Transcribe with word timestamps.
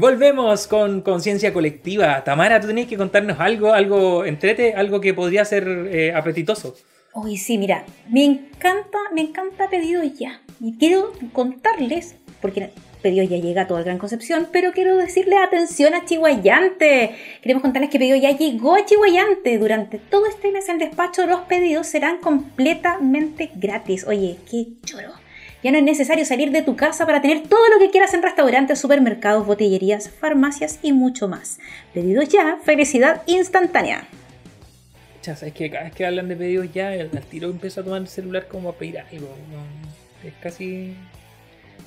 Volvemos 0.00 0.66
con 0.66 1.02
conciencia 1.02 1.52
colectiva. 1.52 2.24
Tamara, 2.24 2.58
tú 2.58 2.68
tenías 2.68 2.86
que 2.86 2.96
contarnos 2.96 3.38
algo, 3.38 3.74
algo 3.74 4.24
entrete, 4.24 4.72
algo 4.72 4.98
que 4.98 5.12
podría 5.12 5.44
ser 5.44 5.68
eh, 5.92 6.14
apetitoso. 6.14 6.74
Uy, 7.12 7.36
sí, 7.36 7.58
mira, 7.58 7.84
me 8.08 8.24
encanta, 8.24 8.96
me 9.12 9.20
encanta 9.20 9.68
pedido 9.68 10.02
ya. 10.02 10.40
Y 10.58 10.78
quiero 10.78 11.12
contarles, 11.34 12.14
porque 12.40 12.70
pedido 13.02 13.24
ya 13.24 13.36
llega 13.36 13.60
a 13.60 13.66
toda 13.66 13.82
Gran 13.82 13.98
Concepción, 13.98 14.48
pero 14.50 14.72
quiero 14.72 14.96
decirle 14.96 15.36
atención 15.36 15.92
a 15.92 16.06
Chihuayante. 16.06 17.14
Queremos 17.42 17.60
contarles 17.60 17.90
que 17.90 17.98
pedido 17.98 18.16
ya 18.16 18.30
llegó 18.30 18.76
a 18.76 18.86
Chihuayante. 18.86 19.58
Durante 19.58 19.98
todo 19.98 20.24
este 20.24 20.50
mes 20.50 20.66
el 20.70 20.78
despacho 20.78 21.20
de 21.20 21.28
los 21.28 21.40
pedidos 21.40 21.86
serán 21.86 22.20
completamente 22.22 23.50
gratis. 23.54 24.06
Oye, 24.06 24.38
qué 24.50 24.66
choro. 24.82 25.19
Ya 25.62 25.70
no 25.70 25.78
es 25.78 25.84
necesario 25.84 26.24
salir 26.24 26.52
de 26.52 26.62
tu 26.62 26.74
casa 26.74 27.04
para 27.04 27.20
tener 27.20 27.42
todo 27.42 27.68
lo 27.68 27.78
que 27.78 27.90
quieras 27.90 28.14
en 28.14 28.22
restaurantes, 28.22 28.78
supermercados, 28.78 29.46
botillerías, 29.46 30.08
farmacias 30.08 30.78
y 30.82 30.92
mucho 30.92 31.28
más. 31.28 31.58
Pedidos 31.92 32.28
ya, 32.30 32.58
felicidad 32.64 33.22
instantánea. 33.26 34.08
Chas, 35.20 35.42
es 35.42 35.52
que 35.52 35.70
cada 35.70 35.84
vez 35.84 35.94
que 35.94 36.06
hablan 36.06 36.28
de 36.28 36.36
pedidos 36.36 36.72
ya, 36.72 36.94
el, 36.94 37.10
tiro 37.28 37.50
empieza 37.50 37.82
a 37.82 37.84
tomar 37.84 38.00
el 38.00 38.08
celular 38.08 38.48
como 38.48 38.70
a 38.70 38.72
pedir 38.72 38.98
algo. 39.00 39.28
es 40.24 40.32
casi, 40.40 40.94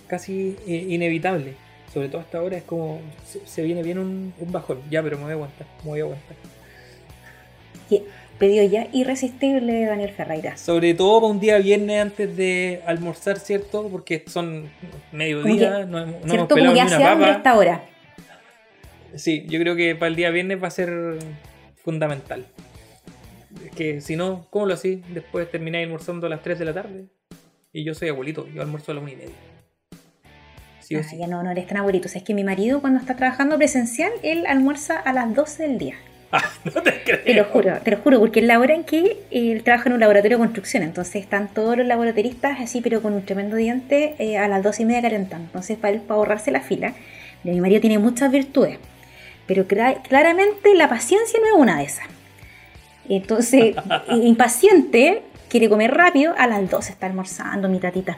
casi 0.08 0.56
eh, 0.68 0.86
inevitable. 0.90 1.56
Sobre 1.92 2.10
todo 2.10 2.22
hasta 2.22 2.38
ahora 2.40 2.58
es 2.58 2.64
como, 2.64 3.02
se, 3.46 3.62
viene 3.64 3.82
bien 3.82 3.98
un, 3.98 4.34
bajón. 4.52 4.82
Ya, 4.92 5.02
pero 5.02 5.18
me 5.18 5.24
voy 5.24 5.32
a 5.32 5.36
aguantar, 5.36 5.68
me 5.84 5.90
voy 5.90 6.00
a 6.00 6.04
aguantar 6.04 6.36
pedido 8.38 8.66
ya 8.66 8.88
irresistible 8.92 9.86
Daniel 9.86 10.12
Ferreira. 10.12 10.58
Sobre 10.58 10.94
todo 10.94 11.22
para 11.22 11.32
un 11.32 11.40
día 11.40 11.58
viernes 11.58 12.02
antes 12.02 12.36
de 12.36 12.82
almorzar, 12.86 13.40
¿cierto? 13.40 13.88
Porque 13.90 14.24
son 14.28 14.70
mediodía, 15.12 15.86
no, 15.86 16.06
no 16.06 16.34
hemos 16.34 16.48
pelado 16.48 16.74
ni 16.74 16.82
una 16.82 17.00
papa. 17.00 17.32
esta 17.32 17.56
hora. 17.56 17.84
Sí, 19.16 19.46
yo 19.48 19.60
creo 19.60 19.76
que 19.76 19.96
para 19.96 20.08
el 20.08 20.16
día 20.16 20.30
viernes 20.32 20.62
va 20.62 20.68
a 20.68 20.72
ser 20.72 21.18
fundamental. 21.76 22.46
Que 23.76 24.02
si 24.02 24.16
no, 24.16 24.48
¿cómo 24.50 24.66
lo 24.66 24.74
así? 24.74 25.04
Después 25.14 25.50
termináis 25.50 25.86
almorzando 25.86 26.28
a 26.28 26.30
las 26.30 26.42
3 26.42 26.60
de 26.60 26.66
la 26.66 26.74
tarde. 26.74 27.06
Y 27.72 27.84
yo 27.84 27.94
soy 27.94 28.10
abuelito, 28.10 28.48
yo 28.54 28.62
almuerzo 28.62 28.92
a 28.92 28.96
las 28.96 29.04
1 29.04 29.12
y 29.12 29.16
media. 29.16 29.36
Sí 30.80 30.96
ah, 30.96 31.02
Ya 31.18 31.28
no, 31.28 31.44
no 31.44 31.52
eres 31.52 31.68
tan 31.68 31.78
abuelito. 31.78 32.08
O 32.08 32.10
sea, 32.10 32.20
es 32.20 32.26
que 32.26 32.34
mi 32.34 32.44
marido 32.44 32.82
cuando 32.82 33.00
está 33.00 33.16
trabajando 33.16 33.58
presencial, 33.58 34.12
él 34.22 34.46
almuerza 34.48 35.00
a 35.00 35.14
las 35.14 35.34
12 35.34 35.64
del 35.64 35.78
día. 35.78 35.96
no 36.76 36.82
te 36.82 37.04
creo. 37.04 37.20
Te 37.24 37.34
lo 37.34 37.46
juro, 37.46 37.80
te 37.84 37.92
lo 37.92 37.98
juro, 37.98 38.20
porque 38.20 38.40
es 38.40 38.46
la 38.46 38.60
hora 38.60 38.74
en 38.74 38.84
que 38.84 39.18
él 39.32 39.64
trabaja 39.64 39.90
en 39.90 39.94
un 39.94 40.00
laboratorio 40.00 40.38
de 40.38 40.44
construcción, 40.44 40.84
entonces 40.84 41.16
están 41.16 41.48
todos 41.48 41.78
los 41.78 41.86
laboratoristas 41.86 42.60
así, 42.60 42.82
pero 42.82 43.02
con 43.02 43.14
un 43.14 43.26
tremendo 43.26 43.56
diente 43.56 44.16
eh, 44.20 44.38
a 44.38 44.48
las 44.48 44.64
dos 44.64 44.80
y 44.80 44.86
media 44.86 45.02
calentando. 45.02 45.46
Entonces, 45.46 45.78
para, 45.78 46.00
para 46.00 46.16
ahorrarse 46.16 46.52
la 46.52 46.62
fila, 46.62 46.94
mi 47.44 47.60
marido 47.60 47.82
tiene 47.82 48.00
muchas 48.00 48.32
virtudes, 48.32 48.78
pero 49.46 49.66
claramente 49.68 50.76
la 50.76 50.90
paciencia 50.90 51.40
no 51.40 51.48
es 51.48 51.54
una 51.54 51.78
de 51.78 51.84
esas. 51.84 52.06
Entonces, 53.10 53.76
impaciente, 54.10 55.24
quiere 55.50 55.70
comer 55.70 55.94
rápido, 55.94 56.34
a 56.38 56.48
las 56.48 56.70
dos 56.70 56.90
está 56.90 57.08
almorzando 57.08 57.68
mi 57.70 57.80
tatita. 57.80 58.18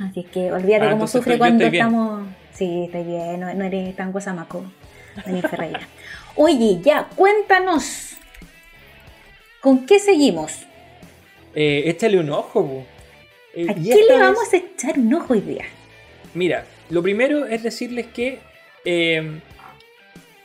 Así 0.00 0.24
que 0.24 0.50
olvídate 0.50 0.86
ah, 0.86 0.90
cómo 0.92 1.06
sufre 1.06 1.38
cuando 1.38 1.64
estamos. 1.64 2.26
Sí, 2.52 2.84
estoy 2.86 3.04
bien, 3.04 3.40
no, 3.40 3.52
no 3.54 3.64
eres 3.64 3.94
tan 3.96 4.12
guasamaco, 4.12 4.64
Daniel 5.24 5.48
Ferreira. 5.48 5.80
Oye, 6.42 6.80
ya, 6.82 7.06
cuéntanos. 7.16 8.16
¿Con 9.60 9.84
qué 9.84 9.98
seguimos? 9.98 10.64
Eh, 11.54 11.82
échale 11.84 12.18
un 12.18 12.30
ojo, 12.30 12.86
eh, 13.54 13.66
¿A 13.68 13.74
quién 13.74 13.98
le 14.08 14.18
vamos 14.18 14.50
a 14.50 14.56
echar 14.56 14.98
un 14.98 15.12
ojo 15.12 15.34
hoy 15.34 15.42
día? 15.42 15.66
Mira, 16.32 16.64
lo 16.88 17.02
primero 17.02 17.44
es 17.44 17.62
decirles 17.62 18.06
que 18.06 18.38
em, 18.86 19.42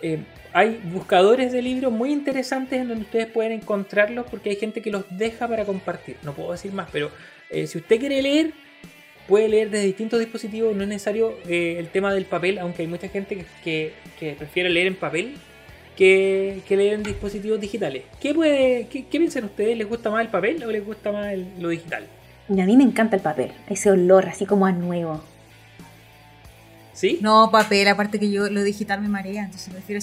em, 0.02 0.26
hay 0.52 0.82
buscadores 0.84 1.54
de 1.54 1.62
libros 1.62 1.94
muy 1.94 2.12
interesantes 2.12 2.78
en 2.78 2.90
donde 2.90 3.06
ustedes 3.06 3.28
pueden 3.28 3.54
encontrarlos 3.54 4.26
porque 4.30 4.50
hay 4.50 4.58
gente 4.58 4.82
que 4.82 4.92
los 4.92 5.06
deja 5.12 5.48
para 5.48 5.64
compartir. 5.64 6.18
No 6.24 6.34
puedo 6.34 6.52
decir 6.52 6.74
más, 6.74 6.90
pero 6.92 7.10
eh, 7.50 7.68
si 7.68 7.78
usted 7.78 8.02
quiere 8.02 8.22
leer, 8.22 8.52
puede 9.30 9.48
leer 9.48 9.70
desde 9.70 9.86
distintos 9.86 10.20
dispositivos. 10.20 10.76
No 10.76 10.84
es 10.84 10.90
necesario 10.90 11.38
eh, 11.48 11.78
el 11.80 11.88
tema 11.88 12.14
del 12.14 12.26
papel, 12.26 12.60
aunque 12.60 12.82
hay 12.82 12.90
mucha 12.90 13.08
gente 13.08 13.46
que 13.64 13.94
prefiere 14.38 14.70
leer 14.70 14.88
en 14.88 14.96
papel 14.96 15.36
que, 15.96 16.62
que 16.68 16.78
leen 16.78 17.04
dispositivos 17.04 17.60
digitales. 17.60 18.04
¿Qué, 18.20 18.34
puede, 18.34 18.88
qué, 18.88 19.04
piensan 19.04 19.46
ustedes? 19.46 19.78
¿Les 19.78 19.88
gusta 19.88 20.10
más 20.10 20.22
el 20.22 20.30
papel 20.30 20.64
o 20.64 20.72
les 20.72 20.86
gusta 20.86 21.12
más 21.12 21.34
lo 21.60 21.70
digital? 21.70 22.06
a 22.48 22.54
mí 22.54 22.78
me 22.78 22.84
encanta 22.84 23.16
el 23.16 23.22
papel, 23.24 23.52
ese 23.68 23.90
olor 23.90 24.28
así 24.28 24.46
como 24.46 24.66
a 24.66 24.72
nuevo. 24.72 25.24
¿Sí? 26.94 27.20
No, 27.22 27.50
papel, 27.52 27.88
aparte 27.88 28.20
que 28.20 28.32
yo 28.32 28.50
lo 28.50 28.64
digital 28.64 29.02
me 29.02 29.10
marea, 29.10 29.46
entonces 29.46 29.74
prefiero 29.74 30.02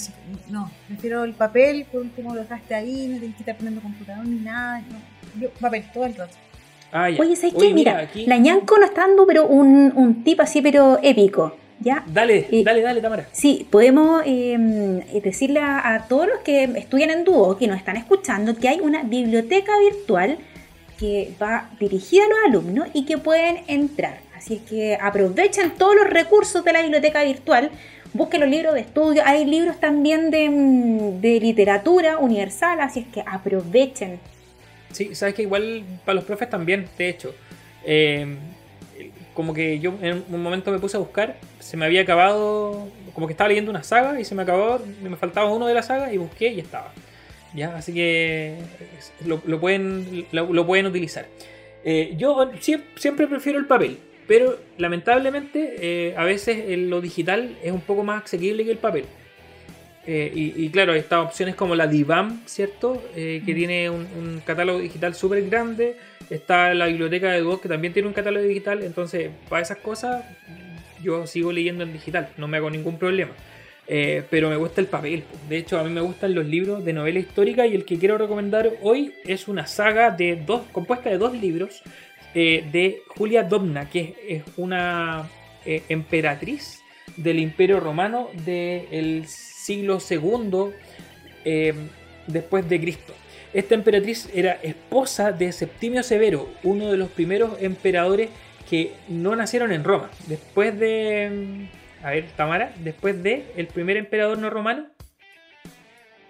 no, 0.49 0.69
prefiero 0.87 1.23
el 1.23 1.33
papel, 1.33 1.85
por 1.91 2.01
último 2.01 2.35
lo 2.35 2.41
dejaste 2.41 2.75
ahí, 2.75 3.07
no 3.07 3.19
te 3.19 3.31
que 3.31 3.39
estar 3.39 3.55
poniendo 3.55 3.81
computador 3.81 4.27
ni 4.27 4.41
nada, 4.41 4.81
no, 4.81 5.41
yo 5.41 5.49
papel 5.51 5.85
todo 5.91 6.05
el 6.05 6.15
rato. 6.15 6.35
Ah, 6.91 7.09
Oye, 7.17 7.35
¿sabes 7.35 7.55
qué? 7.57 7.73
Mira, 7.73 8.07
la 8.27 8.37
ñanco 8.37 8.77
nos 8.77 8.89
está 8.89 9.07
dando 9.07 9.25
pero 9.25 9.47
un, 9.47 9.91
un 9.95 10.23
tip 10.23 10.39
así 10.41 10.61
pero 10.61 10.99
épico. 11.01 11.57
Dale, 11.83 12.47
dale, 12.63 12.81
dale, 12.81 13.01
Tamara. 13.01 13.27
Sí, 13.31 13.67
podemos 13.69 14.23
em, 14.25 14.99
decirle 15.21 15.59
a, 15.59 16.05
todos 16.07 16.27
los 16.27 16.39
que 16.39 16.63
estudian 16.63 17.09
en 17.09 17.23
dúo, 17.23 17.57
que 17.57 17.67
nos 17.67 17.77
están 17.77 17.97
escuchando, 17.97 18.55
que 18.55 18.69
hay 18.69 18.79
una 18.79 19.03
biblioteca 19.03 19.71
virtual 19.79 20.37
que 20.97 21.33
va 21.41 21.69
dirigida 21.79 22.23
a 22.23 22.27
los 22.27 22.37
alumnos 22.47 22.87
y 22.93 23.05
que 23.05 23.17
pueden 23.17 23.63
entrar. 23.67 24.19
Así 24.35 24.55
es 24.55 24.61
que 24.61 24.97
aprovechen 24.99 25.71
todos 25.71 25.95
los 25.95 26.09
recursos 26.09 26.63
de 26.63 26.73
la 26.73 26.81
biblioteca 26.81 27.23
virtual, 27.23 27.71
busquen 28.13 28.41
los 28.41 28.49
libros 28.49 28.73
de 28.73 28.81
estudio, 28.81 29.21
hay 29.25 29.45
libros 29.45 29.79
también 29.79 30.31
de, 30.31 30.49
de 31.19 31.39
literatura 31.39 32.17
universal, 32.17 32.79
así 32.81 33.01
es 33.01 33.07
que 33.07 33.23
aprovechen. 33.25 34.19
Sí, 34.91 35.15
sabes 35.15 35.33
que 35.33 35.41
igual 35.41 35.83
para 36.05 36.15
los 36.15 36.23
profes 36.23 36.49
también, 36.49 36.87
de 36.97 37.09
hecho. 37.09 37.33
Eh, 37.85 38.37
como 39.33 39.53
que 39.53 39.79
yo 39.79 39.93
en 40.01 40.23
un 40.29 40.41
momento 40.43 40.71
me 40.71 40.79
puse 40.79 40.97
a 40.97 40.99
buscar, 40.99 41.37
se 41.59 41.77
me 41.77 41.85
había 41.85 42.01
acabado, 42.01 42.87
como 43.13 43.27
que 43.27 43.33
estaba 43.33 43.47
leyendo 43.47 43.71
una 43.71 43.83
saga 43.83 44.19
y 44.19 44.25
se 44.25 44.35
me 44.35 44.43
acabó, 44.43 44.79
me 45.01 45.15
faltaba 45.15 45.51
uno 45.51 45.67
de 45.67 45.73
la 45.73 45.83
saga 45.83 46.13
y 46.13 46.17
busqué 46.17 46.49
y 46.49 46.59
estaba. 46.59 46.91
¿Ya? 47.53 47.75
Así 47.75 47.93
que 47.93 48.57
lo, 49.25 49.39
pueden, 49.59 50.25
lo, 50.31 50.65
pueden 50.65 50.87
utilizar. 50.87 51.27
Eh, 51.83 52.15
yo 52.17 52.49
siempre 52.55 53.27
prefiero 53.27 53.59
el 53.59 53.65
papel, 53.65 53.97
pero 54.27 54.57
lamentablemente 54.77 55.75
eh, 55.79 56.15
a 56.17 56.23
veces 56.23 56.77
lo 56.77 57.01
digital 57.01 57.57
es 57.63 57.71
un 57.71 57.81
poco 57.81 58.03
más 58.03 58.23
asequible 58.23 58.65
que 58.65 58.71
el 58.71 58.77
papel. 58.77 59.05
Eh, 60.05 60.31
y, 60.35 60.69
claro, 60.69 60.93
estas 60.93 61.25
opciones 61.25 61.55
como 61.55 61.75
la 61.75 61.87
Divam, 61.87 62.41
¿cierto? 62.45 63.01
que 63.15 63.41
mm. 63.41 63.45
tiene 63.45 63.89
un, 63.89 64.05
un 64.17 64.41
catálogo 64.45 64.79
digital 64.79 65.15
súper 65.15 65.47
grande 65.49 65.95
Está 66.29 66.73
la 66.73 66.87
biblioteca 66.87 67.31
de 67.31 67.41
Duos 67.41 67.59
que 67.59 67.69
también 67.69 67.93
tiene 67.93 68.07
un 68.07 68.13
catálogo 68.13 68.45
digital. 68.45 68.83
Entonces, 68.83 69.29
para 69.49 69.61
esas 69.61 69.77
cosas, 69.77 70.23
yo 71.01 71.27
sigo 71.27 71.51
leyendo 71.51 71.83
en 71.83 71.93
digital, 71.93 72.29
no 72.37 72.47
me 72.47 72.57
hago 72.57 72.69
ningún 72.69 72.97
problema. 72.97 73.31
Eh, 73.87 74.23
pero 74.29 74.49
me 74.49 74.55
gusta 74.55 74.79
el 74.79 74.87
papel. 74.87 75.23
De 75.49 75.57
hecho, 75.57 75.77
a 75.77 75.83
mí 75.83 75.89
me 75.89 76.01
gustan 76.01 76.33
los 76.33 76.45
libros 76.45 76.85
de 76.85 76.93
novela 76.93 77.19
histórica 77.19 77.67
y 77.67 77.75
el 77.75 77.85
que 77.85 77.99
quiero 77.99 78.17
recomendar 78.17 78.71
hoy 78.81 79.13
es 79.25 79.47
una 79.47 79.67
saga 79.67 80.09
de 80.11 80.37
dos, 80.37 80.61
compuesta 80.71 81.09
de 81.09 81.17
dos 81.17 81.33
libros 81.33 81.83
eh, 82.33 82.65
de 82.71 83.03
Julia 83.09 83.43
Domna, 83.43 83.89
que 83.89 84.15
es, 84.27 84.43
una 84.55 85.29
eh, 85.65 85.83
emperatriz 85.89 86.81
del 87.17 87.39
Imperio 87.39 87.81
Romano 87.81 88.29
del 88.45 89.25
siglo 89.63 89.99
II 90.09 90.73
después 92.27 92.67
de 92.69 92.79
Cristo. 92.79 93.13
Esta 93.53 93.75
emperatriz 93.75 94.29
era 94.33 94.53
esposa 94.63 95.31
de 95.31 95.51
Septimio 95.51 96.01
Severo, 96.01 96.49
uno 96.63 96.89
de 96.89 96.97
los 96.97 97.09
primeros 97.09 97.61
emperadores 97.61 98.29
que 98.69 98.93
no 99.07 99.35
nacieron 99.35 99.71
en 99.71 99.83
Roma. 99.83 100.09
Después 100.27 100.77
de. 100.79 101.67
A 102.03 102.09
ver, 102.09 102.25
Tamara, 102.35 102.73
después 102.83 103.21
de 103.21 103.45
el 103.55 103.67
primer 103.67 103.97
emperador 103.97 104.37
no 104.39 104.49
romano. 104.49 104.87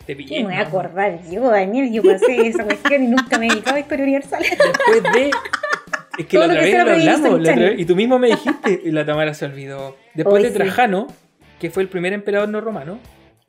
Te 0.06 0.18
pillé. 0.18 0.40
me 0.40 0.46
voy 0.46 0.56
a 0.56 0.62
acordar 0.62 1.20
yo, 1.30 1.50
Daniel? 1.50 1.92
Yo 1.94 2.04
pasé 2.04 2.48
esa 2.48 2.66
cuestión 2.66 3.04
y 3.04 3.08
nunca 3.08 3.40
me 3.40 3.48
he 3.48 3.50
dedicado 3.50 3.78
a 3.78 3.80
historia 3.80 4.04
universal. 4.04 4.44
Después 4.44 5.04
de. 5.14 5.32
Es 6.18 6.26
que 6.28 6.38
la 6.38 6.46
otra 6.46 6.62
vez 6.62 6.74
lo 6.74 6.92
hablamos, 6.92 7.80
y 7.80 7.86
tú 7.86 7.96
mismo 7.96 8.20
me 8.20 8.28
dijiste, 8.28 8.82
y 8.84 8.92
la 8.92 9.06
Tamara 9.06 9.34
se 9.34 9.46
olvidó. 9.46 9.96
Después 10.14 10.44
de 10.44 10.52
Trajano, 10.52 11.08
que 11.60 11.72
fue 11.72 11.82
el 11.82 11.90
primer 11.90 12.12
emperador 12.12 12.50
no 12.50 12.60
romano, 12.62 13.00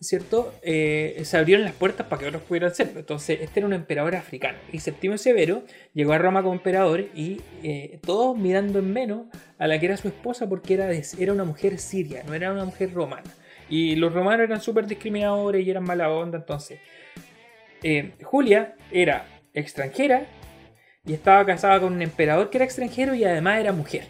¿cierto? 0.05 0.53
Eh, 0.63 1.21
se 1.25 1.37
abrieron 1.37 1.65
las 1.65 1.75
puertas 1.75 2.07
para 2.07 2.21
que 2.21 2.29
otros 2.29 2.43
pudieran 2.43 2.75
serlo. 2.75 3.01
Entonces, 3.01 3.41
este 3.41 3.61
era 3.61 3.67
un 3.67 3.73
emperador 3.73 4.15
africano. 4.15 4.59
Y 4.73 4.81
Septimio 4.81 5.19
Severo 5.19 5.65
llegó 5.93 6.13
a 6.13 6.19
Roma 6.19 6.43
como 6.43 6.55
emperador 6.55 7.07
y 7.15 7.41
eh, 7.63 7.99
todos 8.05 8.37
mirando 8.37 8.79
en 8.79 8.93
menos 8.93 9.27
a 9.59 9.67
la 9.67 9.79
que 9.79 9.87
era 9.87 9.97
su 9.97 10.09
esposa 10.09 10.49
porque 10.49 10.75
era, 10.75 10.91
era 10.93 11.33
una 11.33 11.45
mujer 11.45 11.79
siria, 11.79 12.23
no 12.27 12.35
era 12.35 12.53
una 12.53 12.65
mujer 12.65 12.93
romana. 12.93 13.31
Y 13.69 13.97
los 13.97 14.13
romanos 14.13 14.45
eran 14.45 14.61
súper 14.61 14.87
discriminadores 14.87 15.67
y 15.67 15.71
eran 15.71 15.85
mala 15.85 16.11
onda. 16.11 16.39
Entonces, 16.39 16.79
eh, 17.83 18.13
Julia 18.23 18.77
era 18.91 19.27
extranjera 19.53 20.27
y 21.07 21.13
estaba 21.13 21.45
casada 21.45 21.81
con 21.81 21.93
un 21.93 22.03
emperador 22.03 22.51
que 22.51 22.59
era 22.59 22.65
extranjero 22.65 23.15
y 23.15 23.25
además 23.25 23.61
era 23.61 23.73
mujer. 23.73 24.05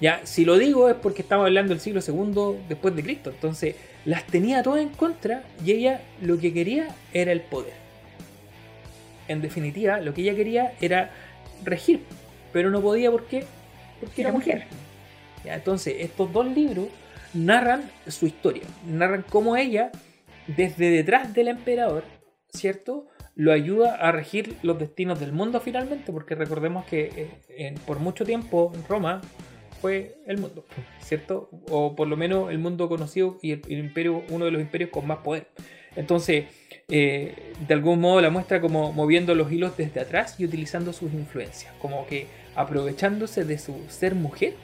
Ya, 0.00 0.20
si 0.24 0.44
lo 0.44 0.58
digo 0.58 0.88
es 0.88 0.96
porque 0.96 1.22
estamos 1.22 1.46
hablando 1.46 1.72
del 1.72 1.80
siglo 1.80 2.00
II 2.04 2.64
después 2.68 2.96
de 2.96 3.04
Cristo. 3.04 3.30
Entonces, 3.30 3.76
las 4.04 4.26
tenía 4.26 4.62
todas 4.62 4.82
en 4.82 4.90
contra 4.90 5.44
y 5.64 5.72
ella 5.72 6.02
lo 6.20 6.38
que 6.38 6.52
quería 6.52 6.88
era 7.12 7.32
el 7.32 7.40
poder. 7.40 7.74
En 9.28 9.40
definitiva, 9.40 10.00
lo 10.00 10.12
que 10.14 10.22
ella 10.22 10.34
quería 10.34 10.74
era 10.80 11.10
regir, 11.64 12.02
pero 12.52 12.70
no 12.70 12.80
podía 12.80 13.10
porque, 13.10 13.44
porque 14.00 14.22
era 14.22 14.32
mujer. 14.32 14.64
Ya, 15.44 15.54
entonces, 15.54 15.96
estos 16.00 16.32
dos 16.32 16.46
libros 16.46 16.88
narran 17.34 17.90
su 18.08 18.26
historia, 18.26 18.64
narran 18.86 19.24
cómo 19.28 19.56
ella, 19.56 19.90
desde 20.46 20.90
detrás 20.90 21.32
del 21.32 21.48
emperador, 21.48 22.04
¿cierto? 22.48 23.06
Lo 23.34 23.52
ayuda 23.52 23.94
a 23.94 24.12
regir 24.12 24.56
los 24.62 24.78
destinos 24.78 25.18
del 25.18 25.32
mundo 25.32 25.60
finalmente, 25.60 26.12
porque 26.12 26.34
recordemos 26.34 26.84
que 26.84 27.30
eh, 27.48 27.74
por 27.86 27.98
mucho 27.98 28.24
tiempo 28.24 28.72
Roma 28.88 29.22
fue 29.82 30.14
el 30.26 30.38
mundo, 30.38 30.64
¿cierto? 31.00 31.50
O 31.68 31.96
por 31.96 32.06
lo 32.06 32.16
menos 32.16 32.52
el 32.52 32.58
mundo 32.58 32.88
conocido 32.88 33.38
y 33.42 33.50
el, 33.50 33.62
imperio, 33.68 34.22
uno 34.30 34.44
de 34.44 34.52
los 34.52 34.60
imperios 34.62 34.90
con 34.90 35.08
más 35.08 35.18
poder. 35.18 35.48
Entonces, 35.96 36.44
eh, 36.88 37.52
de 37.66 37.74
algún 37.74 38.00
modo 38.00 38.20
la 38.20 38.30
muestra 38.30 38.60
como 38.60 38.92
moviendo 38.92 39.34
los 39.34 39.50
hilos 39.50 39.76
desde 39.76 40.00
atrás 40.00 40.36
y 40.38 40.44
utilizando 40.44 40.92
sus 40.92 41.12
influencias, 41.12 41.74
como 41.80 42.06
que 42.06 42.28
aprovechándose 42.54 43.44
de 43.44 43.58
su 43.58 43.76
ser 43.88 44.14
mujer 44.14 44.54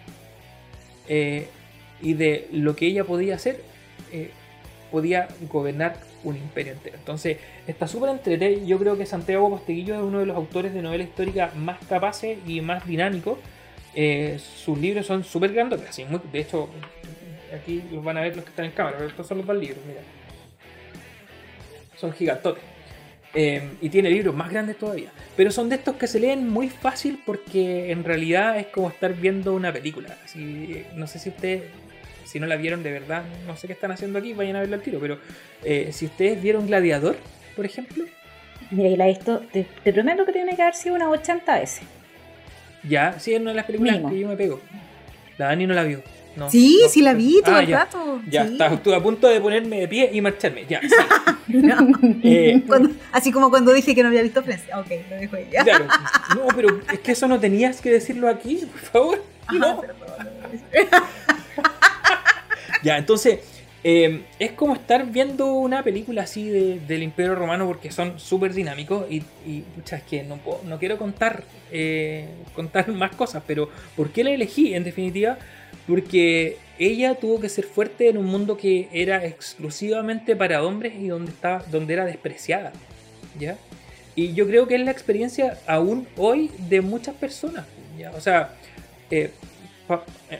eh, 1.09 1.49
y 2.01 2.15
de 2.15 2.47
lo 2.53 2.77
que 2.77 2.87
ella 2.87 3.03
podía 3.03 3.35
hacer, 3.35 3.61
eh, 4.13 4.31
podía 4.93 5.27
gobernar 5.51 5.97
un 6.23 6.37
imperio 6.37 6.75
entero. 6.75 6.97
Entonces, 6.97 7.39
está 7.67 7.89
súper 7.89 8.11
entretenido. 8.11 8.65
Yo 8.65 8.79
creo 8.79 8.97
que 8.97 9.05
Santiago 9.05 9.51
Posteguillo 9.51 9.97
es 9.97 10.01
uno 10.01 10.21
de 10.21 10.27
los 10.27 10.37
autores 10.37 10.73
de 10.73 10.81
novela 10.81 11.03
histórica 11.03 11.51
más 11.57 11.79
capaces 11.89 12.39
y 12.47 12.61
más 12.61 12.87
dinámicos. 12.87 13.39
Eh, 14.01 14.39
sus 14.39 14.79
libros 14.79 15.07
son 15.07 15.25
súper 15.25 15.53
grandes, 15.53 15.81
así, 15.89 16.07
de 16.33 16.39
hecho, 16.39 16.69
aquí 17.53 17.83
los 17.91 18.05
van 18.05 18.17
a 18.17 18.21
ver 18.21 18.37
los 18.37 18.45
que 18.45 18.51
están 18.51 18.67
en 18.67 18.71
cámara, 18.71 18.97
pero 18.97 19.11
estos 19.11 19.27
son 19.27 19.39
los 19.39 19.47
dos 19.49 19.57
libros, 19.57 19.81
mira. 19.85 20.03
Son 21.97 22.13
gigantotes. 22.13 22.63
Eh, 23.35 23.61
y 23.81 23.89
tiene 23.89 24.09
libros 24.09 24.37
más 24.37 24.51
grandes 24.51 24.79
todavía. 24.79 25.11
Pero 25.37 25.51
son 25.51 25.69
de 25.69 25.75
estos 25.75 25.97
que 25.97 26.07
se 26.07 26.21
leen 26.21 26.49
muy 26.49 26.69
fácil 26.69 27.21
porque 27.27 27.91
en 27.91 28.05
realidad 28.05 28.57
es 28.57 28.69
como 28.69 28.89
estar 28.89 29.15
viendo 29.15 29.53
una 29.53 29.73
película. 29.73 30.17
Así, 30.25 30.85
no 30.95 31.09
sé 31.09 31.19
si 31.19 31.31
ustedes 31.31 31.65
si 32.25 32.39
no 32.39 32.47
la 32.47 32.55
vieron 32.55 32.85
de 32.85 32.93
verdad, 32.93 33.25
no 33.49 33.57
sé 33.57 33.67
qué 33.67 33.73
están 33.73 33.91
haciendo 33.91 34.21
aquí, 34.21 34.33
vayan 34.33 34.55
a 34.55 34.61
verla 34.61 34.77
al 34.77 34.83
tiro. 34.83 35.01
Pero 35.01 35.19
eh, 35.65 35.89
si 35.91 36.07
ustedes 36.07 36.41
vieron 36.41 36.69
Gladiador, 36.69 37.17
por 37.57 37.65
ejemplo. 37.65 38.05
Mira, 38.71 38.91
y 38.91 38.97
la 38.97 39.07
he 39.07 39.09
visto, 39.09 39.41
te, 39.51 39.67
prometo 39.93 40.25
que 40.25 40.33
tiene 40.33 40.55
que 40.55 40.63
haber 40.63 40.77
sido 40.77 40.95
unas 40.95 41.09
80 41.09 41.59
veces. 41.59 41.98
Ya, 42.89 43.19
sí, 43.19 43.35
es 43.35 43.41
una 43.41 43.51
de 43.51 43.57
las 43.57 43.67
películas 43.67 43.99
que 44.11 44.19
yo 44.19 44.29
me 44.29 44.37
pego. 44.37 44.61
La 45.37 45.47
Dani 45.47 45.67
no 45.67 45.75
la 45.75 45.85
vio. 45.85 46.03
No, 46.37 46.49
sí, 46.51 46.81
sí 46.89 47.03
la 47.03 47.15
vi 47.15 47.41
todo 47.45 47.57
ah, 47.57 47.63
el 47.63 47.67
ya, 47.67 47.79
rato. 47.81 48.21
Ya, 48.29 48.45
estuve 48.45 48.95
a 48.95 49.03
punto 49.03 49.27
de 49.29 49.41
ponerme 49.41 49.81
de 49.81 49.89
pie 49.89 50.11
y 50.13 50.21
marcharme. 50.21 50.67
Ya, 50.69 50.81
sí. 50.81 50.89
Eh, 52.23 52.63
así 53.13 53.33
como 53.33 53.51
cuando 53.51 53.73
dije 53.73 53.95
que 53.95 54.03
no 54.03 54.09
había 54.09 54.23
visto 54.23 54.43
Friends. 54.43 54.65
Ok, 54.75 54.91
lo 55.11 55.17
dejo 55.17 55.37
ahí. 55.37 55.47
Claro. 55.47 55.87
No, 56.37 56.47
pero 56.55 56.81
es 56.93 57.01
que 57.01 57.13
eso 57.13 57.27
no 57.27 57.41
tenías 57.41 57.81
que 57.81 57.91
decirlo 57.91 58.29
aquí, 58.29 58.57
por 58.71 58.81
favor. 58.81 59.25
no. 59.53 59.83
Ya, 62.83 62.99
entonces, 62.99 63.41
em, 63.85 64.23
es 64.39 64.53
como 64.53 64.75
estar 64.75 65.07
viendo 65.07 65.53
una 65.55 65.83
película 65.83 66.23
así 66.23 66.49
del 66.49 67.03
Imperio 67.03 67.35
Romano 67.35 67.67
porque 67.67 67.91
son 67.91 68.19
súper 68.19 68.53
dinámicos 68.53 69.07
y, 69.11 69.23
y 69.47 69.65
es 69.91 70.03
que 70.03 70.23
no, 70.23 70.39
no 70.65 70.79
quiero 70.79 70.99
contar, 70.99 71.45
eh, 71.71 72.27
contar 72.55 72.89
más 72.93 73.15
cosas, 73.15 73.43
pero 73.47 73.69
¿por 73.97 74.11
qué 74.11 74.25
la 74.25 74.31
elegí? 74.31 74.75
En 74.75 74.85
definitiva, 74.85 75.39
porque 75.87 76.59
ella 76.79 77.15
tuvo 77.15 77.41
que 77.41 77.49
ser 77.49 77.65
fuerte 77.65 78.09
en 78.09 78.19
un 78.19 78.27
mundo 78.27 78.57
que 78.57 78.89
era 78.93 79.25
exclusivamente 79.25 80.37
para 80.37 80.63
hombres 80.63 80.95
y 80.95 81.09
donde, 81.09 81.33
estaba, 81.33 81.65
donde 81.71 81.95
era 81.95 82.05
despreciada, 82.05 82.73
¿ya? 83.39 83.57
Y 84.15 84.35
yo 84.35 84.47
creo 84.47 84.67
que 84.67 84.75
es 84.75 84.81
la 84.81 84.91
experiencia 84.91 85.59
aún 85.67 86.07
hoy 86.17 86.51
de 86.69 86.81
muchas 86.81 87.15
personas, 87.15 87.67
¿ya? 87.99 88.11
O 88.13 88.21
sea, 88.21 88.55
eh, 89.11 89.31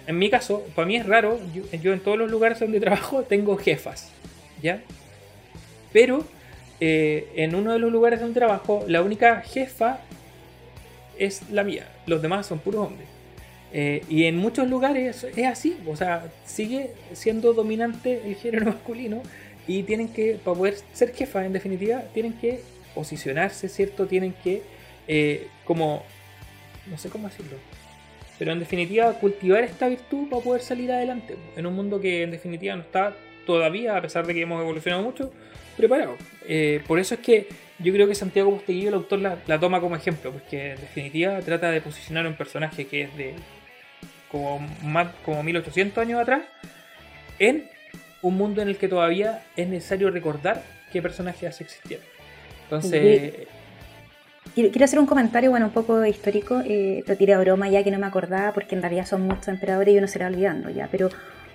en 0.07 0.19
mi 0.19 0.31
caso, 0.31 0.65
para 0.75 0.87
mí 0.87 0.97
es 0.97 1.07
raro, 1.07 1.39
yo, 1.55 1.93
en 1.93 2.01
todos 2.01 2.19
los 2.19 2.31
lugares 2.31 2.61
donde 2.61 2.81
trabajo 2.81 3.23
tengo 3.29 3.57
jefas, 3.57 4.11
¿ya? 4.63 4.83
Pero 5.93 6.25
eh, 6.81 7.29
en 7.37 7.55
uno 7.55 7.73
de 7.73 7.79
los 7.79 7.91
lugares 7.91 8.21
donde 8.21 8.39
trabajo, 8.39 8.85
la 8.87 9.03
única 9.03 9.41
jefa 9.41 10.01
es 11.19 11.51
la 11.51 11.65
mía, 11.65 11.89
los 12.07 12.23
demás 12.23 12.47
son 12.47 12.59
puros 12.59 12.87
hombres. 12.87 13.09
Eh, 13.73 14.03
y 14.09 14.25
en 14.25 14.37
muchos 14.37 14.69
lugares 14.69 15.25
es 15.25 15.47
así, 15.47 15.77
o 15.87 15.95
sea, 15.95 16.31
sigue 16.47 16.93
siendo 17.13 17.53
dominante 17.53 18.23
el 18.25 18.37
género 18.37 18.67
masculino 18.73 19.23
y 19.67 19.83
tienen 19.83 20.09
que, 20.09 20.39
para 20.43 20.57
poder 20.57 20.77
ser 20.95 21.15
jefa 21.15 21.45
en 21.45 21.53
definitiva, 21.53 22.03
tienen 22.15 22.33
que 22.33 22.63
posicionarse, 22.95 23.69
¿cierto? 23.69 24.07
Tienen 24.07 24.33
que, 24.33 24.63
eh, 25.07 25.49
como, 25.65 26.03
no 26.87 26.97
sé 26.97 27.11
cómo 27.11 27.29
decirlo, 27.29 27.57
pero 28.39 28.53
en 28.53 28.61
definitiva, 28.61 29.13
cultivar 29.15 29.65
esta 29.65 29.89
virtud 29.89 30.29
para 30.29 30.43
poder 30.43 30.63
salir 30.63 30.93
adelante. 30.93 31.37
En 31.57 31.67
un 31.67 31.75
mundo 31.75 32.01
que 32.01 32.23
en 32.23 32.31
definitiva 32.31 32.77
no 32.77 32.83
está 32.83 33.15
todavía, 33.47 33.97
a 33.97 34.03
pesar 34.03 34.27
de 34.27 34.35
que 34.35 34.43
hemos 34.43 34.61
evolucionado 34.61 35.03
mucho, 35.03 35.33
preparado. 35.77 36.17
Eh, 36.47 36.83
por 36.87 36.99
eso 36.99 37.15
es 37.15 37.21
que 37.21 37.49
yo 37.79 37.93
creo 37.93 38.07
que 38.07 38.15
Santiago 38.15 38.51
Posteguillo, 38.51 38.89
el 38.89 38.95
autor, 38.95 39.21
la, 39.21 39.61
toma 39.61 39.81
como 39.81 39.97
ejemplo, 39.97 40.33
porque 40.33 40.73
en 40.73 40.81
definitiva 40.81 41.41
trata 41.41 41.71
de 41.71 41.81
posicionar 41.81 42.27
un 42.27 42.35
personaje 42.35 42.87
que 42.87 43.03
es 43.03 43.17
de 43.17 43.35
como, 44.31 44.59
más, 44.83 45.09
como 45.25 45.43
1800 45.43 45.99
años 45.99 46.21
atrás 46.21 46.43
en 47.39 47.69
un 48.23 48.37
mundo 48.37 48.63
en 48.63 48.69
el 48.69 48.77
que 48.77 48.89
todavía 48.89 49.45
es 49.57 49.69
necesario 49.69 50.11
recordar 50.11 50.63
qué 50.93 51.01
personajes 51.01 51.61
existieron. 51.61 52.05
Entonces, 52.65 53.49
Quiero 54.59 54.85
hacer 54.85 54.99
un 54.99 55.07
comentario, 55.07 55.51
bueno, 55.51 55.67
un 55.67 55.73
poco 55.73 56.05
histórico, 56.05 56.61
eh, 56.65 57.05
lo 57.07 57.17
tiré 57.17 57.35
a 57.35 57.39
broma 57.39 57.69
ya 57.69 57.85
que 57.85 57.93
no 57.93 57.99
me 58.01 58.07
acordaba 58.07 58.53
porque 58.53 58.75
en 58.75 58.83
realidad 58.83 59.07
son 59.07 59.23
muchos 59.23 59.47
emperadores 59.47 59.95
y 59.95 59.99
uno 59.99 60.09
se 60.09 60.19
va 60.19 60.27
olvidando 60.27 60.69
ya, 60.69 60.89
pero 60.91 61.11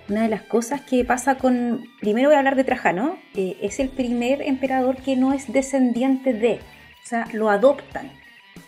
una 0.07 0.23
de 0.23 0.29
las 0.29 0.43
cosas 0.43 0.79
que 0.81 1.03
pasa 1.03 1.35
con, 1.35 1.85
primero 1.99 2.29
voy 2.29 2.35
a 2.35 2.39
hablar 2.39 2.55
de 2.55 2.63
Trajano, 2.63 3.17
eh, 3.35 3.57
es 3.61 3.81
el 3.81 3.89
primer 3.89 4.41
emperador 4.41 4.95
que 4.95 5.17
no 5.17 5.33
es 5.33 5.51
descendiente 5.51 6.33
de, 6.33 6.59
o 7.03 7.07
sea, 7.07 7.27
lo 7.33 7.49
adoptan. 7.49 8.09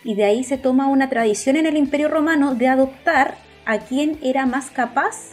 Y 0.04 0.14
de 0.14 0.24
ahí 0.24 0.44
se 0.44 0.58
toma 0.58 0.88
una 0.88 1.08
tradición 1.08 1.56
en 1.56 1.64
el 1.64 1.78
imperio 1.78 2.08
romano 2.08 2.54
de 2.54 2.68
adoptar 2.68 3.36
a 3.64 3.78
quien 3.78 4.18
era 4.22 4.44
más 4.44 4.70
capaz 4.70 5.32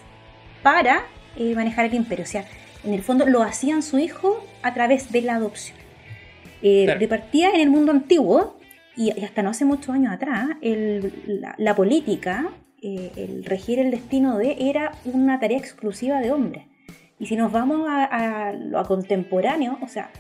para 0.62 1.04
eh, 1.36 1.54
manejar 1.56 1.86
el 1.86 1.94
imperio. 1.94 2.24
O 2.24 2.28
sea, 2.28 2.46
en 2.86 2.94
el 2.94 3.02
fondo 3.02 3.26
lo 3.26 3.44
hacían 3.44 3.84
su 3.84 4.00
hijo 4.00 4.46
a 4.62 4.74
través 4.74 5.12
de 5.12 5.22
la 5.22 5.36
adopción. 5.36 5.78
Eh, 6.62 6.96
Repartía 6.98 7.52
en 7.52 7.60
el 7.60 7.70
mundo 7.70 7.92
antiguo 7.92 8.58
y, 8.96 9.12
hasta 9.24 9.42
no 9.42 9.50
hace 9.50 9.66
muchos 9.66 9.90
años 9.96 10.14
atrás, 10.14 10.50
la, 11.58 11.76
política, 11.76 12.50
eh, 12.82 13.12
el 13.16 13.46
regir 13.46 13.80
el 13.80 13.92
destino 13.92 14.38
de, 14.38 14.56
era 14.60 14.92
una 15.06 15.40
tarea 15.40 15.58
exclusiva 15.58 16.20
de 16.20 16.32
hombres. 16.32 16.66
Y 17.20 17.26
si 17.26 17.36
nos 17.36 17.52
vamos 17.52 17.88
a, 17.88 18.54
lo 18.54 18.80
a 18.80 18.86
contemporáneo, 18.86 19.78
o 19.82 19.88
sea, 19.88 20.12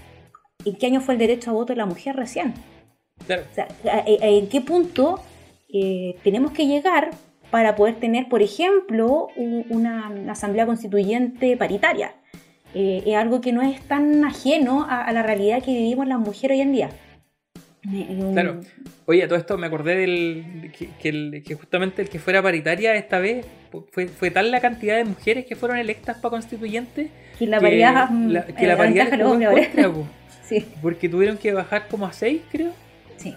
¿en 0.65 0.75
qué 0.75 0.87
año 0.87 1.01
fue 1.01 1.15
el 1.15 1.19
derecho 1.19 1.51
a 1.51 1.53
voto 1.53 1.73
de 1.73 1.77
la 1.77 1.85
mujer 1.85 2.15
recién? 2.15 2.53
O 3.27 3.53
sea, 3.53 3.67
¿en 4.05 4.47
qué 4.47 4.61
punto 4.61 5.19
eh, 5.73 6.15
tenemos 6.23 6.51
que 6.51 6.65
llegar 6.67 7.11
para 7.51 7.75
poder 7.75 7.95
tener, 7.95 8.27
por 8.27 8.41
ejemplo, 8.41 9.27
una, 9.69 10.11
asamblea 10.29 10.65
constituyente 10.65 11.57
paritaria? 11.57 12.15
Eh, 12.73 13.03
es 13.05 13.15
algo 13.15 13.39
que 13.39 13.51
no 13.51 13.61
es 13.61 13.81
tan 13.81 14.25
ajeno 14.25 14.85
a, 14.89 15.03
a, 15.03 15.11
la 15.11 15.21
realidad 15.21 15.61
que 15.61 15.71
vivimos 15.71 16.07
las 16.07 16.19
mujeres 16.19 16.55
hoy 16.55 16.61
en 16.61 16.71
día. 16.71 16.89
Claro. 18.33 18.61
Oye, 19.05 19.27
todo 19.27 19.37
esto 19.37 19.57
me 19.57 19.67
acordé 19.67 19.95
del 19.97 20.71
que, 20.71 21.55
justamente 21.55 22.01
el 22.01 22.09
que 22.09 22.19
fuera 22.19 22.41
paritaria 22.41 22.95
esta 22.95 23.19
vez 23.19 23.45
fue, 23.91 24.07
fue 24.07 24.31
tal 24.31 24.51
la 24.51 24.61
cantidad 24.61 24.95
de 24.95 25.03
mujeres 25.03 25.45
que 25.45 25.55
fueron 25.55 25.77
electas 25.77 26.17
para 26.17 26.31
constituyentes 26.31 27.09
que 27.37 27.45
la 27.45 27.59
paridad 27.59 28.09
que 28.55 28.67
la, 28.67 28.77
paridad 28.77 29.09
sí. 30.43 30.65
porque 30.81 31.09
tuvieron 31.09 31.37
que 31.37 31.51
bajar 31.51 31.87
como 31.89 32.05
a 32.05 32.13
seis, 32.13 32.41
creo. 32.51 32.71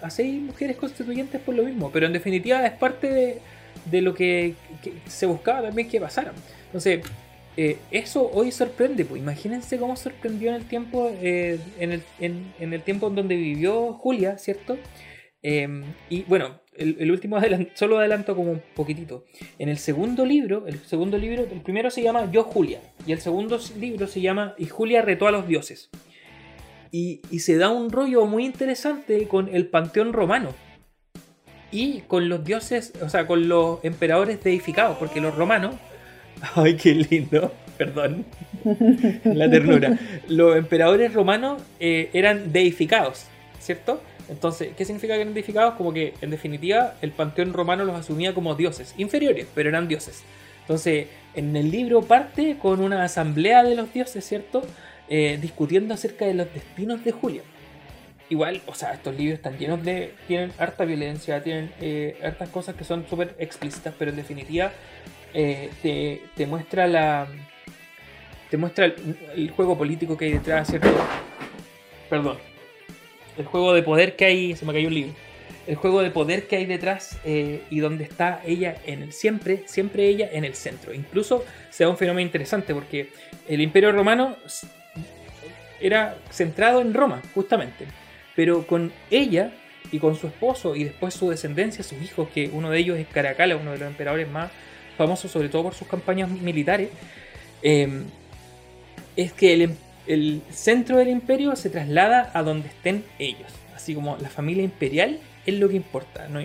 A 0.01 0.09
seis 0.09 0.41
mujeres 0.41 0.75
constituyentes 0.75 1.39
por 1.39 1.55
lo 1.55 1.63
mismo. 1.63 1.89
Pero 1.91 2.07
en 2.07 2.13
definitiva 2.13 2.65
es 2.65 2.73
parte 2.73 3.09
de, 3.09 3.39
de 3.85 4.01
lo 4.01 4.13
que, 4.13 4.55
que, 4.83 4.93
se 5.07 5.25
buscaba 5.25 5.61
también 5.61 5.87
que 5.87 5.99
pasaran. 5.99 6.33
Entonces, 6.65 7.01
eh, 7.59 7.79
eso 7.89 8.29
hoy 8.31 8.51
sorprende, 8.51 9.03
pues 9.03 9.19
imagínense 9.19 9.79
cómo 9.79 9.95
sorprendió 9.95 10.49
en 10.49 10.55
el 10.55 10.65
tiempo, 10.65 11.11
eh, 11.19 11.59
en, 11.79 11.91
el, 11.91 12.03
en, 12.19 12.73
el, 12.73 12.83
tiempo 12.83 13.07
en 13.07 13.15
donde 13.15 13.35
vivió 13.35 13.93
Julia, 13.93 14.37
¿cierto? 14.37 14.77
Em, 15.41 15.83
y 16.07 16.21
bueno, 16.25 16.61
el, 16.75 17.09
último 17.09 17.39
solo 17.73 17.97
adelanto 17.97 18.35
como 18.35 18.51
un 18.51 18.61
poquitito. 18.75 19.25
En 19.57 19.69
el 19.69 19.79
segundo 19.79 20.23
libro, 20.23 20.67
el 20.67 20.77
segundo 20.85 21.17
libro, 21.17 21.47
el 21.51 21.61
primero 21.61 21.89
se 21.89 22.03
llama 22.03 22.29
Yo 22.31 22.43
Julia, 22.43 22.79
y 23.07 23.11
el 23.11 23.21
segundo 23.21 23.59
libro 23.79 24.05
se 24.05 24.21
llama 24.21 24.53
Y 24.59 24.67
Julia 24.67 25.01
retó 25.01 25.27
a 25.27 25.31
los 25.31 25.47
dioses. 25.47 25.89
Y, 26.91 27.21
y 27.31 27.39
se 27.39 27.57
da 27.57 27.69
un 27.69 27.89
rollo 27.89 28.27
muy 28.27 28.45
interesante 28.45 29.27
con 29.27 29.49
el 29.49 29.67
panteón 29.67 30.13
romano. 30.13 30.53
y 31.71 32.01
con 32.01 32.29
los 32.29 32.45
dioses, 32.45 32.93
o 33.01 33.09
sea, 33.09 33.25
con 33.25 33.49
los 33.49 33.83
emperadores 33.83 34.41
deificados, 34.41 34.97
porque 34.97 35.19
los 35.19 35.35
romanos, 35.35 35.75
ay, 36.55 36.75
qué 36.75 36.95
lindo, 36.95 37.53
perdón, 37.77 38.25
la 39.23 39.49
ternura, 39.49 39.97
los 40.27 40.55
emperadores 40.55 41.13
romanos 41.13 41.61
eh, 41.79 42.09
eran 42.13 42.51
deificados, 42.51 43.25
¿cierto? 43.59 44.01
Entonces, 44.29 44.69
¿qué 44.75 44.83
significa 44.83 45.15
que 45.15 45.21
eran 45.21 45.33
deificados? 45.33 45.75
Como 45.75 45.93
que, 45.93 46.13
en 46.21 46.29
definitiva, 46.29 46.95
el 47.01 47.11
panteón 47.11 47.53
romano 47.53 47.85
los 47.85 47.95
asumía 47.95 48.33
como 48.33 48.55
dioses, 48.55 48.93
inferiores, 48.97 49.47
pero 49.55 49.69
eran 49.69 49.87
dioses. 49.87 50.23
Entonces, 50.61 51.07
en 51.33 51.55
el 51.55 51.71
libro 51.71 52.01
parte 52.01 52.57
con 52.61 52.81
una 52.81 53.03
asamblea 53.03 53.63
de 53.63 53.75
los 53.75 53.93
dioses, 53.93 54.25
¿cierto? 54.25 54.63
Eh, 55.07 55.37
discutiendo 55.41 55.93
acerca 55.93 56.25
de 56.25 56.33
los 56.33 56.53
destinos 56.53 57.05
de 57.05 57.13
Julia. 57.13 57.41
Igual, 58.29 58.61
o 58.65 58.73
sea, 58.73 58.93
estos 58.93 59.15
libros 59.15 59.37
están 59.37 59.57
llenos 59.57 59.81
de. 59.85 60.13
tienen 60.27 60.51
harta 60.57 60.83
violencia, 60.83 61.41
tienen 61.41 61.71
eh, 61.79 62.19
hartas 62.21 62.49
cosas 62.49 62.75
que 62.75 62.83
son 62.83 63.05
súper 63.09 63.33
explícitas, 63.39 63.93
pero 63.97 64.11
en 64.11 64.17
definitiva 64.17 64.73
eh, 65.33 66.21
te, 66.35 66.45
muestra 66.45 66.87
la. 66.87 67.27
te 68.49 68.57
muestra 68.57 68.85
el, 68.85 69.17
el, 69.35 69.51
juego 69.51 69.77
político 69.77 70.17
que 70.17 70.25
hay 70.25 70.33
detrás, 70.33 70.67
¿cierto? 70.69 70.89
Perdón. 72.09 72.37
El 73.37 73.45
juego 73.45 73.73
de 73.73 73.83
poder 73.83 74.15
que 74.15 74.25
hay. 74.25 74.55
se 74.55 74.65
me 74.65 74.73
cayó 74.73 74.87
un 74.87 74.93
libro. 74.93 75.13
El 75.67 75.75
juego 75.75 76.01
de 76.01 76.11
poder 76.11 76.47
que 76.47 76.55
hay 76.55 76.65
detrás 76.65 77.19
eh, 77.25 77.61
y 77.69 77.79
donde 77.79 78.05
está 78.05 78.41
ella 78.45 78.77
en 78.85 79.03
el 79.03 79.11
siempre, 79.11 79.63
siempre 79.65 80.07
ella 80.07 80.29
en 80.31 80.45
el 80.45 80.55
centro. 80.55 80.93
Incluso 80.93 81.43
se 81.69 81.83
da 81.83 81.89
un 81.89 81.97
fenómeno 81.97 82.25
interesante 82.25 82.73
porque 82.73 83.09
el 83.49 83.59
Imperio 83.59 83.91
Romano 83.91 84.37
era 85.81 86.17
centrado 86.31 86.79
en 86.79 86.93
Roma, 86.93 87.21
justamente 87.35 87.85
pero 88.37 88.67
con 88.67 88.93
ella 89.09 89.51
y 89.91 89.97
con 89.97 90.15
su 90.15 90.27
esposo 90.27 90.75
y 90.75 90.83
después 90.83 91.15
su 91.15 91.31
descendencia, 91.31 91.83
sus 91.83 91.99
hijos, 91.99 92.29
que 92.29 92.51
uno 92.53 92.69
de 92.69 92.77
ellos 92.77 92.99
es 92.99 93.07
Caracalla, 93.07 93.57
uno 93.57 93.71
de 93.71 93.79
los 93.79 93.87
emperadores 93.87 94.29
más 94.29 94.51
famosos, 94.97 95.31
sobre 95.31 95.49
todo 95.49 95.63
por 95.63 95.75
sus 95.75 95.87
campañas 95.87 96.29
militares, 96.29 96.89
eh, 97.61 98.03
es 99.15 99.33
que 99.33 99.53
el, 99.53 99.75
el, 100.07 100.41
centro 100.51 100.97
del 100.97 101.09
imperio 101.09 101.55
se 101.55 101.69
traslada 101.69 102.31
a 102.33 102.43
donde 102.43 102.67
estén 102.67 103.03
ellos. 103.19 103.51
Así 103.75 103.95
como 103.95 104.17
la 104.17 104.29
familia 104.29 104.63
imperial 104.63 105.19
es 105.45 105.55
lo 105.55 105.69
que 105.69 105.75
importa, 105.75 106.27
no 106.27 106.41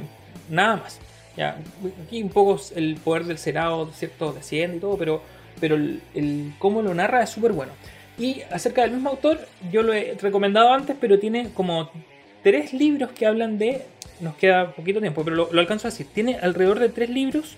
nada 0.48 0.76
más. 0.76 1.00
Ya, 1.36 1.56
aquí 2.04 2.22
un 2.22 2.28
poco 2.28 2.60
el 2.76 2.96
poder 2.96 3.24
del 3.24 3.38
Senado, 3.38 3.90
¿cierto? 3.92 4.32
Desciende 4.32 4.76
y 4.76 4.80
todo, 4.80 4.96
pero, 4.98 5.22
pero 5.60 5.76
el, 5.76 6.02
el 6.14 6.52
cómo 6.58 6.82
lo 6.82 6.94
narra 6.94 7.22
es 7.22 7.30
súper 7.30 7.52
bueno. 7.52 7.72
Y 8.18 8.42
acerca 8.50 8.82
del 8.82 8.92
mismo 8.92 9.10
autor, 9.10 9.40
yo 9.70 9.82
lo 9.82 9.94
he 9.94 10.14
recomendado 10.20 10.72
antes, 10.72 10.96
pero 11.00 11.18
tiene 11.18 11.50
como 11.54 11.90
tres 12.42 12.72
libros 12.72 13.10
que 13.12 13.26
hablan 13.26 13.58
de. 13.58 13.82
Nos 14.20 14.36
queda 14.36 14.72
poquito 14.72 15.00
tiempo, 15.00 15.24
pero 15.24 15.36
lo, 15.36 15.52
lo 15.52 15.60
alcanzo 15.60 15.88
a 15.88 15.90
decir. 15.90 16.06
Tiene 16.12 16.36
alrededor 16.36 16.78
de 16.78 16.90
tres 16.90 17.08
libros, 17.08 17.56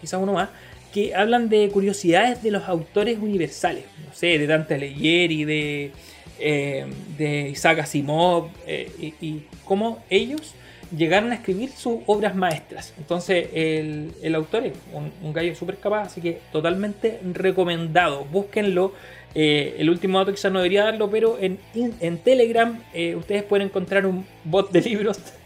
quizás 0.00 0.20
uno 0.20 0.32
más, 0.32 0.48
que 0.92 1.14
hablan 1.14 1.48
de 1.48 1.68
curiosidades 1.68 2.42
de 2.42 2.50
los 2.50 2.68
autores 2.68 3.18
universales. 3.18 3.84
No 4.06 4.12
sé, 4.12 4.38
de 4.38 4.46
Dante 4.46 4.74
Alighieri, 4.74 5.44
de, 5.44 5.92
eh, 6.38 6.86
de 7.16 7.48
Isaac 7.50 7.80
Asimov, 7.80 8.48
eh, 8.66 8.90
y, 9.20 9.42
cómo 9.64 10.02
ellos 10.10 10.54
llegaron 10.96 11.30
a 11.30 11.36
escribir 11.36 11.70
sus 11.70 12.00
obras 12.06 12.34
maestras. 12.34 12.92
Entonces, 12.98 13.48
el, 13.54 14.12
el 14.20 14.34
autor 14.34 14.66
es 14.66 14.72
un, 14.92 15.12
un 15.22 15.32
gallo 15.32 15.54
súper 15.54 15.76
capaz, 15.76 16.02
así 16.06 16.20
que 16.20 16.40
totalmente 16.50 17.20
recomendado. 17.32 18.24
Búsquenlo. 18.24 18.92
Eh, 19.34 19.76
el 19.78 19.88
último 19.90 20.18
dato 20.18 20.32
quizás 20.32 20.50
no 20.50 20.58
debería 20.58 20.84
darlo, 20.84 21.08
pero 21.08 21.38
en, 21.40 21.58
en 21.74 22.18
Telegram 22.18 22.82
eh, 22.92 23.14
ustedes 23.14 23.44
pueden 23.44 23.68
encontrar 23.68 24.04
un 24.06 24.26
bot 24.44 24.72
de 24.72 24.80
libros 24.80 25.18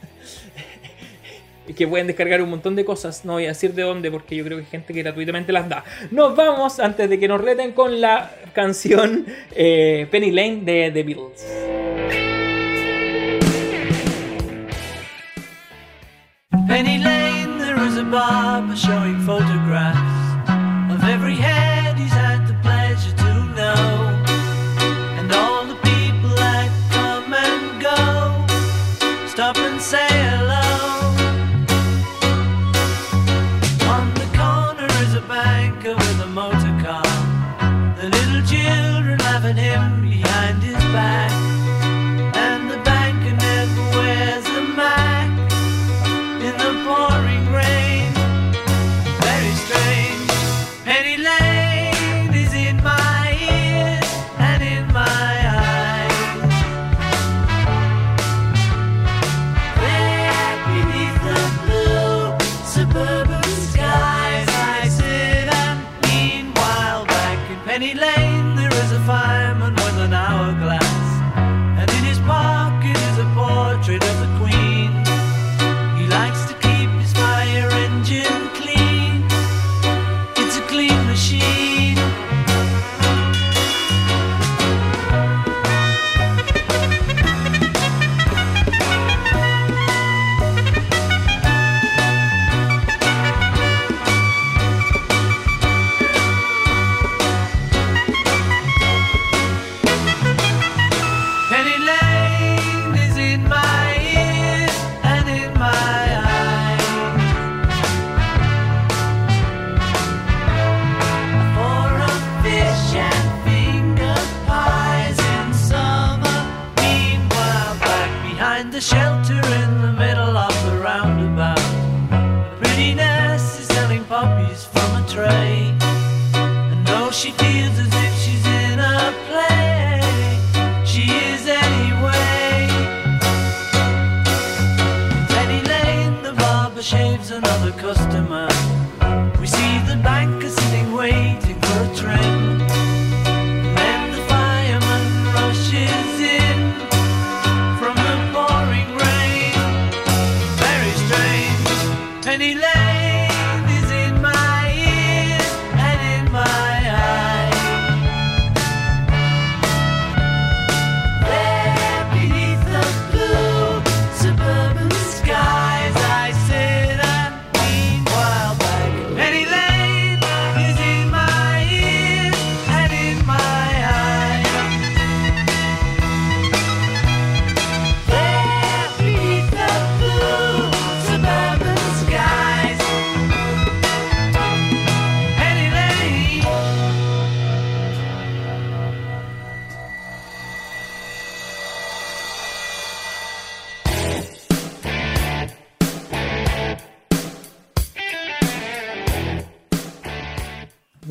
que 1.72 1.88
pueden 1.88 2.06
descargar 2.06 2.42
un 2.42 2.50
montón 2.50 2.76
de 2.76 2.84
cosas. 2.84 3.24
No 3.24 3.34
voy 3.34 3.44
a 3.46 3.48
decir 3.48 3.74
de 3.74 3.82
dónde 3.82 4.10
porque 4.10 4.36
yo 4.36 4.44
creo 4.44 4.58
que 4.58 4.64
hay 4.64 4.70
gente 4.70 4.92
que 4.92 5.02
gratuitamente 5.02 5.52
las 5.52 5.68
da. 5.68 5.84
Nos 6.10 6.36
vamos 6.36 6.78
antes 6.80 7.08
de 7.08 7.18
que 7.18 7.28
nos 7.28 7.40
reten 7.40 7.72
con 7.72 8.00
la 8.00 8.30
canción 8.52 9.26
eh, 9.52 10.06
Penny 10.10 10.30
Lane 10.30 10.60
de 10.62 10.90
The 10.92 11.02
Beatles. 11.02 11.46
Penny 16.68 16.98
Lane, 16.98 17.58
there 17.58 17.86
is 17.86 17.96
a 17.96 18.04
barber 18.04 18.76
showing 18.76 19.20
photographs 19.20 20.00
of 20.90 21.02
every 21.04 21.36
head 21.36 21.83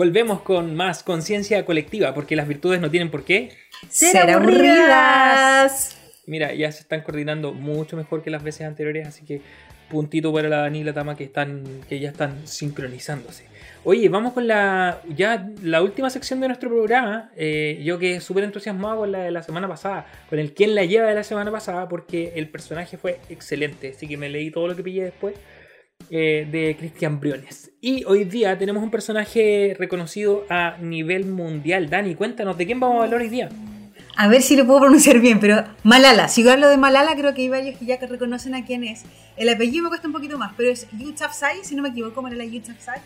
Volvemos 0.04 0.42
con 0.42 0.76
más 0.76 1.02
conciencia 1.02 1.64
colectiva, 1.64 2.14
porque 2.14 2.36
las 2.36 2.46
virtudes 2.46 2.82
no 2.82 2.92
tienen 2.92 3.10
por 3.10 3.24
qué. 3.24 3.54
Ser 3.88 4.30
aburridas. 4.32 5.98
Mira, 6.26 6.54
ya 6.54 6.70
se 6.74 6.82
están 6.82 7.04
coordinando 7.04 7.54
mucho 7.54 7.96
mejor 7.96 8.22
que 8.22 8.30
las 8.30 8.44
veces 8.44 8.68
anteriores, 8.68 9.08
así 9.08 9.24
que 9.24 9.40
puntito 9.90 10.34
para 10.34 10.50
la 10.50 10.58
Dani 10.58 10.80
y 10.80 10.84
la 10.84 10.92
Tama 10.92 11.16
que 11.16 11.24
están 11.24 11.64
que 11.88 12.02
ya 12.02 12.10
están 12.10 12.46
sincronizándose. 12.46 13.46
Oye, 13.86 14.10
vamos 14.10 14.34
con 14.34 14.46
la 14.46 15.00
ya 15.08 15.50
la 15.62 15.82
última 15.82 16.10
sección 16.10 16.42
de 16.42 16.48
nuestro 16.50 16.68
programa. 16.70 17.32
Eh, 17.38 17.80
yo 17.86 17.98
que 17.98 18.20
súper 18.20 18.44
entusiasmado 18.44 18.98
con 18.98 19.12
la 19.14 19.20
de 19.20 19.32
la 19.32 19.42
semana 19.42 19.70
pasada, 19.70 20.06
con 20.30 20.38
el 20.38 20.54
quién 20.54 20.76
la 20.76 20.84
lleva 20.84 21.08
de 21.08 21.16
la 21.16 21.24
semana 21.24 21.50
pasada, 21.50 21.88
porque 21.88 22.34
el 22.36 22.50
personaje 22.50 22.98
fue 22.98 23.22
excelente, 23.30 23.94
así 23.96 24.06
que 24.10 24.18
me 24.18 24.28
leí 24.28 24.52
todo 24.52 24.68
lo 24.68 24.76
que 24.76 24.84
pillé 24.84 25.06
después 25.06 25.36
eh, 26.10 26.48
de 26.50 26.76
Cristian 26.78 27.20
Briones. 27.20 27.72
Y 27.82 28.06
hoy 28.06 28.24
día 28.24 28.58
tenemos 28.58 28.82
un 28.82 28.92
personaje 28.92 29.76
reconocido 29.78 30.46
a 30.50 30.78
nivel 30.80 31.26
mundial. 31.26 31.90
Dani, 31.90 32.16
cuéntanos, 32.16 32.58
¿de 32.58 32.66
quién 32.66 32.80
vamos 32.80 33.02
a 33.02 33.04
hablar 33.06 33.22
hoy 33.22 33.30
día? 33.30 33.50
A 34.16 34.28
ver 34.28 34.42
si 34.44 34.56
lo 34.56 34.66
puedo 34.66 34.82
pronunciar 34.82 35.20
bien, 35.20 35.40
pero 35.40 35.64
Malala. 35.84 36.28
Si 36.28 36.44
yo 36.44 36.52
hablo 36.52 36.70
de 36.70 36.78
Malala, 36.78 37.16
creo 37.16 37.34
que 37.34 37.42
hay 37.42 37.50
varios 37.50 37.78
que 37.80 37.86
ya 37.86 37.98
que 37.98 38.06
reconocen 38.06 38.54
a 38.54 38.64
quién 38.64 38.84
es. 38.84 39.04
El 39.38 39.50
apellido 39.50 39.84
me 39.84 39.90
cuesta 39.90 40.08
un 40.08 40.14
poquito 40.14 40.38
más, 40.38 40.54
pero 40.56 40.70
es 40.70 40.88
Yousafzai, 40.98 41.64
si 41.64 41.76
no 41.76 41.82
me 41.82 41.90
equivoco, 41.90 42.22
Malala 42.22 42.46
Yousafzai. 42.46 43.02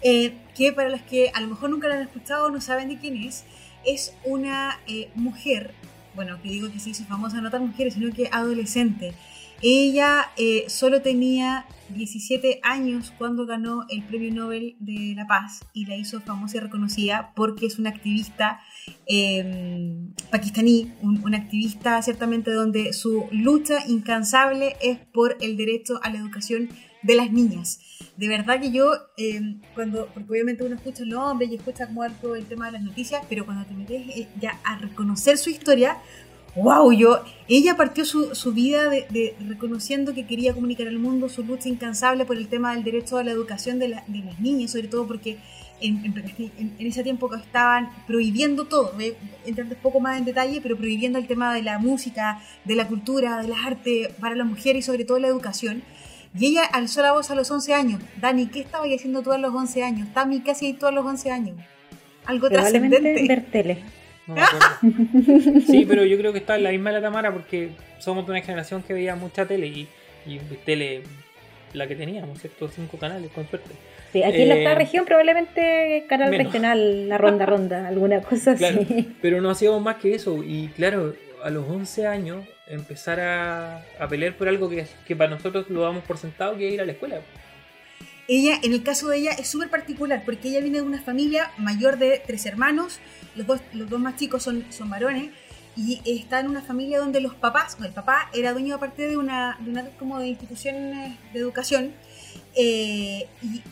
Eh, 0.00 0.32
que 0.56 0.72
para 0.72 0.88
los 0.88 1.02
que 1.02 1.30
a 1.34 1.40
lo 1.40 1.48
mejor 1.48 1.70
nunca 1.70 1.88
la 1.88 1.96
han 1.96 2.02
escuchado 2.02 2.46
o 2.46 2.50
no 2.50 2.60
saben 2.60 2.88
de 2.88 2.98
quién 2.98 3.16
es, 3.16 3.44
es 3.84 4.14
una 4.24 4.78
eh, 4.86 5.10
mujer, 5.14 5.72
bueno, 6.14 6.40
que 6.42 6.48
digo 6.48 6.70
que 6.72 6.78
se 6.80 6.90
hizo 6.90 7.04
famosa 7.04 7.40
no 7.40 7.50
tan 7.50 7.66
mujer, 7.66 7.92
sino 7.92 8.12
que 8.12 8.28
adolescente. 8.32 9.14
Ella 9.60 10.30
eh, 10.36 10.64
solo 10.68 11.02
tenía 11.02 11.66
17 11.88 12.60
años 12.62 13.12
cuando 13.16 13.46
ganó 13.46 13.86
el 13.88 14.04
Premio 14.04 14.32
Nobel 14.32 14.76
de 14.78 15.14
la 15.16 15.26
Paz 15.26 15.64
y 15.72 15.86
la 15.86 15.96
hizo 15.96 16.20
famosa 16.20 16.58
y 16.58 16.60
reconocida 16.60 17.32
porque 17.34 17.66
es 17.66 17.78
una 17.78 17.90
activista 17.90 18.60
eh, 19.06 20.10
pakistaní, 20.30 20.92
un, 21.02 21.24
una 21.24 21.38
activista 21.38 22.00
ciertamente 22.02 22.52
donde 22.52 22.92
su 22.92 23.26
lucha 23.32 23.86
incansable 23.86 24.76
es 24.82 24.98
por 24.98 25.36
el 25.40 25.56
derecho 25.56 25.98
a 26.02 26.10
la 26.10 26.18
educación 26.18 26.68
de 27.02 27.14
las 27.14 27.30
niñas. 27.30 27.80
De 28.16 28.28
verdad 28.28 28.60
que 28.60 28.72
yo, 28.72 28.92
eh, 29.16 29.40
cuando, 29.74 30.08
porque 30.12 30.30
obviamente 30.30 30.64
uno 30.64 30.74
escucha 30.74 31.04
el 31.04 31.10
nombre 31.10 31.46
y 31.46 31.54
escucha 31.54 31.86
como 31.86 32.04
el 32.04 32.46
tema 32.46 32.66
de 32.66 32.72
las 32.72 32.82
noticias, 32.82 33.22
pero 33.28 33.44
cuando 33.44 33.64
te 33.64 33.74
metes 33.74 34.08
eh, 34.16 34.28
ya 34.40 34.58
a 34.64 34.78
reconocer 34.78 35.38
su 35.38 35.50
historia, 35.50 35.98
wow, 36.56 36.90
yo, 36.92 37.22
ella 37.46 37.76
partió 37.76 38.04
su, 38.04 38.34
su 38.34 38.52
vida 38.52 38.88
de, 38.90 39.06
de 39.10 39.36
reconociendo 39.48 40.14
que 40.14 40.26
quería 40.26 40.52
comunicar 40.54 40.88
al 40.88 40.98
mundo 40.98 41.28
su 41.28 41.44
lucha 41.44 41.68
incansable 41.68 42.24
por 42.24 42.36
el 42.36 42.48
tema 42.48 42.74
del 42.74 42.84
derecho 42.84 43.16
a 43.18 43.24
la 43.24 43.30
educación 43.30 43.78
de, 43.78 43.88
la- 43.88 44.04
de 44.06 44.18
las 44.18 44.40
niñas, 44.40 44.72
sobre 44.72 44.88
todo 44.88 45.06
porque 45.06 45.38
en, 45.80 46.04
en, 46.04 46.14
en- 46.58 46.74
en 46.78 46.86
ese 46.86 47.02
tiempo 47.04 47.28
que 47.30 47.36
estaban 47.36 47.90
prohibiendo 48.06 48.64
todo, 48.64 48.92
voy 48.94 49.14
a 49.44 49.48
entrar 49.48 49.66
un 49.68 49.74
poco 49.76 50.00
más 50.00 50.18
en 50.18 50.24
detalle, 50.24 50.60
pero 50.60 50.76
prohibiendo 50.76 51.18
el 51.18 51.26
tema 51.28 51.54
de 51.54 51.62
la 51.62 51.78
música, 51.78 52.40
de 52.64 52.74
la 52.74 52.88
cultura, 52.88 53.40
de 53.40 53.48
las 53.48 53.64
artes 53.64 54.08
para 54.20 54.34
las 54.34 54.46
mujeres 54.46 54.84
y 54.84 54.86
sobre 54.86 55.04
todo 55.04 55.18
la 55.20 55.28
educación. 55.28 55.82
Y 56.38 56.46
ella 56.46 56.64
alzó 56.64 57.00
la 57.02 57.12
voz 57.12 57.30
a 57.30 57.34
los 57.34 57.50
11 57.50 57.72
años. 57.72 58.00
Dani, 58.20 58.46
¿qué 58.48 58.60
estabas 58.60 58.88
haciendo 58.94 59.22
tú 59.22 59.32
a 59.32 59.38
los 59.38 59.54
11 59.54 59.82
años? 59.84 60.08
Tami, 60.12 60.40
¿qué 60.40 60.50
hacías 60.50 60.78
tú 60.78 60.86
a 60.86 60.92
los 60.92 61.04
11 61.06 61.30
años? 61.30 61.56
Algo 62.26 62.48
Probablemente 62.48 62.96
trascendente. 62.98 63.28
ver 63.34 63.50
tele. 63.50 63.84
No 64.28 64.34
me 64.34 64.42
acuerdo. 64.42 65.60
sí, 65.66 65.84
pero 65.88 66.04
yo 66.04 66.16
creo 66.18 66.32
que 66.32 66.38
está 66.38 66.54
en 66.56 66.62
la 66.64 66.70
misma 66.70 66.90
de 66.90 66.96
la 67.00 67.02
Tamara 67.02 67.32
porque 67.32 67.70
somos 67.98 68.24
de 68.26 68.32
una 68.32 68.40
generación 68.42 68.82
que 68.82 68.92
veía 68.94 69.16
mucha 69.16 69.46
tele 69.46 69.66
y, 69.66 69.88
y 70.26 70.38
tele 70.64 71.02
la 71.72 71.86
que 71.86 71.96
teníamos, 71.96 72.38
¿cierto? 72.40 72.68
Cinco 72.68 72.96
canales, 72.98 73.30
con 73.32 73.48
suerte. 73.48 73.70
Sí, 74.12 74.22
aquí 74.22 74.42
en 74.42 74.48
la 74.48 74.54
Eh, 74.56 74.74
región 74.74 75.04
probablemente 75.04 76.04
canal 76.08 76.30
menos. 76.30 76.46
regional, 76.46 77.08
la 77.08 77.18
ronda 77.18 77.44
ronda, 77.46 77.88
alguna 77.88 78.20
cosa 78.22 78.54
Claro, 78.54 78.80
así. 78.82 79.14
pero 79.20 79.40
no 79.40 79.50
hacíamos 79.50 79.82
más 79.82 79.96
que 79.96 80.14
eso. 80.14 80.42
Y 80.44 80.68
claro, 80.76 81.14
a 81.42 81.50
los 81.50 81.68
11 81.68 82.06
años 82.06 82.44
empezar 82.68 83.20
a, 83.20 83.82
a 83.98 84.08
pelear 84.08 84.34
por 84.34 84.48
algo 84.48 84.68
que, 84.68 84.86
que 85.06 85.16
para 85.16 85.30
nosotros 85.30 85.68
lo 85.70 85.82
damos 85.82 86.04
por 86.04 86.16
sentado 86.18 86.56
que 86.56 86.68
es 86.68 86.74
ir 86.74 86.80
a 86.80 86.84
la 86.86 86.92
escuela. 86.92 87.20
Ella, 88.30 88.58
en 88.62 88.74
el 88.74 88.82
caso 88.82 89.08
de 89.08 89.16
ella, 89.16 89.30
es 89.32 89.48
súper 89.48 89.70
particular 89.70 90.22
porque 90.26 90.48
ella 90.50 90.60
viene 90.60 90.78
de 90.78 90.86
una 90.86 91.00
familia 91.00 91.50
mayor 91.56 91.96
de 91.96 92.22
tres 92.26 92.44
hermanos, 92.44 93.00
los 93.34 93.46
dos, 93.46 93.60
los 93.72 93.88
dos 93.88 93.98
más 93.98 94.16
chicos 94.16 94.42
son, 94.42 94.66
son 94.70 94.90
varones, 94.90 95.30
y 95.76 96.02
está 96.04 96.40
en 96.40 96.48
una 96.48 96.60
familia 96.60 96.98
donde 96.98 97.22
los 97.22 97.34
papás, 97.34 97.78
el 97.82 97.92
papá 97.92 98.28
era 98.34 98.52
dueño 98.52 98.74
aparte 98.74 99.08
de 99.08 99.16
una, 99.16 99.56
de 99.60 99.70
una 99.70 99.88
como 99.98 100.18
de 100.18 100.28
instituciones 100.28 101.16
de 101.32 101.38
educación, 101.38 101.94
eh, 102.54 103.28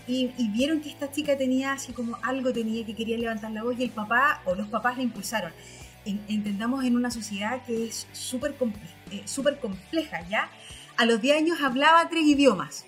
y, 0.08 0.30
vieron 0.54 0.80
que 0.80 0.88
esta 0.88 1.12
chica 1.12 1.36
tenía 1.36 1.72
así 1.72 1.92
como 1.92 2.16
algo, 2.22 2.50
tenía 2.50 2.86
que 2.86 2.94
quería 2.94 3.18
levantar 3.18 3.50
la 3.50 3.62
voz, 3.62 3.78
y 3.78 3.82
el 3.84 3.90
papá 3.90 4.40
o 4.46 4.54
los 4.54 4.68
papás 4.68 4.96
la 4.96 5.02
impulsaron. 5.02 5.52
En- 6.06 6.22
entendamos 6.28 6.82
en 6.84 6.96
una 6.96 7.10
sociedad 7.10 7.62
que 7.66 7.88
es 7.88 8.06
súper 8.12 8.56
comple- 8.56 8.80
eh, 9.10 9.58
compleja, 9.60 10.26
¿ya? 10.30 10.48
A 10.96 11.04
los 11.04 11.20
10 11.20 11.36
años 11.36 11.60
hablaba 11.60 12.08
tres 12.08 12.24
idiomas 12.24 12.86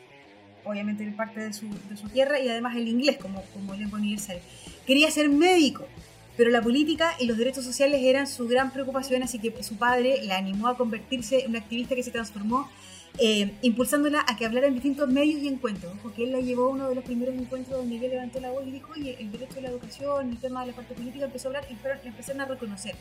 obviamente 0.68 1.02
en 1.02 1.16
parte 1.16 1.40
de 1.40 1.52
su, 1.52 1.66
de 1.88 1.96
su 1.96 2.08
tierra 2.08 2.38
y 2.38 2.48
además 2.48 2.76
el 2.76 2.88
inglés 2.88 3.16
como, 3.16 3.42
como 3.54 3.74
lengua 3.74 3.98
universal. 3.98 4.38
Quería 4.86 5.10
ser 5.10 5.28
médico, 5.28 5.86
pero 6.36 6.50
la 6.50 6.62
política 6.62 7.14
y 7.18 7.26
los 7.26 7.36
derechos 7.36 7.64
sociales 7.64 8.00
eran 8.02 8.26
su 8.26 8.46
gran 8.46 8.72
preocupación, 8.72 9.22
así 9.24 9.40
que 9.40 9.62
su 9.62 9.76
padre 9.76 10.22
la 10.22 10.36
animó 10.36 10.68
a 10.68 10.76
convertirse 10.76 11.40
en 11.40 11.50
una 11.50 11.58
activista 11.58 11.96
que 11.96 12.02
se 12.04 12.12
transformó, 12.12 12.68
eh, 13.18 13.54
impulsándola 13.62 14.24
a 14.24 14.36
que 14.36 14.46
hablara 14.46 14.68
en 14.68 14.74
distintos 14.74 15.08
medios 15.08 15.42
y 15.42 15.48
encuentros. 15.48 15.92
Porque 16.00 16.22
él 16.22 16.32
la 16.32 16.40
llevó 16.40 16.66
a 16.66 16.68
uno 16.68 16.88
de 16.88 16.94
los 16.94 17.02
primeros 17.02 17.34
encuentros 17.34 17.78
donde 17.78 17.96
ella 17.96 18.08
levantó 18.08 18.38
la 18.38 18.50
voz 18.50 18.64
y 18.66 18.70
dijo, 18.70 18.92
oye, 18.92 19.16
el 19.18 19.32
derecho 19.32 19.58
a 19.58 19.62
la 19.62 19.70
educación, 19.70 20.30
el 20.30 20.38
tema 20.38 20.60
de 20.60 20.68
la 20.68 20.76
parte 20.76 20.94
política, 20.94 21.24
empezó 21.24 21.48
a 21.48 21.50
hablar 21.50 21.64
y 21.68 22.06
empezaron 22.06 22.40
a 22.40 22.44
reconocer. 22.44 22.94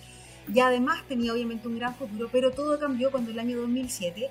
Y 0.52 0.60
además 0.60 1.04
tenía 1.08 1.34
obviamente 1.34 1.68
un 1.68 1.78
gran 1.78 1.94
futuro, 1.94 2.30
pero 2.32 2.52
todo 2.52 2.80
cambió 2.80 3.12
cuando 3.12 3.32
el 3.32 3.38
año 3.38 3.58
2007 3.58 4.30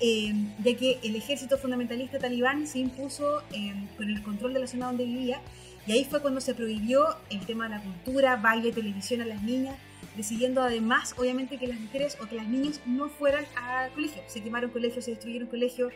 eh, 0.00 0.32
ya 0.62 0.76
que 0.76 0.98
el 1.02 1.16
ejército 1.16 1.58
fundamentalista 1.58 2.18
talibán 2.18 2.66
se 2.66 2.78
impuso 2.78 3.42
eh, 3.52 3.74
con 3.96 4.08
el 4.08 4.22
control 4.22 4.54
de 4.54 4.60
la 4.60 4.66
zona 4.66 4.86
donde 4.86 5.04
vivía 5.04 5.40
y 5.86 5.92
ahí 5.92 6.04
fue 6.04 6.20
cuando 6.20 6.40
se 6.40 6.54
prohibió 6.54 7.16
el 7.30 7.46
tema 7.46 7.64
de 7.64 7.76
la 7.76 7.82
cultura, 7.82 8.36
baile, 8.36 8.72
televisión 8.72 9.22
a 9.22 9.24
las 9.24 9.42
niñas, 9.42 9.76
decidiendo 10.16 10.62
además 10.62 11.14
obviamente 11.16 11.56
que 11.56 11.66
las 11.66 11.80
mujeres 11.80 12.18
o 12.20 12.26
que 12.26 12.36
las 12.36 12.46
niñas 12.46 12.80
no 12.84 13.08
fueran 13.08 13.46
al 13.56 13.90
colegio. 13.92 14.22
Se 14.26 14.42
quemaron 14.42 14.70
colegios, 14.70 15.06
se 15.06 15.12
destruyeron 15.12 15.48
colegios 15.48 15.92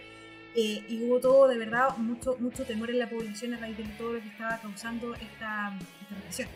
eh, 0.54 0.84
y 0.88 1.02
hubo 1.04 1.20
todo 1.20 1.46
de 1.46 1.58
verdad 1.58 1.96
mucho, 1.98 2.36
mucho 2.40 2.64
temor 2.64 2.90
en 2.90 2.98
la 2.98 3.08
población 3.08 3.54
a 3.54 3.58
raíz 3.58 3.76
de 3.76 3.84
todo 3.98 4.14
lo 4.14 4.20
que 4.20 4.28
estaba 4.28 4.58
causando 4.60 5.14
esta, 5.14 5.76
esta 6.00 6.14
represión. 6.14 6.48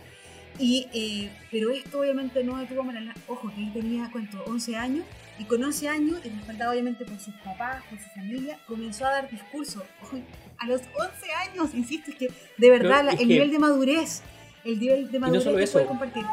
Y, 0.58 0.86
eh, 0.94 1.30
pero 1.50 1.70
esto 1.70 2.00
obviamente 2.00 2.42
no 2.42 2.58
detuvo 2.58 2.82
a. 2.82 3.14
Ojo, 3.28 3.52
que 3.54 3.60
él 3.60 3.72
tenía, 3.72 4.08
¿cuánto? 4.10 4.42
11 4.46 4.76
años. 4.76 5.04
Y 5.38 5.44
con 5.44 5.62
11 5.62 5.88
años, 5.88 6.20
y 6.24 6.30
respaldado 6.30 6.72
obviamente 6.72 7.04
por 7.04 7.18
sus 7.18 7.34
papás, 7.44 7.82
por 7.90 7.98
su 7.98 8.08
familia, 8.10 8.58
comenzó 8.66 9.04
a 9.06 9.10
dar 9.12 9.30
discursos. 9.30 9.82
Ojo, 10.02 10.18
A 10.58 10.66
los 10.66 10.80
11 10.80 11.32
años, 11.50 11.74
insisto, 11.74 12.10
es 12.10 12.16
que 12.16 12.28
de 12.56 12.70
verdad 12.70 13.04
la- 13.04 13.12
el 13.12 13.28
nivel 13.28 13.50
de 13.50 13.58
madurez, 13.58 14.22
el 14.64 14.80
nivel 14.80 15.10
de 15.10 15.18
madurez 15.18 15.44
solo 15.44 15.56
que 15.58 15.64
eso. 15.64 15.72
puede 15.74 15.86
compartir. 15.86 16.24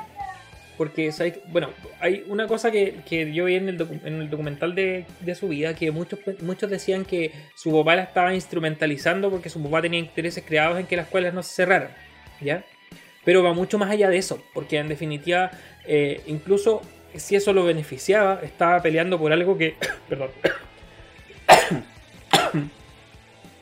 Porque, 0.78 1.12
¿sabes? 1.12 1.40
bueno, 1.50 1.70
hay 2.00 2.24
una 2.28 2.48
cosa 2.48 2.72
que, 2.72 3.02
que 3.08 3.32
yo 3.32 3.46
vi 3.46 3.56
en 3.56 3.70
el, 3.70 3.78
docu- 3.78 4.00
en 4.06 4.22
el 4.22 4.30
documental 4.30 4.74
de, 4.74 5.06
de 5.20 5.36
su 5.36 5.50
vida, 5.50 5.76
que 5.76 5.92
muchos, 5.92 6.20
muchos 6.42 6.70
decían 6.70 7.06
que 7.06 7.32
su 7.56 7.72
papá 7.72 7.96
la 7.96 8.04
estaba 8.04 8.34
instrumentalizando 8.34 9.30
porque 9.30 9.50
su 9.50 9.62
papá 9.62 9.82
tenía 9.84 10.00
intereses 10.00 10.44
creados 10.48 10.80
en 10.80 10.88
que 10.88 10.96
las 10.96 11.06
escuelas 11.06 11.34
no 11.34 11.44
se 11.44 11.54
cerraran, 11.54 11.90
¿ya? 12.42 12.64
Pero 13.24 13.44
va 13.44 13.54
mucho 13.54 13.78
más 13.78 13.92
allá 13.92 14.10
de 14.10 14.18
eso, 14.18 14.42
porque 14.54 14.78
en 14.80 14.88
definitiva, 14.88 15.52
eh, 15.86 16.22
incluso 16.26 16.82
si 17.16 17.36
eso 17.36 17.52
lo 17.54 17.64
beneficiaba, 17.66 18.40
estaba 18.44 18.82
peleando 18.82 19.20
por 19.20 19.32
algo 19.34 19.58
que, 19.58 19.76
perdón, 20.10 20.30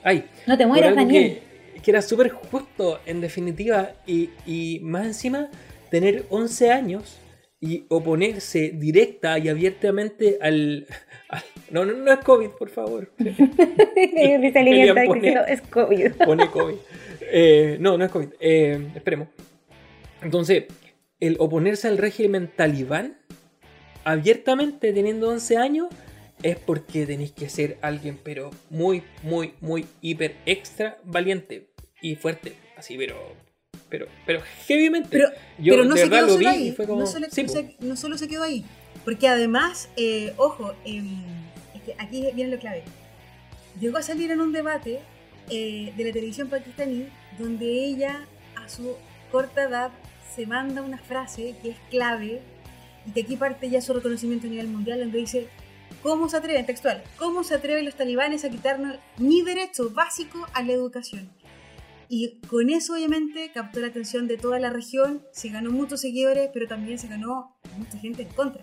ay, 0.03 0.25
No 0.47 0.57
te 0.57 0.65
mueras, 0.65 0.95
Daniel. 0.95 1.39
que, 1.75 1.81
que 1.81 1.91
era 1.91 2.01
súper 2.01 2.29
justo 2.29 2.99
en 3.05 3.21
definitiva 3.21 3.91
y, 4.05 4.29
y 4.45 4.79
más 4.81 5.05
encima 5.05 5.49
tener 5.89 6.25
11 6.29 6.71
años 6.71 7.17
y 7.59 7.85
oponerse 7.89 8.71
directa 8.73 9.37
y 9.37 9.49
abiertamente 9.49 10.37
al... 10.41 10.87
al- 11.29 11.43
no, 11.69 11.85
no, 11.85 11.93
no 11.93 12.11
es 12.11 12.19
COVID, 12.19 12.49
por 12.49 12.69
favor. 12.69 13.11
Diciendo, 13.17 15.43
es 15.47 15.61
COVID. 15.61 16.11
Pone 16.25 16.47
COVID. 16.49 16.75
Eh, 17.21 17.77
no, 17.79 17.97
no 17.97 18.05
es 18.05 18.11
COVID. 18.11 18.29
Eh, 18.39 18.87
esperemos. 18.95 19.27
Entonces, 20.21 20.65
el 21.19 21.35
oponerse 21.39 21.87
al 21.87 21.97
régimen 21.97 22.51
talibán 22.55 23.17
abiertamente 24.03 24.93
teniendo 24.93 25.29
11 25.29 25.57
años 25.57 25.87
es 26.43 26.57
porque 26.57 27.05
tenéis 27.05 27.31
que 27.31 27.49
ser 27.49 27.77
alguien, 27.81 28.19
pero 28.23 28.49
muy, 28.69 29.03
muy, 29.23 29.53
muy, 29.61 29.85
hiper, 30.01 30.35
extra 30.45 30.97
valiente 31.03 31.69
y 32.01 32.15
fuerte. 32.15 32.55
Así, 32.77 32.97
pero. 32.97 33.15
Pero, 33.89 34.07
pero 34.25 34.41
heavymente. 34.67 35.09
Pero, 35.11 35.29
Yo 35.59 35.73
pero 35.73 35.85
no 35.85 35.95
de 35.95 36.01
se 36.03 36.09
quedó 36.09 36.29
solo 36.29 36.49
ahí. 36.49 36.67
y 36.69 36.71
fue 36.71 36.87
como. 36.87 37.01
no, 37.01 37.07
solo, 37.07 37.27
sí, 37.29 37.43
no 37.43 37.47
po. 37.47 37.53
se- 37.53 37.75
no 37.81 37.95
solo 37.95 38.17
se 38.17 38.27
quedó 38.27 38.43
ahí. 38.43 38.63
Porque 39.03 39.27
además, 39.27 39.89
eh, 39.97 40.33
ojo, 40.37 40.73
em, 40.85 41.21
es 41.75 41.81
que 41.83 41.95
aquí 41.99 42.25
viene 42.33 42.51
lo 42.51 42.59
clave. 42.59 42.83
Llegó 43.79 43.97
a 43.97 44.01
salir 44.01 44.31
en 44.31 44.41
un 44.41 44.51
debate 44.53 44.99
eh, 45.49 45.91
de 45.97 46.03
la 46.05 46.11
televisión 46.13 46.49
pakistaní 46.49 47.07
donde 47.37 47.65
ella 47.85 48.25
a 48.55 48.69
su 48.69 48.95
corta 49.31 49.63
edad 49.63 49.91
se 50.35 50.45
manda 50.45 50.81
una 50.81 50.97
frase 50.99 51.55
que 51.61 51.71
es 51.71 51.77
clave 51.89 52.41
y 53.05 53.11
que 53.11 53.21
aquí 53.21 53.35
parte 53.35 53.69
ya 53.69 53.81
su 53.81 53.93
reconocimiento 53.93 54.47
a 54.47 54.49
nivel 54.49 54.67
mundial, 54.67 54.99
donde 54.99 55.17
dice, 55.17 55.47
¿cómo 56.03 56.29
se 56.29 56.37
atreven, 56.37 56.65
textual, 56.65 57.03
cómo 57.17 57.43
se 57.43 57.55
atreven 57.55 57.85
los 57.85 57.95
talibanes 57.95 58.43
a 58.45 58.49
quitarnos 58.49 58.97
mi 59.17 59.41
derecho 59.41 59.89
básico 59.91 60.47
a 60.53 60.61
la 60.63 60.73
educación? 60.73 61.29
Y 62.09 62.39
con 62.47 62.69
eso 62.69 62.93
obviamente 62.93 63.51
captó 63.53 63.79
la 63.79 63.87
atención 63.87 64.27
de 64.27 64.37
toda 64.37 64.59
la 64.59 64.69
región, 64.69 65.21
se 65.31 65.47
ganó 65.49 65.71
muchos 65.71 66.01
seguidores, 66.01 66.49
pero 66.53 66.67
también 66.67 66.99
se 66.99 67.07
ganó 67.07 67.55
mucha 67.77 67.97
gente 67.99 68.23
en 68.23 68.29
contra. 68.29 68.61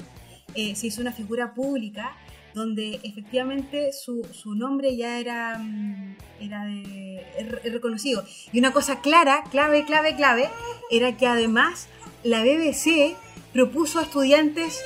Eh, 0.55 0.75
se 0.75 0.89
hizo 0.89 1.01
una 1.01 1.13
figura 1.13 1.55
pública 1.55 2.15
donde 2.55 3.01
efectivamente 3.05 3.93
su, 3.93 4.27
su 4.33 4.55
nombre 4.55 4.97
ya 4.97 5.19
era, 5.19 5.59
mm, 5.59 6.17
era 6.41 6.65
de- 6.67 7.25
es 7.39 7.73
reconocido. 7.73 8.25
Y 8.53 8.59
una 8.59 8.73
cosa 8.73 9.01
clara, 9.01 9.45
clave, 9.51 9.85
clave, 9.85 10.15
clave, 10.17 10.49
era 10.91 11.17
que 11.17 11.27
además 11.27 11.89
la 12.25 12.43
BBC 12.43 13.17
propuso 13.59 13.99
a 13.99 14.03
estudiantes, 14.03 14.81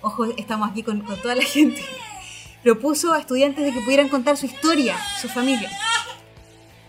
ojo, 0.00 0.24
estamos 0.36 0.68
aquí 0.68 0.82
con, 0.82 1.00
con 1.02 1.16
toda 1.22 1.36
la 1.36 1.44
gente, 1.44 1.80
propuso 2.60 3.12
a 3.12 3.20
estudiantes 3.20 3.64
de 3.64 3.72
que 3.72 3.80
pudieran 3.82 4.08
contar 4.08 4.36
su 4.36 4.46
historia, 4.46 4.96
su 5.20 5.28
familia. 5.28 5.70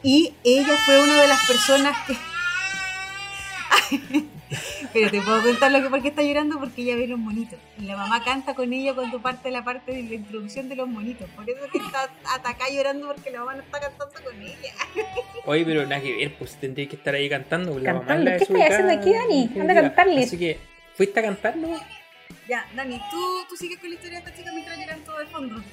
Y 0.02 0.34
ella 0.44 0.76
fue 0.84 1.00
una 1.00 1.22
de 1.22 1.28
las 1.28 1.46
personas 1.46 1.96
que... 2.08 2.16
Pero 4.94 5.12
te 5.12 5.22
puedo 5.22 5.44
contar 5.44 5.72
lo 5.72 5.80
que 5.84 5.90
por 5.92 6.02
qué 6.02 6.08
está 6.08 6.24
llorando 6.24 6.60
porque 6.60 6.82
ella 6.82 6.96
ve 6.96 7.06
los 7.08 7.20
monitos. 7.20 7.60
Y 7.80 7.84
la 7.84 7.96
mamá 7.96 8.24
canta 8.24 8.56
con 8.56 8.74
ella 8.74 8.96
cuando 8.96 9.22
parte 9.22 9.52
la 9.52 9.64
parte 9.64 9.92
de 9.94 10.02
la 10.02 10.16
introducción 10.16 10.70
de 10.70 10.76
los 10.76 10.88
monitos. 10.90 11.30
Por 11.36 11.48
eso 11.48 11.64
es 11.66 11.72
que 11.72 11.78
está 11.78 12.10
atacada 12.36 12.72
llorando 12.72 13.08
porque 13.14 13.30
la 13.30 13.42
mamá 13.42 13.54
no 13.56 13.62
está 13.62 13.80
cantando 13.80 14.16
con 14.24 14.42
ella. 14.42 14.74
Oye, 15.46 15.64
pero 15.66 15.84
nada 15.86 16.02
que 16.02 16.16
ver, 16.18 16.36
pues 16.36 16.56
tendría 16.56 16.90
que 16.90 16.96
estar 16.96 17.14
ahí 17.14 17.30
cantando. 17.30 17.74
pues, 17.74 17.84
La 17.84 17.94
mamá 17.94 18.08
Cantando. 18.08 18.32
la 18.32 18.38
¿Qué 18.38 18.44
estás 18.44 18.62
haciendo 18.72 18.92
aquí, 18.94 19.14
Dani? 19.14 19.42
definitiva. 19.44 19.62
Anda 19.62 19.74
a 19.74 19.82
cantarles. 19.84 20.26
Así 20.28 20.38
que, 20.40 20.60
¿fuiste 20.96 21.20
a 21.20 21.24
cantar, 21.24 21.56
no? 21.58 21.80
Ya, 22.48 22.66
Dani, 22.76 23.00
tú, 23.12 23.46
tú 23.50 23.56
sigues 23.56 23.78
con 23.80 23.90
la 23.90 23.96
historia 23.96 24.20
de 24.20 24.26
esta 24.26 24.38
chica 24.38 24.52
mientras 24.52 24.78
lloran 24.78 25.00
todo 25.02 25.20
de 25.20 25.26
fondo. 25.28 25.64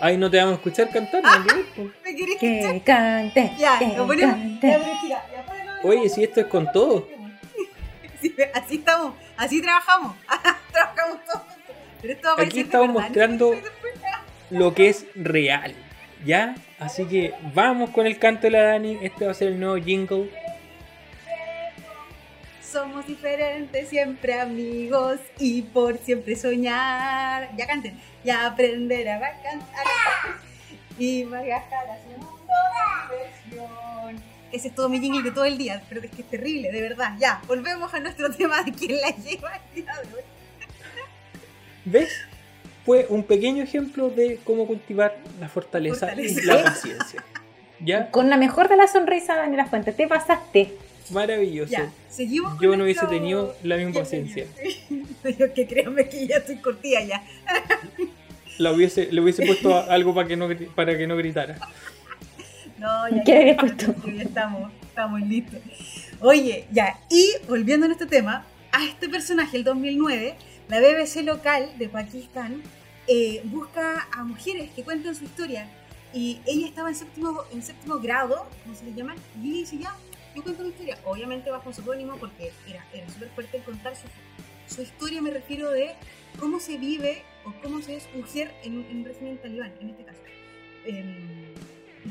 Ay, 0.00 0.16
no 0.16 0.30
te 0.30 0.36
vamos 0.38 0.52
a 0.52 0.56
escuchar 0.56 0.90
cantar, 0.90 1.22
ver, 1.22 1.64
pues. 1.76 1.88
¿Me 2.04 2.14
querés 2.16 2.34
escuchar? 2.42 2.72
Que 2.74 2.82
cante. 2.82 3.52
Ya, 3.58 3.78
que 3.78 3.88
lo 3.96 4.06
ponemos. 4.06 4.34
cante. 4.36 4.66
Ya, 4.68 4.78
pero 4.78 4.98
tira, 5.02 5.24
ya, 5.32 5.46
ponelo. 5.46 5.72
Oye, 5.84 6.08
si 6.08 6.24
esto 6.24 6.40
es 6.40 6.46
con 6.46 6.70
todo. 6.72 7.08
Sí, 8.20 8.34
así 8.52 8.74
estamos, 8.74 9.14
así 9.38 9.62
trabajamos. 9.62 10.14
trabajamos 10.72 11.24
todos. 11.24 11.42
Pero 12.02 12.12
esto 12.12 12.28
va 12.28 12.42
a 12.42 12.44
Aquí 12.44 12.60
estamos 12.60 12.88
verdad, 12.88 13.02
mostrando- 13.08 13.54
¿no? 14.50 14.58
Lo 14.58 14.74
que 14.74 14.90
es 14.90 15.06
real, 15.14 15.74
¿ya? 16.26 16.54
Así 16.78 17.06
que 17.06 17.32
vamos 17.54 17.88
con 17.90 18.06
el 18.06 18.18
canto 18.18 18.42
de 18.42 18.50
la 18.50 18.62
Dani. 18.62 18.98
Este 19.00 19.24
va 19.24 19.30
a 19.30 19.34
ser 19.34 19.48
el 19.48 19.58
nuevo 19.60 19.76
jingle. 19.82 20.30
Somos 22.70 23.04
diferentes, 23.06 23.88
siempre 23.88 24.38
amigos 24.38 25.18
y 25.38 25.62
por 25.62 25.98
siempre 25.98 26.36
soñar. 26.36 27.50
Ya 27.56 27.66
canten. 27.66 27.98
Ya 28.22 28.46
aprender 28.46 29.08
a 29.08 29.18
cantar 29.42 29.86
y 30.98 31.24
viajar 31.24 31.86
hacia 31.88 32.16
un 32.16 32.24
mundo 32.24 32.52
de 33.10 33.54
diversión. 33.54 34.22
Ese 34.52 34.68
es 34.68 34.74
todo 34.74 34.88
mi 34.88 35.00
jingle 35.00 35.22
de 35.22 35.30
todo 35.32 35.44
el 35.46 35.58
día, 35.58 35.82
pero 35.88 36.00
es 36.02 36.10
que 36.10 36.22
es 36.22 36.28
terrible, 36.28 36.70
de 36.70 36.80
verdad. 36.80 37.14
Ya, 37.18 37.40
volvemos 37.48 37.92
a 37.92 37.98
nuestro 38.00 38.30
tema 38.36 38.62
de 38.62 38.72
quién 38.72 39.00
la 39.00 39.10
lleva 39.10 39.52
el 39.56 39.82
día 39.82 39.92
de 40.04 40.14
hoy. 40.14 40.22
¿Ves? 41.84 42.12
Fue 42.84 43.06
un 43.08 43.24
pequeño 43.24 43.64
ejemplo 43.64 44.10
de 44.10 44.38
cómo 44.44 44.66
cultivar 44.66 45.16
la 45.40 45.48
fortaleza, 45.48 46.06
Fortaleza. 46.06 46.40
y 46.40 46.44
la 46.44 46.62
paciencia. 46.62 47.24
¿Ya? 47.80 48.10
Con 48.10 48.30
la 48.30 48.36
mejor 48.36 48.68
de 48.68 48.76
la 48.76 48.86
sonrisa, 48.86 49.36
Daniela 49.36 49.66
Fuente. 49.66 49.92
Te 49.92 50.06
pasaste. 50.06 50.72
Maravilloso. 51.10 51.72
Ya, 51.72 51.92
seguimos 52.08 52.54
con 52.54 52.62
Yo 52.62 52.76
no 52.76 52.84
hubiese 52.84 53.06
tenido 53.06 53.54
la 53.62 53.76
misma 53.76 54.00
paciencia. 54.00 54.46
Yo 55.38 55.52
que 55.52 55.66
créanme 55.66 56.08
que 56.08 56.26
ya 56.26 56.36
estoy 56.36 56.56
cortida 56.56 57.02
ya. 57.02 57.22
La 58.58 58.72
hubiese, 58.72 59.10
le 59.10 59.20
hubiese 59.20 59.44
puesto 59.46 59.74
algo 59.90 60.14
para 60.14 60.28
que 60.28 60.36
no, 60.36 60.48
para 60.74 60.96
que 60.96 61.06
no 61.06 61.16
gritara. 61.16 61.58
No, 62.78 63.08
ya, 63.08 63.22
¿Qué 63.24 63.32
ya, 63.32 63.38
habías 63.38 63.56
ya, 63.56 63.60
puesto? 63.60 64.10
ya 64.10 64.22
estamos, 64.22 64.72
estamos 64.82 65.20
listos. 65.22 65.60
Oye, 66.20 66.66
ya, 66.72 66.98
y 67.10 67.30
volviendo 67.48 67.84
a 67.84 67.88
nuestro 67.88 68.08
tema, 68.08 68.44
a 68.72 68.84
este 68.84 69.08
personaje, 69.08 69.56
el 69.56 69.64
2009, 69.64 70.34
la 70.68 70.80
BBC 70.80 71.22
local 71.24 71.70
de 71.78 71.88
Pakistán 71.88 72.62
eh, 73.06 73.42
busca 73.44 74.06
a 74.12 74.22
mujeres 74.22 74.70
que 74.70 74.82
cuenten 74.82 75.14
su 75.14 75.24
historia. 75.24 75.68
Y 76.12 76.40
ella 76.46 76.66
estaba 76.66 76.88
en 76.88 76.94
séptimo, 76.94 77.42
en 77.52 77.62
séptimo 77.62 77.98
grado, 77.98 78.46
¿cómo 78.62 78.74
se 78.74 78.84
le 78.84 78.94
llama? 78.94 79.14
Y 79.42 79.50
ella 79.50 79.58
dice, 79.58 79.78
ya, 79.78 79.94
yo 80.34 80.42
cuento 80.42 80.62
mi 80.62 80.68
historia. 80.70 80.98
Obviamente 81.04 81.50
bajo 81.50 81.72
seudónimo 81.72 82.16
porque 82.16 82.52
era, 82.68 82.84
era 82.92 83.08
súper 83.08 83.28
fuerte 83.30 83.56
el 83.58 83.62
contar 83.64 83.94
su, 83.96 84.06
su 84.74 84.82
historia, 84.82 85.20
me 85.22 85.30
refiero 85.30 85.70
de 85.70 85.92
cómo 86.38 86.60
se 86.60 86.78
vive 86.78 87.22
o 87.44 87.52
cómo 87.62 87.82
se 87.82 87.96
es 87.96 88.08
mujer 88.14 88.52
en, 88.62 88.78
un- 88.78 88.84
en 88.86 88.96
un 88.98 89.04
régimen 89.04 89.38
talibán, 89.38 89.72
en 89.80 89.90
este 89.90 90.04
caso. 90.04 90.20
Em, 90.86 91.54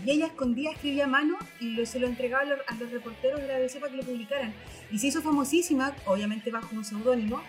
y 0.05 0.11
ella 0.11 0.27
escondía, 0.27 0.71
escribía 0.71 1.07
mano 1.07 1.37
y 1.59 1.71
lo- 1.71 1.85
se 1.85 1.99
lo 1.99 2.07
entregaba 2.07 2.43
a 2.43 2.45
los, 2.45 2.59
a 2.67 2.75
los 2.75 2.91
reporteros 2.91 3.41
de 3.41 3.47
la 3.47 3.57
BBC 3.59 3.79
para 3.79 3.91
que 3.91 3.97
lo 3.97 4.03
publicaran. 4.03 4.53
Y 4.91 4.99
se 4.99 5.07
hizo 5.07 5.21
famosísima, 5.21 5.95
obviamente 6.05 6.51
bajo 6.51 6.75
un 6.75 6.85
seudónimo, 6.85 7.41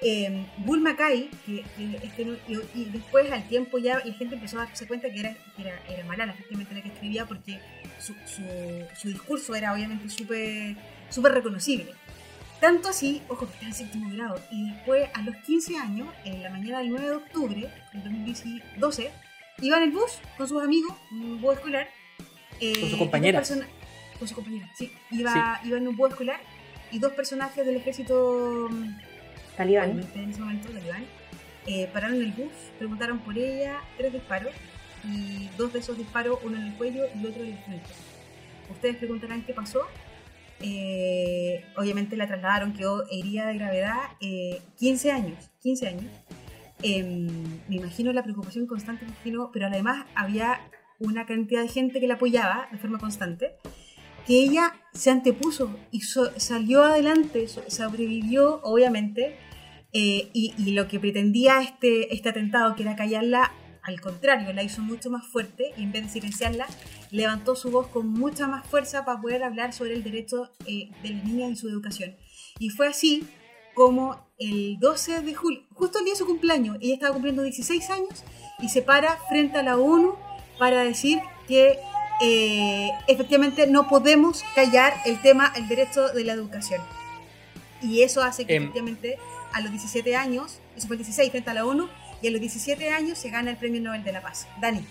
eh, 0.00 0.46
Bull 0.58 0.80
Mackay, 0.80 1.28
que, 1.44 1.64
que 1.76 1.96
este 2.02 2.22
y, 2.22 2.80
y 2.80 2.84
después 2.92 3.30
al 3.32 3.46
tiempo 3.48 3.78
ya 3.78 3.98
la 4.04 4.14
gente 4.14 4.36
empezó 4.36 4.60
a 4.60 4.66
darse 4.66 4.86
cuenta 4.86 5.10
que 5.12 5.20
era, 5.20 5.34
que 5.56 5.62
era, 5.62 5.80
era 5.88 6.04
Malala, 6.04 6.32
efectivamente 6.32 6.74
la 6.74 6.82
que 6.82 6.88
escribía, 6.88 7.26
porque 7.26 7.60
su, 7.98 8.14
su, 8.26 8.42
su 8.96 9.08
discurso 9.08 9.54
era 9.54 9.72
obviamente 9.74 10.08
súper 10.08 11.32
reconocible. 11.32 11.92
Tanto 12.60 12.88
así, 12.88 13.22
ojo, 13.28 13.46
que 13.46 13.52
está 13.54 13.66
en 13.66 13.74
séptimo 13.74 14.10
grado, 14.10 14.40
y 14.50 14.70
después 14.72 15.08
a 15.14 15.22
los 15.22 15.36
15 15.44 15.76
años, 15.76 16.08
en 16.24 16.42
la 16.42 16.50
mañana 16.50 16.78
del 16.80 16.90
9 16.90 17.06
de 17.06 17.14
octubre 17.14 17.70
del 17.92 18.02
2012, 18.04 19.10
iba 19.60 19.76
en 19.76 19.82
el 19.84 19.90
bus 19.92 20.18
con 20.36 20.48
sus 20.48 20.62
amigos, 20.62 20.92
un 21.12 21.40
bus 21.40 21.54
escolar. 21.54 21.88
eh, 22.60 22.80
Con 22.90 22.98
compañeras. 22.98 23.48
persona- 23.48 23.68
Con 24.18 24.26
sus 24.26 24.34
compañeras, 24.34 24.70
sí. 24.76 24.90
Iba, 25.12 25.60
iba 25.64 25.76
en 25.78 25.86
un 25.86 25.96
bus 25.96 26.10
escolar 26.10 26.40
y 26.90 26.98
dos 26.98 27.12
personajes 27.12 27.64
del 27.64 27.76
ejército 27.76 28.68
mm, 28.70 28.96
Talibán. 29.58 30.00
en 30.14 30.30
ese 30.30 30.40
momento 30.40 30.70
talibán, 30.70 31.04
eh, 31.66 31.90
pararon 31.92 32.16
el 32.22 32.32
bus, 32.32 32.50
preguntaron 32.78 33.18
por 33.18 33.36
ella, 33.36 33.80
tres 33.98 34.12
disparos, 34.14 34.52
y 35.04 35.48
dos 35.58 35.72
de 35.74 35.80
esos 35.80 35.98
disparos, 35.98 36.38
uno 36.42 36.56
en 36.56 36.68
el 36.68 36.74
cuello 36.74 37.04
y 37.14 37.18
el 37.18 37.26
otro 37.26 37.42
en 37.42 37.50
la 37.50 37.56
frente. 37.58 37.90
Ustedes 38.70 38.96
preguntarán 38.96 39.42
qué 39.42 39.52
pasó. 39.52 39.82
Eh, 40.60 41.64
obviamente 41.76 42.16
la 42.16 42.26
trasladaron, 42.26 42.72
quedó 42.72 43.04
herida 43.10 43.46
de 43.48 43.54
gravedad, 43.54 43.98
eh, 44.20 44.60
15 44.78 45.12
años, 45.12 45.50
15 45.62 45.88
años. 45.88 46.12
Em, 46.82 47.26
me 47.68 47.76
imagino 47.76 48.12
la 48.12 48.22
preocupación 48.22 48.66
constante, 48.66 49.04
me 49.04 49.10
imagino, 49.12 49.50
pero 49.52 49.66
además 49.66 50.06
había 50.14 50.60
una 51.00 51.26
cantidad 51.26 51.62
de 51.62 51.68
gente 51.68 52.00
que 52.00 52.06
la 52.08 52.14
apoyaba 52.14 52.68
de 52.72 52.78
forma 52.78 52.98
constante, 52.98 53.52
que 54.26 54.34
ella 54.42 54.74
se 54.92 55.10
antepuso 55.10 55.74
y 55.92 56.00
so- 56.00 56.30
salió 56.38 56.82
adelante, 56.84 57.46
so- 57.48 57.64
sobrevivió, 57.68 58.60
obviamente, 58.62 59.36
eh, 59.98 60.30
y, 60.32 60.54
y 60.56 60.70
lo 60.72 60.86
que 60.86 61.00
pretendía 61.00 61.60
este, 61.60 62.14
este 62.14 62.28
atentado, 62.28 62.76
que 62.76 62.82
era 62.84 62.94
callarla, 62.94 63.52
al 63.82 64.00
contrario, 64.00 64.52
la 64.52 64.62
hizo 64.62 64.80
mucho 64.80 65.10
más 65.10 65.26
fuerte 65.26 65.72
y 65.76 65.82
en 65.82 65.90
vez 65.90 66.04
de 66.04 66.08
silenciarla, 66.10 66.68
levantó 67.10 67.56
su 67.56 67.72
voz 67.72 67.88
con 67.88 68.06
mucha 68.06 68.46
más 68.46 68.64
fuerza 68.64 69.04
para 69.04 69.20
poder 69.20 69.42
hablar 69.42 69.72
sobre 69.72 69.94
el 69.94 70.04
derecho 70.04 70.52
eh, 70.66 70.90
de 71.02 71.08
las 71.10 71.24
niñas 71.24 71.50
y 71.50 71.56
su 71.56 71.68
educación. 71.68 72.14
Y 72.60 72.70
fue 72.70 72.86
así 72.86 73.26
como 73.74 74.24
el 74.38 74.78
12 74.78 75.22
de 75.22 75.34
julio, 75.34 75.62
justo 75.74 75.98
el 75.98 76.04
día 76.04 76.14
de 76.14 76.18
su 76.18 76.26
cumpleaños, 76.26 76.76
ella 76.80 76.94
estaba 76.94 77.12
cumpliendo 77.12 77.42
16 77.42 77.90
años 77.90 78.24
y 78.60 78.68
se 78.68 78.82
para 78.82 79.16
frente 79.28 79.58
a 79.58 79.64
la 79.64 79.78
ONU 79.78 80.14
para 80.60 80.84
decir 80.84 81.18
que 81.48 81.78
eh, 82.20 82.90
efectivamente 83.08 83.66
no 83.66 83.88
podemos 83.88 84.44
callar 84.54 84.92
el 85.06 85.20
tema, 85.22 85.52
el 85.56 85.66
derecho 85.66 86.08
de 86.10 86.22
la 86.22 86.34
educación. 86.34 86.82
Y 87.82 88.02
eso 88.02 88.22
hace 88.22 88.44
que 88.44 88.54
Em. 88.54 88.64
efectivamente 88.64 89.18
a 89.52 89.60
los 89.60 89.70
17 89.70 90.16
años, 90.16 90.60
eso 90.76 90.86
fue 90.86 90.96
el 90.96 90.98
16 91.02 91.30
frente 91.30 91.50
a 91.50 91.54
la 91.54 91.66
ONU, 91.66 91.88
y 92.22 92.28
a 92.28 92.30
los 92.30 92.40
17 92.40 92.90
años 92.90 93.18
se 93.18 93.30
gana 93.30 93.50
el 93.50 93.56
Premio 93.56 93.80
Nobel 93.80 94.04
de 94.04 94.12
la 94.12 94.20
Paz. 94.20 94.48
Dani. 94.60 94.84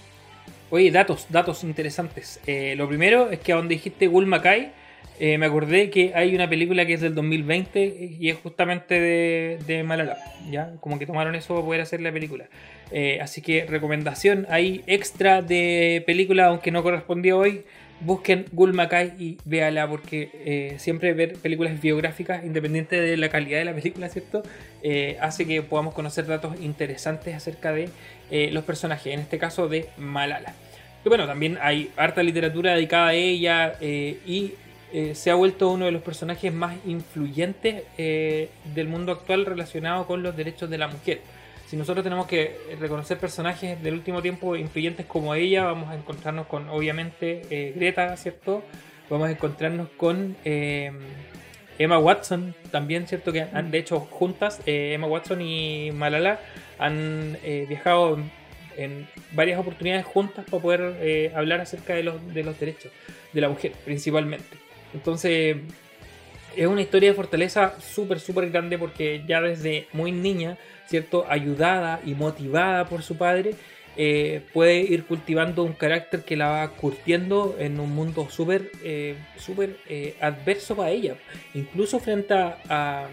Oye, 0.69 0.91
datos, 0.91 1.27
datos 1.29 1.63
interesantes. 1.63 2.39
Eh, 2.45 2.75
lo 2.75 2.87
primero 2.87 3.29
es 3.29 3.39
que 3.39 3.53
a 3.53 3.55
donde 3.55 3.75
dijiste 3.75 4.07
Gul 4.07 4.25
Mackay, 4.25 4.73
eh, 5.19 5.37
me 5.39 5.47
acordé 5.47 5.89
que 5.89 6.11
hay 6.13 6.35
una 6.35 6.47
película 6.47 6.85
que 6.85 6.93
es 6.93 7.01
del 7.01 7.15
2020 7.15 8.17
y 8.19 8.29
es 8.29 8.37
justamente 8.37 8.99
de, 8.99 9.59
de 9.65 9.83
Malala. 9.83 10.17
¿ya? 10.51 10.73
Como 10.79 10.99
que 10.99 11.05
tomaron 11.05 11.35
eso 11.35 11.55
para 11.55 11.65
poder 11.65 11.81
hacer 11.81 12.01
la 12.01 12.11
película. 12.11 12.49
Eh, 12.91 13.19
así 13.21 13.41
que 13.41 13.65
recomendación, 13.65 14.45
hay 14.49 14.83
extra 14.85 15.41
de 15.41 16.03
película, 16.05 16.47
aunque 16.47 16.71
no 16.71 16.83
correspondía 16.83 17.35
hoy. 17.35 17.63
Busquen 17.99 18.45
Gul 18.51 18.73
Mackay 18.73 19.13
y 19.17 19.37
véala 19.45 19.89
porque 19.89 20.29
eh, 20.33 20.75
siempre 20.77 21.13
ver 21.13 21.33
películas 21.33 21.81
biográficas, 21.81 22.45
independiente 22.45 23.01
de 23.01 23.17
la 23.17 23.29
calidad 23.29 23.57
de 23.57 23.65
la 23.65 23.73
película, 23.73 24.07
¿cierto? 24.09 24.43
Eh, 24.83 25.17
hace 25.19 25.47
que 25.47 25.63
podamos 25.63 25.95
conocer 25.95 26.27
datos 26.27 26.59
interesantes 26.61 27.33
acerca 27.33 27.71
de 27.71 27.89
eh, 28.29 28.49
los 28.51 28.63
personajes, 28.65 29.13
en 29.13 29.21
este 29.21 29.39
caso 29.39 29.67
de 29.67 29.89
Malala. 29.97 30.53
Y 31.03 31.09
bueno, 31.09 31.25
también 31.25 31.57
hay 31.59 31.91
harta 31.97 32.21
literatura 32.21 32.75
dedicada 32.75 33.07
a 33.07 33.13
ella 33.13 33.75
y 33.81 34.53
se 35.13 35.31
ha 35.31 35.35
vuelto 35.35 35.69
uno 35.69 35.85
de 35.85 35.91
los 35.91 36.01
personajes 36.01 36.51
más 36.51 36.75
influyentes 36.85 37.83
del 37.97 38.87
mundo 38.87 39.11
actual 39.11 39.45
relacionado 39.45 40.05
con 40.05 40.21
los 40.21 40.35
derechos 40.35 40.69
de 40.69 40.77
la 40.77 40.87
mujer. 40.87 41.21
Si 41.67 41.75
nosotros 41.75 42.03
tenemos 42.03 42.27
que 42.27 42.57
reconocer 42.79 43.17
personajes 43.17 43.81
del 43.83 43.93
último 43.93 44.21
tiempo 44.21 44.55
influyentes 44.55 45.05
como 45.05 45.35
ella, 45.35 45.65
vamos 45.65 45.89
a 45.89 45.95
encontrarnos 45.95 46.47
con, 46.47 46.69
obviamente, 46.69 47.41
eh, 47.49 47.73
Greta, 47.75 48.15
¿cierto? 48.15 48.63
Vamos 49.09 49.27
a 49.27 49.31
encontrarnos 49.31 49.89
con 49.97 50.37
eh, 50.45 50.91
Emma 51.79 51.99
Watson, 51.99 52.55
también, 52.71 53.07
¿cierto? 53.07 53.31
Que 53.31 53.41
han, 53.41 53.69
de 53.69 53.77
hecho, 53.79 53.99
juntas, 53.99 54.61
eh, 54.65 54.93
Emma 54.93 55.07
Watson 55.07 55.41
y 55.41 55.91
Malala 55.91 56.39
han 56.79 57.37
eh, 57.43 57.65
viajado 57.67 58.17
en, 58.77 59.07
varias 59.31 59.59
oportunidades 59.59 60.05
juntas 60.05 60.45
para 60.49 60.61
poder 60.61 60.95
eh, 61.01 61.31
hablar 61.35 61.61
acerca 61.61 61.95
de 61.95 62.03
los, 62.03 62.33
de 62.33 62.43
los 62.43 62.59
derechos 62.59 62.91
de 63.33 63.41
la 63.41 63.49
mujer, 63.49 63.73
principalmente. 63.83 64.57
Entonces, 64.93 65.57
es 66.57 66.67
una 66.67 66.81
historia 66.81 67.09
de 67.09 67.15
fortaleza 67.15 67.75
súper, 67.79 68.19
súper 68.19 68.49
grande 68.49 68.77
porque 68.77 69.23
ya 69.27 69.41
desde 69.41 69.87
muy 69.93 70.11
niña, 70.11 70.57
¿cierto? 70.87 71.25
Ayudada 71.29 72.01
y 72.05 72.13
motivada 72.15 72.85
por 72.89 73.01
su 73.03 73.15
padre, 73.17 73.51
eh, 73.99 74.41
puede 74.53 74.79
ir 74.79 75.05
cultivando 75.05 75.63
un 75.63 75.73
carácter 75.73 76.23
que 76.23 76.35
la 76.37 76.47
va 76.49 76.69
curtiendo 76.71 77.55
en 77.59 77.79
un 77.79 77.93
mundo 77.95 78.27
súper, 78.29 78.71
eh, 78.83 79.15
súper 79.37 79.77
eh, 79.89 80.15
adverso 80.21 80.75
para 80.75 80.91
ella. 80.91 81.15
Incluso 81.53 81.99
frente 81.99 82.33
a, 82.33 82.57
a- 82.69 83.07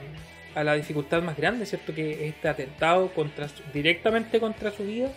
a 0.54 0.62
la 0.62 0.74
dificultad 0.74 1.20
más 1.22 1.36
grande, 1.36 1.66
¿cierto? 1.66 1.92
Que 1.94 2.28
este 2.28 2.48
atentado 2.48 3.08
contra 3.12 3.48
directamente 3.72 4.38
contra 4.38 4.70
su 4.70 4.84
vida 4.84 5.10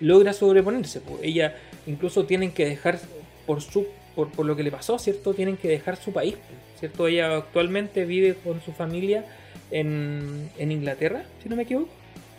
logra 0.00 0.32
sobreponerse. 0.34 1.00
pues. 1.00 1.20
Ella 1.22 1.56
incluso 1.86 2.24
tienen 2.26 2.52
que 2.52 2.66
dejar 2.66 2.98
por 3.46 3.60
su 3.62 3.86
por, 4.14 4.30
por 4.30 4.44
lo 4.44 4.54
que 4.54 4.62
le 4.62 4.70
pasó, 4.70 4.98
¿cierto? 4.98 5.32
Tienen 5.32 5.56
que 5.56 5.68
dejar 5.68 5.96
su 5.96 6.12
país, 6.12 6.34
pues, 6.34 6.60
¿cierto? 6.82 7.06
Ella 7.06 7.36
actualmente 7.36 8.04
vive 8.04 8.34
con 8.34 8.60
su 8.60 8.72
familia 8.72 9.24
en, 9.70 10.50
en 10.58 10.72
Inglaterra, 10.72 11.22
si 11.40 11.48
no 11.48 11.54
me 11.54 11.62
equivoco. 11.62 11.90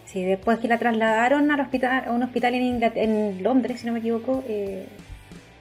Sí, 0.05 0.25
después 0.25 0.59
que 0.59 0.67
la 0.67 0.77
trasladaron 0.77 1.49
al 1.49 1.61
hospital, 1.61 2.03
a 2.07 2.11
un 2.11 2.23
hospital 2.23 2.55
en, 2.55 2.83
en 2.83 3.41
Londres, 3.41 3.79
si 3.79 3.87
no 3.87 3.93
me 3.93 3.99
equivoco, 3.99 4.43
eh, 4.49 4.85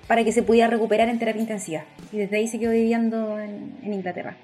para 0.09 0.25
que 0.25 0.33
se 0.33 0.43
pudiera 0.43 0.67
recuperar 0.67 1.09
en 1.09 1.21
terapia 1.21 1.43
intensiva. 1.43 1.85
Y 2.11 2.17
desde 2.17 2.39
ahí 2.39 2.49
se 2.49 2.59
quedó 2.59 2.73
viviendo 2.73 3.39
en, 3.39 3.77
en 3.85 3.95
Inglaterra. 3.95 4.35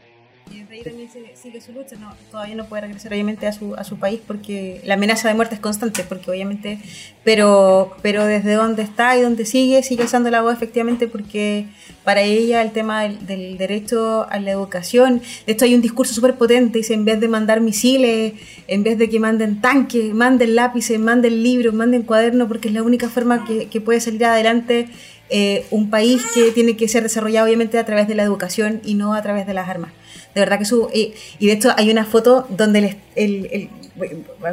Y 0.53 0.61
desde 0.61 0.75
ahí 0.75 0.83
también 0.83 1.11
se- 1.11 1.37
sigue 1.37 1.61
su 1.61 1.73
lucha, 1.73 1.97
no, 2.01 2.13
todavía 2.31 2.55
no 2.55 2.67
puede 2.67 2.83
regresar 2.83 3.13
obviamente 3.13 3.47
a 3.47 3.53
su, 3.53 3.75
a 3.75 3.85
su 3.85 3.99
país 3.99 4.21
porque 4.27 4.81
la 4.85 4.95
amenaza 4.95 5.29
de 5.29 5.35
muerte 5.35 5.55
es 5.55 5.61
constante, 5.61 6.05
porque 6.09 6.31
obviamente, 6.31 6.79
pero, 7.25 7.93
pero 8.03 8.25
desde 8.27 8.55
donde 8.55 8.83
está 8.83 9.17
y 9.17 9.23
donde 9.23 9.45
sigue, 9.45 9.83
sigue 9.83 10.05
usando 10.05 10.31
la 10.31 10.43
voz 10.43 10.55
efectivamente 10.55 11.09
porque 11.09 11.67
para 12.05 12.23
ella 12.23 12.63
el 12.63 12.71
tema 12.73 13.03
del, 13.03 13.59
derecho 13.59 14.27
a 14.31 14.39
la 14.41 14.51
educación, 14.51 15.21
de 15.47 15.53
esto 15.53 15.65
hay 15.67 15.75
un 15.75 15.83
discurso 15.83 16.15
súper 16.15 16.37
potente, 16.37 16.79
dice 16.79 16.95
en 16.95 17.05
vez 17.05 17.21
de 17.21 17.29
mandar 17.29 17.61
misiles, 17.61 18.33
en 18.67 18.83
vez 18.83 18.97
de 18.99 19.09
que 19.11 19.21
manden 19.21 19.61
tanques, 19.61 20.15
manden 20.15 20.55
lápices, 20.55 20.99
manden 20.99 21.43
libros, 21.43 21.75
manden 21.75 22.03
cuadernos, 22.03 22.49
porque 22.49 22.69
es 22.69 22.75
la 22.75 22.83
única 22.83 23.09
forma 23.09 23.45
que, 23.45 23.67
que 23.67 23.81
puede 23.81 24.01
salir 24.01 24.25
adelante 24.25 24.89
eh, 25.31 25.67
un 25.71 25.91
país 25.91 26.23
que 26.35 26.51
tiene 26.53 26.77
que 26.77 26.89
ser 26.89 27.03
desarrollado 27.03 27.47
obviamente 27.47 27.79
a 27.79 27.85
través 27.85 28.09
de 28.09 28.15
la 28.15 28.23
educación 28.23 28.81
y 28.85 28.95
no 28.95 29.15
a 29.15 29.23
través 29.23 29.47
de 29.47 29.55
las 29.55 29.69
armas. 29.69 29.93
De 30.35 30.41
verdad 30.41 30.59
que 30.59 30.65
su... 30.65 30.89
y 30.93 31.47
de 31.47 31.53
hecho 31.53 31.71
hay 31.77 31.91
una 31.91 32.05
foto 32.05 32.47
donde 32.51 32.79
el, 32.81 32.97
el- 33.17 33.47
el- 33.53 33.69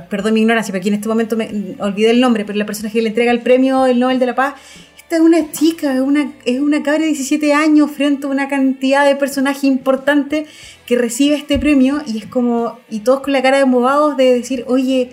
perdón 0.10 0.34
mi 0.34 0.42
ignorancia, 0.42 0.72
pero 0.72 0.82
aquí 0.82 0.88
en 0.90 0.96
este 0.96 1.08
momento 1.08 1.38
me 1.38 1.76
olvidé 1.80 2.10
el 2.12 2.20
nombre, 2.20 2.46
pero 2.46 2.58
la 2.58 2.66
persona 2.66 2.90
que 2.92 3.02
le 3.02 3.10
entrega 3.10 3.32
el 3.32 3.42
premio, 3.42 3.86
el 3.86 4.00
Nobel 4.00 4.18
de 4.20 4.26
la 4.26 4.34
Paz, 4.36 4.56
esta 4.98 5.18
es 5.18 5.22
una 5.22 5.52
chica, 5.52 5.94
es 5.94 6.00
una, 6.00 6.34
es 6.46 6.60
una 6.60 6.82
cabra 6.82 7.02
de 7.02 7.08
17 7.08 7.54
años 7.54 7.92
frente 7.92 8.26
a 8.26 8.30
una 8.32 8.48
cantidad 8.48 9.06
de 9.06 9.16
personajes 9.16 9.64
importantes 9.66 10.50
que 10.88 10.98
recibe 10.98 11.36
este 11.36 11.60
premio 11.60 12.02
y 12.08 12.18
es 12.18 12.26
como, 12.26 12.80
y 12.90 13.02
todos 13.02 13.20
con 13.22 13.34
la 13.34 13.44
cara 13.44 13.60
de 13.60 13.66
movados 13.66 14.18
de 14.18 14.34
decir, 14.34 14.64
oye, 14.68 15.12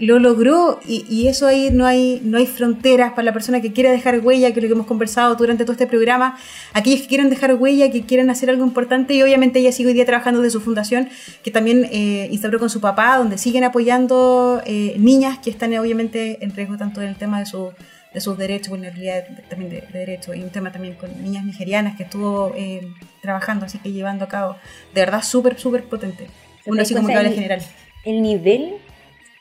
lo 0.00 0.18
logró 0.18 0.80
y, 0.86 1.04
y 1.08 1.28
eso 1.28 1.46
ahí 1.46 1.68
no 1.70 1.86
hay, 1.86 2.20
no 2.24 2.38
hay 2.38 2.46
fronteras 2.46 3.10
para 3.10 3.24
la 3.24 3.32
persona 3.32 3.60
que 3.60 3.72
quiere 3.72 3.90
dejar 3.90 4.20
huella, 4.20 4.52
que 4.52 4.58
es 4.58 4.62
lo 4.64 4.68
que 4.68 4.74
hemos 4.74 4.86
conversado 4.86 5.34
durante 5.34 5.64
todo 5.64 5.72
este 5.72 5.86
programa, 5.86 6.38
aquellos 6.72 7.02
que 7.02 7.06
quieren 7.06 7.28
dejar 7.28 7.54
huella, 7.54 7.90
que 7.90 8.02
quieren 8.02 8.30
hacer 8.30 8.48
algo 8.48 8.64
importante 8.64 9.14
y 9.14 9.22
obviamente 9.22 9.58
ella 9.58 9.72
sigue 9.72 9.90
hoy 9.90 9.94
día 9.94 10.06
trabajando 10.06 10.40
desde 10.40 10.52
su 10.52 10.60
fundación, 10.62 11.10
que 11.42 11.50
también 11.50 11.86
eh, 11.92 12.28
instauró 12.30 12.58
con 12.58 12.70
su 12.70 12.80
papá, 12.80 13.18
donde 13.18 13.36
siguen 13.36 13.62
apoyando 13.62 14.62
eh, 14.64 14.94
niñas 14.98 15.38
que 15.38 15.50
están 15.50 15.76
obviamente 15.76 16.38
en 16.42 16.54
riesgo 16.54 16.78
tanto 16.78 17.02
en 17.02 17.08
el 17.08 17.16
tema 17.16 17.38
de, 17.38 17.46
su, 17.46 17.70
de 18.14 18.20
sus 18.22 18.38
derechos, 18.38 18.70
vulnerabilidad 18.70 19.24
también 19.50 19.70
de, 19.70 19.80
de 19.82 19.98
derechos, 19.98 20.34
y 20.34 20.42
un 20.42 20.50
tema 20.50 20.72
también 20.72 20.94
con 20.94 21.10
niñas 21.22 21.44
nigerianas 21.44 21.96
que 21.98 22.04
estuvo 22.04 22.54
eh, 22.56 22.88
trabajando, 23.20 23.66
así 23.66 23.78
que 23.78 23.92
llevando 23.92 24.24
a 24.24 24.28
cabo, 24.28 24.56
de 24.94 25.00
verdad 25.02 25.22
súper, 25.22 25.58
súper 25.60 25.84
potente. 25.84 26.28
¿Se 26.64 26.70
Uno 26.70 26.76
te 26.76 26.82
así 26.82 26.94
como 26.94 27.08
que 27.08 27.14
habla 27.14 27.30
general. 27.30 27.60
el 28.04 28.22
nivel 28.22 28.76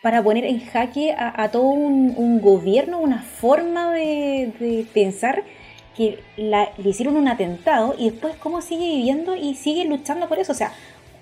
para 0.02 0.24
poner 0.24 0.46
en 0.46 0.60
jaque 0.60 1.12
a, 1.12 1.42
a 1.44 1.52
todo 1.52 1.64
un, 1.70 2.14
un 2.18 2.42
gobierno, 2.42 3.00
una 3.00 3.22
forma 3.22 3.92
de, 3.94 4.54
de 4.60 4.86
pensar 4.94 5.44
que 5.96 6.20
la- 6.38 6.70
le 6.78 6.90
hicieron 6.90 7.18
un 7.18 7.28
atentado 7.28 7.96
y 7.98 8.10
después 8.10 8.36
cómo 8.38 8.62
sigue 8.62 8.86
viviendo 8.96 9.36
y 9.36 9.56
sigue 9.56 9.84
luchando 9.86 10.28
por 10.30 10.40
eso. 10.40 10.54
O 10.54 10.56
sea, 10.56 10.72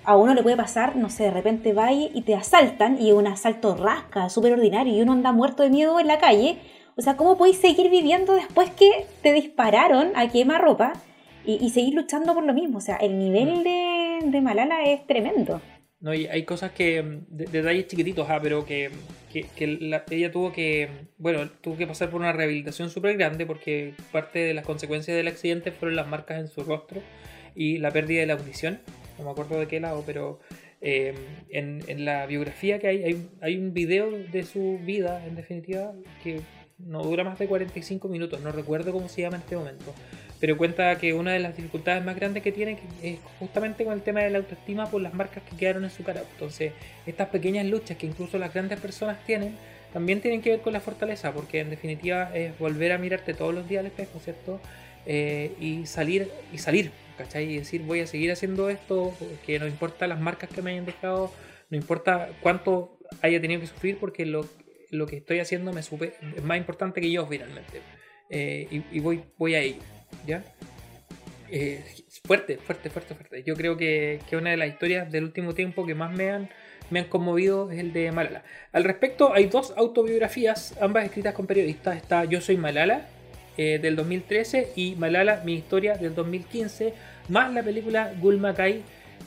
a 0.04 0.16
uno 0.16 0.32
le 0.34 0.42
puede 0.42 0.56
pasar, 0.56 0.94
no 0.96 1.10
sé, 1.10 1.24
de 1.24 1.30
repente 1.32 1.72
va 1.72 1.92
y 1.92 2.22
te 2.22 2.34
asaltan 2.34 3.00
y 3.02 3.12
un 3.12 3.26
asalto 3.26 3.74
rasca, 3.76 4.28
súper 4.30 4.52
ordinario 4.52 4.94
y 4.96 5.02
uno 5.02 5.12
anda 5.12 5.32
muerto 5.32 5.62
de 5.64 5.70
miedo 5.70 5.98
en 6.00 6.06
la 6.06 6.18
calle. 6.18 6.58
O 6.96 7.02
sea, 7.02 7.16
¿cómo 7.16 7.36
podéis 7.36 7.58
seguir 7.58 7.90
viviendo 7.90 8.32
después 8.34 8.70
que 8.70 9.06
te 9.22 9.32
dispararon 9.32 10.12
a 10.16 10.28
quemarropa 10.28 10.92
y, 11.44 11.54
y 11.64 11.70
seguir 11.70 11.94
luchando 11.94 12.32
por 12.34 12.44
lo 12.44 12.54
mismo? 12.54 12.78
O 12.78 12.80
sea, 12.80 12.96
el 12.96 13.18
nivel 13.18 13.62
de, 13.64 14.18
de 14.24 14.40
Malala 14.40 14.84
es 14.84 15.06
tremendo. 15.06 15.60
No, 16.00 16.14
y 16.14 16.26
hay 16.28 16.44
cosas 16.44 16.70
que, 16.72 17.02
mm, 17.02 17.24
de- 17.28 17.44
detalles 17.46 17.88
chiquititos, 17.88 18.26
ah, 18.30 18.38
pero 18.40 18.64
que, 18.64 18.90
que, 19.32 19.42
que 19.56 19.66
la- 19.66 20.04
ella 20.10 20.30
tuvo 20.30 20.52
que, 20.52 20.88
bueno, 21.18 21.48
tuvo 21.60 21.76
que 21.76 21.86
pasar 21.88 22.08
por 22.10 22.20
una 22.20 22.32
rehabilitación 22.32 22.88
súper 22.90 23.16
grande 23.16 23.46
porque 23.46 23.94
parte 24.12 24.38
de 24.38 24.54
las 24.54 24.64
consecuencias 24.64 25.16
del 25.16 25.26
accidente 25.28 25.72
fueron 25.72 25.96
las 25.96 26.06
marcas 26.06 26.38
en 26.38 26.48
su 26.48 26.62
rostro 26.62 27.02
y 27.56 27.78
la 27.78 27.90
pérdida 27.90 28.20
de 28.20 28.26
la 28.26 28.34
audición. 28.34 28.78
No 29.18 29.24
me 29.24 29.30
acuerdo 29.32 29.58
de 29.58 29.66
qué 29.66 29.80
lado, 29.80 30.04
pero 30.06 30.38
eh, 30.80 31.14
en, 31.50 31.82
en 31.88 32.04
la 32.04 32.26
biografía 32.26 32.78
que 32.78 32.86
hay, 32.86 33.02
hay, 33.02 33.28
hay 33.40 33.56
un 33.56 33.74
video 33.74 34.10
de 34.12 34.44
su 34.44 34.78
vida, 34.84 35.26
en 35.26 35.34
definitiva, 35.34 35.92
que 36.22 36.40
no 36.78 37.02
dura 37.02 37.24
más 37.24 37.40
de 37.40 37.48
45 37.48 38.08
minutos, 38.08 38.40
no 38.40 38.52
recuerdo 38.52 38.92
cómo 38.92 39.08
se 39.08 39.22
llama 39.22 39.38
en 39.38 39.42
este 39.42 39.56
momento 39.56 39.92
pero 40.40 40.56
cuenta 40.56 40.96
que 40.98 41.14
una 41.14 41.32
de 41.32 41.40
las 41.40 41.56
dificultades 41.56 42.04
más 42.04 42.14
grandes 42.16 42.42
que 42.42 42.52
tiene 42.52 42.78
es 43.02 43.18
justamente 43.38 43.84
con 43.84 43.92
el 43.92 44.02
tema 44.02 44.20
de 44.20 44.30
la 44.30 44.38
autoestima 44.38 44.90
por 44.90 45.02
las 45.02 45.14
marcas 45.14 45.42
que 45.42 45.56
quedaron 45.56 45.84
en 45.84 45.90
su 45.90 46.04
cara. 46.04 46.22
Entonces, 46.32 46.72
estas 47.06 47.28
pequeñas 47.28 47.66
luchas 47.66 47.96
que 47.96 48.06
incluso 48.06 48.38
las 48.38 48.54
grandes 48.54 48.78
personas 48.78 49.24
tienen, 49.26 49.56
también 49.92 50.20
tienen 50.20 50.40
que 50.40 50.50
ver 50.50 50.60
con 50.60 50.72
la 50.72 50.80
fortaleza, 50.80 51.32
porque 51.32 51.60
en 51.60 51.70
definitiva 51.70 52.30
es 52.34 52.56
volver 52.58 52.92
a 52.92 52.98
mirarte 52.98 53.34
todos 53.34 53.54
los 53.54 53.68
días 53.68 53.80
al 53.80 53.86
espejo, 53.86 54.20
¿cierto? 54.20 54.60
Eh, 55.06 55.52
y 55.58 55.86
salir, 55.86 56.30
y 56.52 56.58
salir, 56.58 56.90
¿cachai? 57.16 57.50
Y 57.50 57.58
decir, 57.58 57.82
voy 57.82 58.00
a 58.00 58.06
seguir 58.06 58.30
haciendo 58.30 58.68
esto, 58.68 59.14
que 59.44 59.58
no 59.58 59.66
importa 59.66 60.06
las 60.06 60.20
marcas 60.20 60.50
que 60.50 60.62
me 60.62 60.72
hayan 60.72 60.86
dejado, 60.86 61.32
no 61.70 61.76
importa 61.76 62.28
cuánto 62.42 62.98
haya 63.22 63.40
tenido 63.40 63.60
que 63.60 63.66
sufrir, 63.66 63.98
porque 63.98 64.26
lo, 64.26 64.46
lo 64.90 65.06
que 65.06 65.16
estoy 65.16 65.40
haciendo 65.40 65.72
me 65.72 65.82
supe, 65.82 66.12
es 66.36 66.44
más 66.44 66.58
importante 66.58 67.00
que 67.00 67.10
yo 67.10 67.26
finalmente. 67.26 67.80
Eh, 68.30 68.68
y, 68.70 68.98
y 68.98 69.00
voy, 69.00 69.24
voy 69.38 69.54
a 69.54 69.60
ello. 69.60 69.80
¿Ya? 70.26 70.44
Eh, 71.50 71.82
fuerte, 72.24 72.58
fuerte, 72.58 72.90
fuerte, 72.90 73.14
fuerte. 73.14 73.42
Yo 73.42 73.54
creo 73.54 73.76
que, 73.76 74.20
que 74.28 74.36
una 74.36 74.50
de 74.50 74.56
las 74.56 74.68
historias 74.68 75.10
del 75.10 75.24
último 75.24 75.54
tiempo 75.54 75.86
que 75.86 75.94
más 75.94 76.14
me 76.14 76.30
han, 76.30 76.50
me 76.90 77.00
han 77.00 77.06
conmovido 77.06 77.70
es 77.70 77.78
el 77.78 77.92
de 77.92 78.12
Malala. 78.12 78.42
Al 78.72 78.84
respecto, 78.84 79.32
hay 79.32 79.46
dos 79.46 79.72
autobiografías, 79.76 80.76
ambas 80.80 81.04
escritas 81.04 81.34
con 81.34 81.46
periodistas. 81.46 81.96
Está 81.96 82.24
Yo 82.24 82.40
soy 82.40 82.56
Malala, 82.56 83.06
eh, 83.56 83.78
del 83.80 83.96
2013, 83.96 84.72
y 84.76 84.94
Malala, 84.96 85.42
mi 85.44 85.54
historia, 85.54 85.96
del 85.96 86.14
2015, 86.14 86.94
más 87.28 87.52
la 87.52 87.62
película 87.62 88.12
Gul 88.20 88.38
Makai 88.38 88.82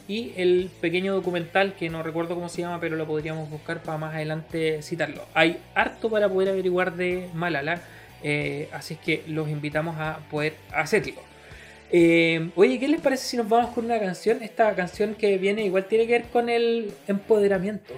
y 0.08 0.34
el 0.38 0.70
pequeño 0.80 1.13
documental 1.13 1.74
que 1.74 1.89
no 1.89 2.04
recuerdo 2.04 2.36
cómo 2.36 2.50
se 2.50 2.62
llama, 2.62 2.80
pero 2.80 2.96
lo 2.96 3.06
podríamos 3.06 3.50
buscar 3.50 3.82
para 3.84 3.98
más 3.98 4.15
adelante 4.15 4.82
citarlo. 4.82 5.26
Hay 5.34 5.58
harto 5.76 6.10
para 6.10 6.30
poder 6.30 6.50
averiguar 6.50 6.96
de 6.96 7.30
Malala, 7.34 7.82
eh, 8.23 8.69
así 8.73 8.95
es 8.95 8.99
que 8.99 9.23
los 9.27 9.49
invitamos 9.49 9.95
a 9.99 10.19
poder 10.29 10.53
hacerlo. 10.73 11.21
Eh, 11.91 12.49
oye, 12.55 12.79
¿qué 12.79 12.88
les 12.88 13.01
parece 13.01 13.25
si 13.25 13.38
nos 13.38 13.49
vamos 13.49 13.71
con 13.73 13.86
una 13.86 13.99
canción? 13.99 14.41
Esta 14.41 14.73
canción 14.75 15.15
que 15.15 15.38
viene 15.38 15.63
igual 15.65 15.86
tiene 15.86 16.05
que 16.07 16.13
ver 16.13 16.23
con 16.25 16.49
el 16.49 16.93
empoderamiento, 17.07 17.93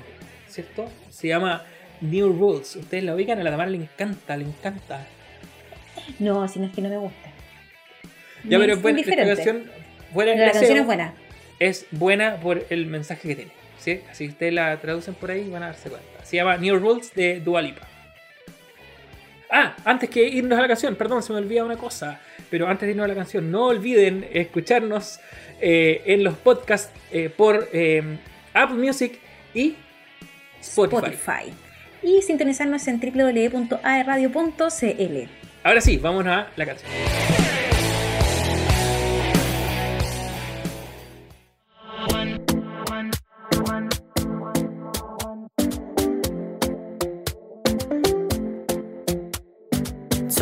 ¿cierto? 0.47 0.89
Se 1.09 1.27
llama 1.27 1.63
New 2.01 2.33
Rules. 2.33 2.75
Ustedes 2.75 3.03
la 3.03 3.13
ubican, 3.13 3.39
a 3.39 3.43
la 3.43 3.51
Tamara 3.51 3.69
le 3.69 3.77
encanta, 3.77 4.35
le 4.35 4.45
encanta. 4.45 5.05
No, 6.19 6.47
si 6.47 6.59
no 6.59 6.65
es 6.65 6.73
que 6.73 6.81
no 6.81 6.89
me 6.89 6.97
gusta. 6.97 7.29
Ya, 8.45 8.57
Me 8.57 8.65
pero 8.65 8.73
es 8.73 8.81
bueno, 8.81 8.99
esta 8.99 9.15
canción, 9.15 9.69
Pero 10.15 10.35
la 10.35 10.51
canción 10.51 10.77
es 10.77 10.85
buena. 10.85 11.13
es 11.59 11.85
buena 11.91 12.37
por 12.37 12.65
el 12.69 12.87
mensaje 12.87 13.27
que 13.29 13.35
tiene. 13.35 13.51
¿sí? 13.77 14.01
Así 14.09 14.25
que 14.25 14.31
ustedes 14.31 14.53
la 14.53 14.75
traducen 14.81 15.13
por 15.13 15.29
ahí 15.31 15.41
y 15.47 15.49
van 15.49 15.63
a 15.63 15.67
darse 15.67 15.89
cuenta. 15.89 16.25
Se 16.25 16.35
llama 16.37 16.57
New 16.57 16.77
Rules 16.79 17.13
de 17.13 17.39
Dua 17.39 17.61
Lipa. 17.61 17.87
Ah, 19.55 19.75
antes 19.85 20.09
que 20.09 20.27
irnos 20.27 20.57
a 20.57 20.63
la 20.63 20.67
canción, 20.67 20.95
perdón, 20.95 21.21
se 21.21 21.31
me 21.31 21.37
olvida 21.37 21.63
una 21.63 21.77
cosa. 21.77 22.19
Pero 22.49 22.67
antes 22.67 22.87
de 22.87 22.93
irnos 22.93 23.05
a 23.05 23.07
la 23.07 23.13
canción, 23.13 23.51
no 23.51 23.67
olviden 23.67 24.27
escucharnos 24.33 25.19
eh, 25.61 26.01
en 26.07 26.23
los 26.23 26.35
podcasts 26.35 26.91
eh, 27.11 27.29
por 27.29 27.69
eh, 27.71 28.17
Apple 28.55 28.77
Music 28.77 29.19
y 29.53 29.75
Spotify. 30.59 31.13
Spotify. 31.13 31.53
Y 32.01 32.23
sintonizarnos 32.23 32.87
en 32.87 32.99
www.aerradio.cl. 32.99 35.29
Ahora 35.63 35.81
sí, 35.81 35.97
vamos 35.97 36.25
a 36.25 36.47
la 36.55 36.65
canción. 36.65 37.42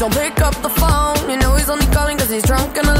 don't 0.00 0.14
pick 0.14 0.40
up 0.40 0.54
the 0.62 0.68
phone. 0.70 1.28
You 1.28 1.36
know 1.36 1.54
he's 1.56 1.68
only 1.68 1.84
calling 1.88 2.16
cause 2.16 2.30
he's 2.30 2.42
drunk 2.42 2.74
and 2.78 2.86
alone. 2.88 2.99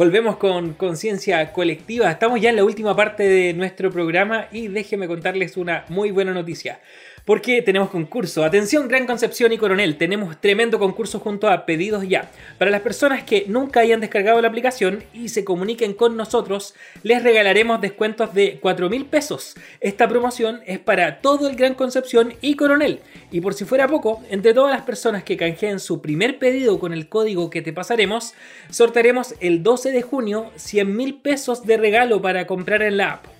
Volvemos 0.00 0.38
con 0.38 0.72
conciencia 0.72 1.52
colectiva. 1.52 2.10
Estamos 2.10 2.40
ya 2.40 2.48
en 2.48 2.56
la 2.56 2.64
última 2.64 2.96
parte 2.96 3.22
de 3.24 3.52
nuestro 3.52 3.90
programa 3.90 4.46
y 4.50 4.68
déjenme 4.68 5.06
contarles 5.06 5.58
una 5.58 5.84
muy 5.90 6.10
buena 6.10 6.32
noticia. 6.32 6.80
Porque 7.24 7.62
tenemos 7.62 7.90
concurso. 7.90 8.44
Atención, 8.44 8.88
Gran 8.88 9.06
Concepción 9.06 9.52
y 9.52 9.58
Coronel. 9.58 9.96
Tenemos 9.96 10.40
tremendo 10.40 10.78
concurso 10.78 11.20
junto 11.20 11.48
a 11.48 11.66
Pedidos 11.66 12.08
Ya. 12.08 12.30
Para 12.58 12.70
las 12.70 12.80
personas 12.80 13.24
que 13.24 13.44
nunca 13.46 13.80
hayan 13.80 14.00
descargado 14.00 14.40
la 14.40 14.48
aplicación 14.48 15.04
y 15.12 15.28
se 15.28 15.44
comuniquen 15.44 15.94
con 15.94 16.16
nosotros, 16.16 16.74
les 17.02 17.22
regalaremos 17.22 17.80
descuentos 17.80 18.34
de 18.34 18.58
4 18.60 18.88
mil 18.88 19.06
pesos. 19.06 19.54
Esta 19.80 20.08
promoción 20.08 20.60
es 20.66 20.78
para 20.78 21.20
todo 21.20 21.48
el 21.48 21.56
Gran 21.56 21.74
Concepción 21.74 22.34
y 22.40 22.56
Coronel. 22.56 23.00
Y 23.30 23.40
por 23.40 23.54
si 23.54 23.64
fuera 23.64 23.88
poco, 23.88 24.22
entre 24.30 24.54
todas 24.54 24.72
las 24.72 24.82
personas 24.82 25.22
que 25.22 25.36
canjeen 25.36 25.80
su 25.80 26.00
primer 26.00 26.38
pedido 26.38 26.78
con 26.78 26.92
el 26.92 27.08
código 27.08 27.50
que 27.50 27.62
te 27.62 27.72
pasaremos, 27.72 28.34
sortearemos 28.70 29.34
el 29.40 29.62
12 29.62 29.92
de 29.92 30.02
junio 30.02 30.50
100 30.56 30.96
mil 30.96 31.14
pesos 31.14 31.64
de 31.64 31.76
regalo 31.76 32.20
para 32.22 32.46
comprar 32.46 32.82
en 32.82 32.96
la 32.96 33.12
app. 33.12 33.39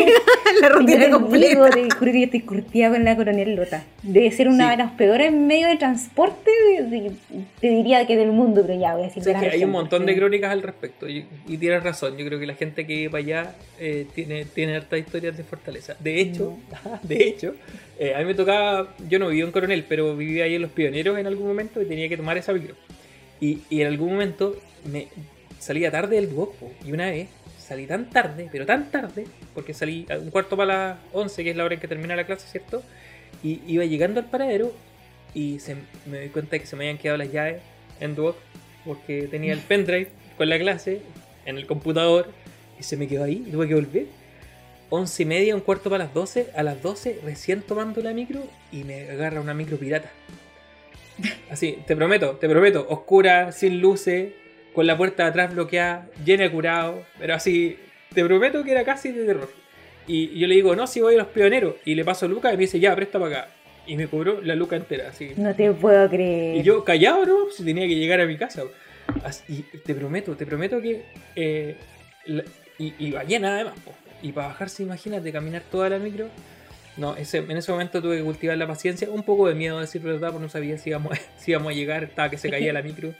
La 0.60 0.68
rutina 0.68 1.10
completa. 1.10 1.70
te 1.70 1.90
juro 1.90 2.12
que 2.12 2.18
yo 2.20 2.24
estoy 2.26 2.40
curtida 2.40 2.90
con 2.90 3.02
la 3.04 3.16
coronel 3.16 3.56
Lota. 3.56 3.82
Debe 4.02 4.30
ser 4.30 4.48
una 4.48 4.66
Sí. 4.66 4.70
de 4.72 4.76
las 4.84 4.92
peores 4.92 5.32
medios 5.32 5.70
de 5.70 5.76
transporte, 5.76 6.50
de- 6.76 6.82
de- 6.84 7.12
te 7.60 7.68
diría 7.70 8.06
que 8.06 8.16
del 8.16 8.30
mundo, 8.32 8.62
pero 8.66 8.78
ya 8.78 8.92
voy 8.94 9.02
a 9.02 9.06
decir 9.20 9.32
Sí, 9.32 9.44
es 9.44 9.50
que 9.50 9.56
hay 9.56 9.64
un 9.64 9.70
montón 9.70 10.06
de 10.06 10.16
crónicas 10.16 10.50
al 10.50 10.62
respecto 10.62 11.08
y, 11.08 11.26
y 11.46 11.56
tienes 11.58 11.82
razón. 11.82 12.16
Yo 12.16 12.24
creo 12.26 12.38
que 12.38 12.46
la 12.46 12.54
gente 12.54 12.86
que 12.86 13.08
va 13.08 13.18
allá 13.18 13.54
eh, 13.78 14.06
tiene, 14.14 14.44
tiene 14.44 14.76
hartas 14.76 14.98
historias 14.98 15.36
de 15.36 15.44
fortaleza. 15.44 15.96
De 15.98 16.20
hecho, 16.20 16.58
de 17.02 17.16
hecho, 17.16 17.54
eh, 17.98 18.14
a 18.14 18.18
mí 18.18 18.24
me 18.24 18.34
tocaba, 18.34 18.94
yo 19.08 19.18
no 19.18 19.28
vivía 19.28 19.44
en 19.44 19.52
Coronel, 19.52 19.84
pero 19.88 20.16
vivía 20.16 20.44
ahí 20.44 20.54
en 20.54 20.62
Los 20.62 20.72
Pioneros 20.72 21.18
en 21.18 21.26
algún 21.26 21.46
momento 21.46 21.80
y 21.82 21.86
tenía 21.86 22.08
que 22.08 22.16
tomar 22.16 22.36
esa 22.36 22.52
micro. 22.52 22.74
Y, 23.40 23.60
y 23.70 23.80
en 23.82 23.88
algún 23.88 24.12
momento 24.12 24.56
me 24.84 25.08
salía 25.58 25.90
tarde 25.90 26.16
del 26.16 26.30
Duoco 26.30 26.70
y 26.84 26.92
una 26.92 27.10
vez 27.10 27.28
salí 27.58 27.86
tan 27.86 28.10
tarde, 28.10 28.48
pero 28.50 28.66
tan 28.66 28.90
tarde, 28.90 29.24
porque 29.54 29.72
salí 29.72 30.06
a 30.10 30.18
un 30.18 30.30
cuarto 30.30 30.56
para 30.56 30.90
las 30.90 30.98
11, 31.12 31.44
que 31.44 31.50
es 31.50 31.56
la 31.56 31.64
hora 31.64 31.74
en 31.74 31.80
que 31.80 31.88
termina 31.88 32.16
la 32.16 32.26
clase, 32.26 32.46
¿cierto? 32.48 32.82
Y 33.42 33.60
iba 33.66 33.84
llegando 33.84 34.20
al 34.20 34.26
paradero 34.26 34.72
y 35.32 35.58
se, 35.60 35.76
me 36.06 36.20
di 36.20 36.28
cuenta 36.28 36.52
de 36.52 36.60
que 36.60 36.66
se 36.66 36.76
me 36.76 36.84
habían 36.84 36.98
quedado 36.98 37.18
las 37.18 37.32
llaves 37.32 37.62
en 38.00 38.14
Duoc 38.14 38.36
porque 38.84 39.28
tenía 39.30 39.52
el 39.52 39.60
pendrive 39.60 40.08
con 40.36 40.48
la 40.48 40.58
clase 40.58 41.02
en 41.44 41.56
el 41.56 41.66
computador 41.66 42.28
y 42.78 42.82
se 42.82 42.96
me 42.96 43.06
quedó 43.06 43.24
ahí 43.24 43.44
y 43.46 43.50
tuve 43.50 43.68
que 43.68 43.74
volver. 43.74 44.06
11 44.90 45.22
y 45.22 45.26
media, 45.26 45.54
un 45.54 45.62
cuarto 45.62 45.88
para 45.88 46.04
las 46.04 46.14
12. 46.14 46.48
A 46.54 46.62
las 46.62 46.82
12 46.82 47.20
recién 47.24 47.62
tomando 47.62 48.02
la 48.02 48.12
micro 48.12 48.42
y 48.70 48.84
me 48.84 49.08
agarra 49.10 49.40
una 49.40 49.54
micro 49.54 49.78
pirata. 49.78 50.10
Así, 51.50 51.78
te 51.86 51.96
prometo, 51.96 52.32
te 52.32 52.48
prometo, 52.48 52.86
oscura, 52.88 53.52
sin 53.52 53.80
luces, 53.80 54.32
con 54.74 54.86
la 54.86 54.96
puerta 54.96 55.24
de 55.24 55.28
atrás 55.30 55.52
bloqueada, 55.52 56.08
llena 56.24 56.44
de 56.44 56.50
curado, 56.50 57.04
pero 57.18 57.34
así, 57.34 57.78
te 58.14 58.24
prometo 58.24 58.64
que 58.64 58.72
era 58.72 58.84
casi 58.84 59.12
de 59.12 59.24
terror. 59.24 59.50
Y 60.06 60.38
yo 60.38 60.46
le 60.46 60.54
digo, 60.54 60.74
no, 60.74 60.86
si 60.86 61.00
voy 61.00 61.14
a 61.14 61.18
los 61.18 61.28
pioneros. 61.28 61.74
Y 61.84 61.94
le 61.94 62.04
paso 62.04 62.26
a 62.26 62.28
Luca 62.28 62.52
y 62.52 62.56
me 62.56 62.62
dice, 62.62 62.80
ya, 62.80 62.94
presta 62.96 63.18
para 63.18 63.42
acá. 63.42 63.54
Y 63.86 63.96
me 63.96 64.06
cobró 64.06 64.40
la 64.40 64.54
Luca 64.54 64.76
entera, 64.76 65.08
así. 65.08 65.32
No 65.36 65.54
te 65.54 65.70
puedo 65.72 66.08
creer. 66.08 66.56
Y 66.58 66.62
yo 66.62 66.84
callado, 66.84 67.26
¿no? 67.26 67.50
Si 67.50 67.64
tenía 67.64 67.86
que 67.88 67.96
llegar 67.96 68.20
a 68.20 68.26
mi 68.26 68.36
casa. 68.36 68.62
Así- 69.24 69.64
y 69.72 69.78
te 69.78 69.94
prometo, 69.94 70.36
te 70.36 70.46
prometo 70.46 70.80
que... 70.80 71.04
eh, 71.36 71.76
la- 72.26 72.44
y, 72.78 72.94
y 72.98 73.10
va 73.10 73.24
llena 73.24 73.54
además. 73.54 73.74
po. 73.84 73.92
Y 74.22 74.30
para 74.32 74.48
bajarse, 74.48 74.82
imagínate, 74.84 75.32
caminar 75.32 75.62
toda 75.70 75.88
la 75.88 75.98
micro. 75.98 76.28
No, 76.96 77.16
ese, 77.16 77.38
en 77.38 77.50
ese 77.52 77.72
momento 77.72 78.00
tuve 78.02 78.18
que 78.18 78.22
cultivar 78.22 78.56
la 78.56 78.66
paciencia. 78.66 79.08
Un 79.10 79.22
poco 79.24 79.48
de 79.48 79.54
miedo, 79.54 79.78
a 79.78 79.80
decir 79.80 80.00
verdad, 80.02 80.28
porque 80.30 80.44
no 80.44 80.48
sabía 80.48 80.78
si 80.78 80.90
íbamos, 80.90 81.18
si 81.38 81.50
íbamos 81.50 81.72
a 81.72 81.74
llegar. 81.74 82.04
Estaba 82.04 82.30
que 82.30 82.38
se 82.38 82.50
caía 82.50 82.72
la 82.72 82.82
micro. 82.82 83.12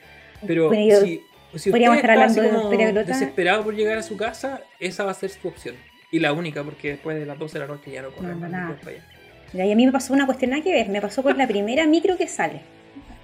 Pero 0.47 0.69
Bueno, 0.69 1.01
si, 1.01 1.21
si 1.57 1.71
usted 1.71 1.81
está 1.83 2.25
así 2.25 2.41
de 2.41 2.49
como 2.51 2.69
glota. 2.71 3.03
desesperado 3.05 3.65
por 3.65 3.75
llegar 3.75 3.99
a 3.99 4.03
su 4.03 4.17
casa, 4.17 4.63
esa 4.79 5.05
va 5.05 5.11
a 5.11 5.15
ser 5.15 5.31
su 5.31 5.49
opción. 5.49 5.75
Y 6.13 6.19
la 6.21 6.33
única, 6.33 6.63
porque 6.63 6.91
después 6.91 7.19
de 7.19 7.25
las 7.27 7.39
12 7.39 7.55
de 7.59 7.67
la 7.67 7.73
noche 7.73 7.91
ya 7.91 8.03
no 8.03 8.11
corren 8.13 8.33
No, 8.33 8.37
más 8.41 8.51
nada. 8.51 8.69
micros 8.69 8.85
para 8.85 8.97
allá. 8.97 9.07
Mira, 9.53 9.67
y 9.67 9.73
a 9.73 9.77
mí 9.77 9.87
me 9.87 9.93
pasó 9.93 10.13
una 10.15 10.27
cuestión 10.27 10.51
nada 10.51 10.63
que 10.63 10.73
ver. 10.73 10.89
Me 10.89 11.01
pasó 11.01 11.23
con 11.23 11.37
la 11.39 11.47
primera 11.47 11.87
micro 11.87 12.17
que 12.17 12.27
sale. 12.29 12.61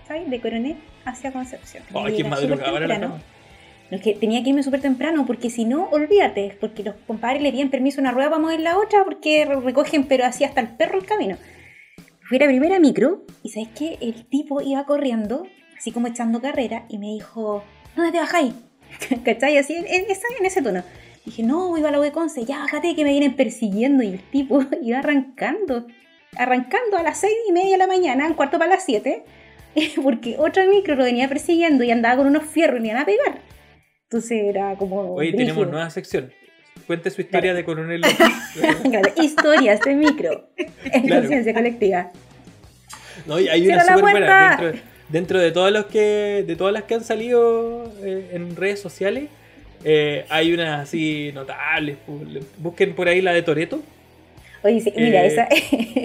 ¿Sabes? 0.06 0.28
De 0.30 0.40
Coronel 0.40 0.76
hacia 1.04 1.32
Concepción. 1.32 1.82
Ay, 1.94 2.14
Y 2.14 2.16
qué 2.22 2.28
era 2.28 2.36
temprano. 2.78 3.20
No, 3.90 3.96
es 3.96 4.02
que 4.02 4.12
tenía 4.14 4.42
que 4.42 4.50
irme 4.50 4.62
súper 4.62 4.80
temprano 4.82 5.24
porque 5.26 5.48
si 5.48 5.64
no, 5.64 5.88
olvídate, 5.90 6.56
porque 6.60 6.82
los 6.82 6.94
compadres 7.06 7.40
le 7.42 7.50
piden 7.52 7.70
permiso 7.70 8.00
a 8.00 8.02
una 8.02 8.12
rueda 8.12 8.28
para 8.28 8.42
mover 8.42 8.60
la 8.60 8.76
otra 8.78 9.02
porque 9.04 9.46
re- 9.46 9.60
recogen, 9.60 10.04
pero 10.04 10.26
así 10.26 10.44
hasta 10.44 10.60
el 10.60 10.68
perro 10.68 10.98
el 10.98 11.06
camino. 11.06 11.36
Fui 12.22 12.36
a 12.36 12.40
la 12.40 12.46
primera 12.48 12.78
micro 12.78 13.22
y 13.42 13.48
¿sabes 13.48 13.70
qué? 13.74 13.96
El 14.02 14.26
tipo 14.26 14.60
iba 14.60 14.84
corriendo, 14.84 15.46
así 15.78 15.90
como 15.92 16.06
echando 16.06 16.42
carrera, 16.42 16.84
y 16.90 16.98
me 16.98 17.06
dijo, 17.06 17.64
¿dónde 17.96 18.12
te 18.12 18.18
bajáis? 18.18 18.52
¿Cachai? 19.24 19.56
Así, 19.56 19.74
en, 19.74 19.86
en 19.86 20.04
en 20.04 20.46
ese 20.46 20.60
tono. 20.60 20.82
Dije, 21.24 21.42
no, 21.42 21.76
iba 21.78 21.88
a 21.88 21.92
la 21.92 22.10
Conce, 22.12 22.44
ya 22.44 22.58
bájate 22.58 22.94
que 22.94 23.04
me 23.04 23.10
vienen 23.10 23.36
persiguiendo. 23.36 24.02
Y 24.02 24.08
el 24.08 24.20
tipo 24.30 24.62
iba 24.82 24.98
arrancando, 24.98 25.86
arrancando 26.38 26.96
a 26.96 27.02
las 27.02 27.18
seis 27.18 27.34
y 27.48 27.52
media 27.52 27.72
de 27.72 27.78
la 27.78 27.86
mañana, 27.86 28.26
un 28.26 28.34
cuarto 28.34 28.58
para 28.58 28.70
las 28.74 28.84
siete, 28.84 29.22
porque 30.02 30.36
otra 30.38 30.64
micro 30.66 30.94
lo 30.94 31.04
venía 31.04 31.28
persiguiendo 31.28 31.84
y 31.84 31.90
andaba 31.90 32.16
con 32.16 32.26
unos 32.26 32.44
fierros 32.44 32.78
y 32.80 32.82
le 32.82 32.88
iban 32.88 33.02
a 33.02 33.06
pegar. 33.06 33.38
Entonces 34.04 34.42
era 34.44 34.74
como. 34.76 35.14
Oye, 35.14 35.30
brígido. 35.32 35.48
tenemos 35.54 35.70
nueva 35.70 35.90
sección. 35.90 36.32
Cuente 36.86 37.10
su 37.10 37.20
historia 37.20 37.52
de 37.54 37.64
Coronel. 37.64 38.00
Claro, 38.90 39.10
historias 39.20 39.80
de 39.82 39.94
micro 39.94 40.48
en 40.56 41.02
Claro. 41.02 41.20
conciencia 41.22 41.52
colectiva. 41.52 42.10
No, 43.26 43.38
y 43.38 43.48
hay 43.48 43.62
¡Cierra 43.64 43.82
una 43.84 43.96
súper 43.98 44.10
buena. 44.12 44.56
Dentro, 44.60 44.80
dentro 45.10 45.38
de 45.40 45.52
todos 45.52 45.72
los 45.72 45.86
que. 45.86 46.44
De 46.46 46.56
todas 46.56 46.72
las 46.72 46.84
que 46.84 46.94
han 46.94 47.04
salido 47.04 47.92
eh, 48.02 48.30
en 48.32 48.56
redes 48.56 48.80
sociales. 48.80 49.24
eh, 49.84 50.24
hay 50.30 50.52
unas 50.54 50.80
así 50.88 51.30
notables. 51.34 51.98
pu- 52.08 52.42
Busquen 52.58 52.94
por 52.94 53.08
ahí 53.08 53.20
la 53.20 53.32
de 53.32 53.42
Toreto. 53.42 53.82
Oye, 54.62 54.80
sí, 54.80 54.92
mira, 54.96 55.24
Eh, 55.24 55.28
esa. 55.28 55.44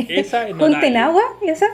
esa 0.09 0.47
es 0.47 0.55
Junten 0.55 0.97
agua, 0.97 1.23
esa. 1.45 1.67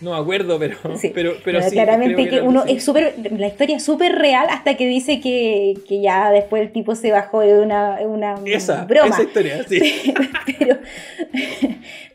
No 0.00 0.12
me 0.12 0.18
acuerdo, 0.18 0.58
pero. 0.60 0.76
Sí. 0.96 1.08
Pero, 1.14 1.34
pero 1.44 1.58
Bueno, 1.58 1.70
sí, 1.70 1.74
claramente 1.74 2.28
que, 2.28 2.40
uno 2.40 2.60
así. 2.60 2.74
es 2.76 2.84
súper. 2.84 3.14
La 3.36 3.48
historia 3.48 3.76
es 3.78 3.84
súper 3.84 4.14
real 4.14 4.46
hasta 4.48 4.76
que 4.76 4.86
dice 4.86 5.20
que, 5.20 5.74
que 5.88 6.00
ya 6.00 6.30
después 6.30 6.62
el 6.62 6.70
tipo 6.70 6.94
se 6.94 7.10
bajó 7.10 7.40
de 7.40 7.58
una, 7.58 7.98
una 8.02 8.36
Esa, 8.46 8.84
broma. 8.84 9.08
esa 9.08 9.24
historia, 9.24 9.64
sí. 9.68 9.80
pero, 10.58 10.78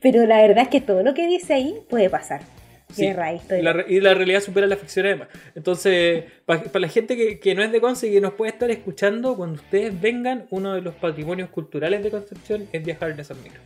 pero 0.01 0.26
la 0.26 0.41
verdad 0.41 0.64
es 0.64 0.70
que 0.70 0.80
todo 0.82 1.04
lo 1.04 1.14
que 1.14 1.28
dice 1.28 1.54
ahí 1.56 1.76
puede 1.89 2.10
pasar. 2.10 2.41
Sí, 2.93 3.12
la, 3.12 3.86
y 3.89 3.99
la 4.01 4.14
realidad 4.14 4.39
supera 4.39 4.68
la 4.68 4.78
ficción 4.78 5.08
además. 5.08 5.28
Entonces, 5.56 6.26
para 6.45 6.62
la 6.80 6.88
gente 6.88 7.18
que, 7.18 7.39
que 7.39 7.56
no 7.56 7.64
es 7.64 7.72
de 7.72 7.82
Conce 7.82 8.08
y 8.08 8.12
que 8.12 8.22
nos 8.22 8.34
puede 8.36 8.51
estar 8.51 8.70
escuchando, 8.70 9.36
cuando 9.36 9.56
ustedes 9.56 9.99
vengan, 9.99 10.45
uno 10.51 10.76
de 10.76 10.82
los 10.82 10.93
patrimonios 10.93 11.49
culturales 11.49 12.04
de 12.04 12.12
Concepción 12.12 12.68
es 12.72 12.86
viajar 12.86 13.10
en 13.10 13.20
esas 13.20 13.36
micros. 13.39 13.64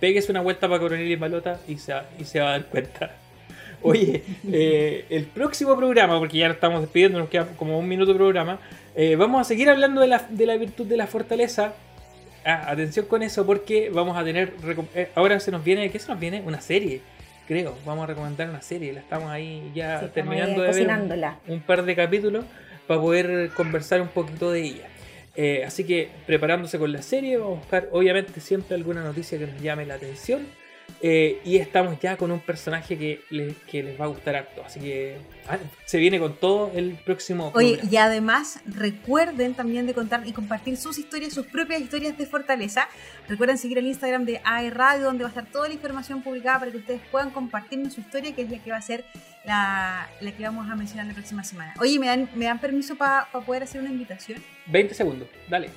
Péguese 0.00 0.30
una 0.32 0.40
vuelta 0.40 0.68
para 0.68 0.80
Coronel 0.80 1.10
y 1.10 1.16
Malota 1.16 1.58
y 1.68 1.76
se, 1.78 1.92
va- 1.94 2.04
y 2.18 2.24
se 2.24 2.40
va 2.40 2.48
a 2.48 2.50
dar 2.52 2.64
cuenta. 2.66 3.10
Oye, 3.82 4.22
eh, 4.50 5.04
el 5.10 5.24
próximo 5.24 5.76
programa, 5.76 6.18
porque 6.18 6.38
ya 6.38 6.48
nos 6.48 6.54
estamos 6.56 6.80
despidiendo, 6.80 7.18
nos 7.18 7.28
queda 7.28 7.46
como 7.56 7.78
un 7.78 7.86
minuto 7.86 8.12
de 8.12 8.18
programa, 8.18 8.58
eh, 8.96 9.14
vamos 9.16 9.40
a 9.40 9.44
seguir 9.44 9.68
hablando 9.68 10.00
de 10.00 10.06
la, 10.06 10.26
de 10.30 10.46
la 10.46 10.56
virtud 10.56 10.86
de 10.86 10.96
la 10.96 11.06
fortaleza. 11.06 11.74
Ah, 12.46 12.70
atención 12.70 13.06
con 13.06 13.22
eso 13.22 13.44
porque 13.46 13.90
vamos 13.92 14.16
a 14.16 14.24
tener... 14.24 14.52
eh, 14.94 15.10
ahora 15.14 15.38
se 15.40 15.50
nos 15.50 15.64
viene... 15.64 15.90
¿Qué 15.90 15.98
se 15.98 16.08
nos 16.10 16.20
viene? 16.20 16.42
Una 16.44 16.60
serie, 16.60 17.00
creo. 17.48 17.74
Vamos 17.86 18.04
a 18.04 18.06
recomendar 18.06 18.48
una 18.50 18.60
serie. 18.62 18.92
La 18.92 19.00
estamos 19.00 19.30
ahí 19.30 19.70
ya 19.74 20.00
Sí, 20.00 20.06
terminando 20.14 20.62
ahí 20.62 20.68
de 20.72 20.84
ver 20.84 21.30
un 21.48 21.60
par 21.60 21.84
de 21.84 21.94
capítulos 21.96 22.44
para 22.86 23.00
poder 23.00 23.50
conversar 23.50 24.00
un 24.02 24.08
poquito 24.08 24.50
de 24.52 24.60
ella. 24.62 24.88
Eh, 25.36 25.64
así 25.66 25.84
que 25.84 26.10
preparándose 26.26 26.78
con 26.78 26.92
la 26.92 27.02
serie, 27.02 27.36
vamos 27.38 27.56
a 27.56 27.60
buscar 27.60 27.88
obviamente 27.92 28.40
siempre 28.40 28.74
alguna 28.76 29.02
noticia 29.02 29.38
que 29.38 29.46
nos 29.46 29.60
llame 29.60 29.84
la 29.86 29.94
atención. 29.94 30.46
Eh, 31.00 31.40
y 31.44 31.56
estamos 31.56 31.98
ya 32.00 32.16
con 32.16 32.30
un 32.30 32.40
personaje 32.40 32.96
que, 32.96 33.22
le- 33.30 33.54
que 33.70 33.82
les 33.82 33.98
va 33.98 34.04
a 34.04 34.08
gustar 34.08 34.36
harto. 34.36 34.62
Así 34.64 34.80
que 34.80 35.16
ah, 35.48 35.58
se 35.86 35.98
viene 35.98 36.18
con 36.18 36.36
todo 36.36 36.70
el 36.74 36.92
próximo 37.04 37.50
Oye, 37.54 37.72
programa. 37.72 37.90
y 37.92 37.96
además 37.96 38.60
recuerden 38.66 39.54
también 39.54 39.86
de 39.86 39.94
contar 39.94 40.26
y 40.26 40.32
compartir 40.32 40.76
sus 40.76 40.98
historias, 40.98 41.32
sus 41.32 41.46
propias 41.46 41.80
historias 41.80 42.16
de 42.16 42.26
fortaleza. 42.26 42.86
Recuerden 43.28 43.58
seguir 43.58 43.78
el 43.78 43.86
Instagram 43.86 44.24
de 44.24 44.40
AE 44.44 44.70
Radio, 44.70 45.04
donde 45.04 45.24
va 45.24 45.28
a 45.28 45.32
estar 45.32 45.46
toda 45.50 45.68
la 45.68 45.74
información 45.74 46.22
publicada 46.22 46.60
para 46.60 46.70
que 46.70 46.78
ustedes 46.78 47.00
puedan 47.10 47.30
compartirnos 47.30 47.94
su 47.94 48.00
historia, 48.00 48.34
que 48.34 48.42
es 48.42 48.50
la 48.50 48.58
que 48.62 48.70
va 48.70 48.76
a 48.76 48.82
ser 48.82 49.04
la, 49.44 50.08
la 50.20 50.32
que 50.32 50.42
vamos 50.42 50.70
a 50.70 50.74
mencionar 50.74 51.06
la 51.06 51.14
próxima 51.14 51.44
semana. 51.44 51.74
Oye, 51.80 51.98
¿me 51.98 52.06
dan, 52.06 52.28
me 52.34 52.46
dan 52.46 52.58
permiso 52.58 52.96
para 52.96 53.26
poder 53.30 53.62
hacer 53.62 53.80
una 53.80 53.90
invitación? 53.90 54.42
20 54.66 54.94
segundos, 54.94 55.28
dale. 55.48 55.70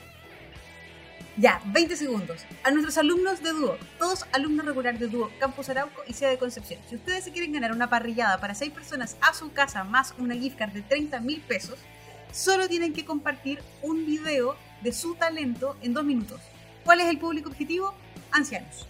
Ya, 1.40 1.62
20 1.66 1.96
segundos. 1.96 2.46
A 2.64 2.72
nuestros 2.72 2.98
alumnos 2.98 3.44
de 3.44 3.52
Duo, 3.52 3.78
todos 4.00 4.26
alumnos 4.32 4.66
regulares 4.66 5.00
de 5.00 5.08
Duo, 5.08 5.32
Campus 5.40 5.70
Arauco 5.70 6.02
y 6.08 6.14
Sede 6.14 6.32
de 6.32 6.38
Concepción. 6.40 6.80
Si 6.90 6.96
ustedes 6.96 7.26
se 7.26 7.32
quieren 7.32 7.52
ganar 7.52 7.72
una 7.72 7.90
parrillada 7.90 8.40
para 8.40 8.56
6 8.56 8.72
personas 8.72 9.18
a 9.22 9.36
su 9.36 9.54
casa 9.54 9.84
más 9.84 10.16
una 10.18 10.34
gift 10.34 10.58
card 10.58 10.72
de 10.72 10.82
30 10.82 11.20
mil 11.20 11.42
pesos, 11.42 11.78
solo 12.32 12.68
tienen 12.68 12.94
que 12.94 13.06
compartir 13.06 13.62
un 13.84 14.06
video 14.06 14.56
de 14.82 14.92
su 14.92 15.14
talento 15.14 15.78
en 15.84 15.94
dos 15.94 16.06
minutos. 16.06 16.42
¿Cuál 16.84 17.02
es 17.02 17.08
el 17.08 17.20
público 17.20 17.50
objetivo? 17.50 17.94
Ancianos. 18.32 18.88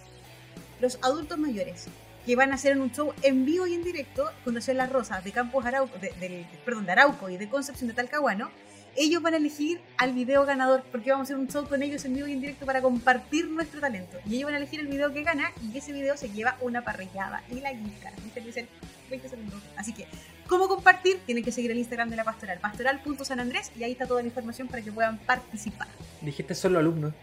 Los 0.80 1.00
adultos 1.02 1.38
mayores 1.38 1.88
que 2.28 2.36
van 2.36 2.52
a 2.52 2.56
hacer 2.56 2.74
en 2.74 2.82
un 2.82 2.92
show 2.92 3.14
en 3.24 3.46
vivo 3.46 3.66
y 3.68 3.74
en 3.74 3.86
directo 3.86 4.30
Fundación 4.44 4.76
Las 4.76 4.92
Rosas 4.92 5.24
de 5.24 5.32
Campus 5.32 5.66
Arauco, 5.66 5.98
de, 5.98 6.46
perdón, 6.66 6.86
de 6.86 6.92
Arauco 6.92 7.30
y 7.30 7.38
de 7.38 7.48
Concepción 7.48 7.88
de 7.88 7.94
Talcahuano, 7.94 8.50
ellos 8.98 9.22
van 9.22 9.36
a 9.36 9.38
elegir 9.38 9.80
al 9.98 10.12
video 10.12 10.46
ganador 10.46 10.84
porque 10.92 11.10
vamos 11.10 11.24
a 11.24 11.28
hacer 11.28 11.38
un 11.38 11.48
show 11.48 11.66
con 11.70 11.82
ellos 11.84 12.04
en 12.04 12.16
vivo 12.16 12.28
y 12.28 12.34
en 12.34 12.42
directo 12.42 12.66
para 12.66 12.82
compartir 12.82 13.50
nuestro 13.50 13.80
talento. 13.80 14.18
Y 14.26 14.36
ellos 14.36 14.44
van 14.44 14.56
a 14.56 14.58
elegir 14.58 14.82
el 14.82 14.88
video 14.88 15.14
que 15.14 15.24
gana 15.24 15.54
y 15.62 15.78
ese 15.78 15.94
video 15.94 16.18
se 16.18 16.30
lleva 16.30 16.58
una 16.60 16.84
parrillada 16.84 17.44
y 17.50 17.62
la. 17.62 17.72
¿Viste? 17.72 18.42
Dicen 18.42 18.68
20 19.10 19.30
segundos. 19.30 19.62
Así 19.78 19.94
que, 19.94 20.06
¿cómo 20.48 20.68
compartir? 20.68 21.20
Tienen 21.26 21.46
que 21.46 21.54
seguir 21.54 21.72
el 21.72 21.78
Instagram 21.78 22.10
de 22.10 22.18
la 22.18 22.26
pastoral, 22.26 22.60
pastoral.sanandrés 22.60 23.72
y 23.80 23.86
ahí 23.86 23.94
está 23.94 24.06
toda 24.06 24.22
la 24.22 24.28
información 24.28 24.68
para 24.68 24.84
que 24.84 24.92
puedan 24.92 25.18
participar. 25.20 25.88
Dijiste 26.22 26.54
solo 26.56 26.80
alumnos. 26.80 27.14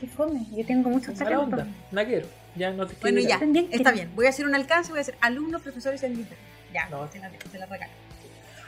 Qué 0.00 0.08
fome, 0.08 0.46
yo 0.50 0.66
tengo 0.66 0.90
muchos 0.90 1.14
talentos. 1.14 1.64
Nada. 1.92 2.43
Ya 2.56 2.70
no 2.70 2.86
te 2.86 2.94
Bueno, 3.00 3.20
ya, 3.20 3.40
está 3.70 3.92
bien. 3.92 4.10
Voy 4.14 4.26
a 4.26 4.30
hacer 4.30 4.46
un 4.46 4.54
alcance, 4.54 4.90
voy 4.90 4.98
a 4.98 5.02
hacer 5.02 5.16
alumnos, 5.20 5.62
profesores 5.62 6.02
en 6.02 6.12
Instagram. 6.12 6.44
Ya, 6.72 6.88
No. 6.88 7.08
se 7.10 7.18
la, 7.18 7.30
se 7.50 7.58
la 7.58 7.66
regalo. 7.66 7.92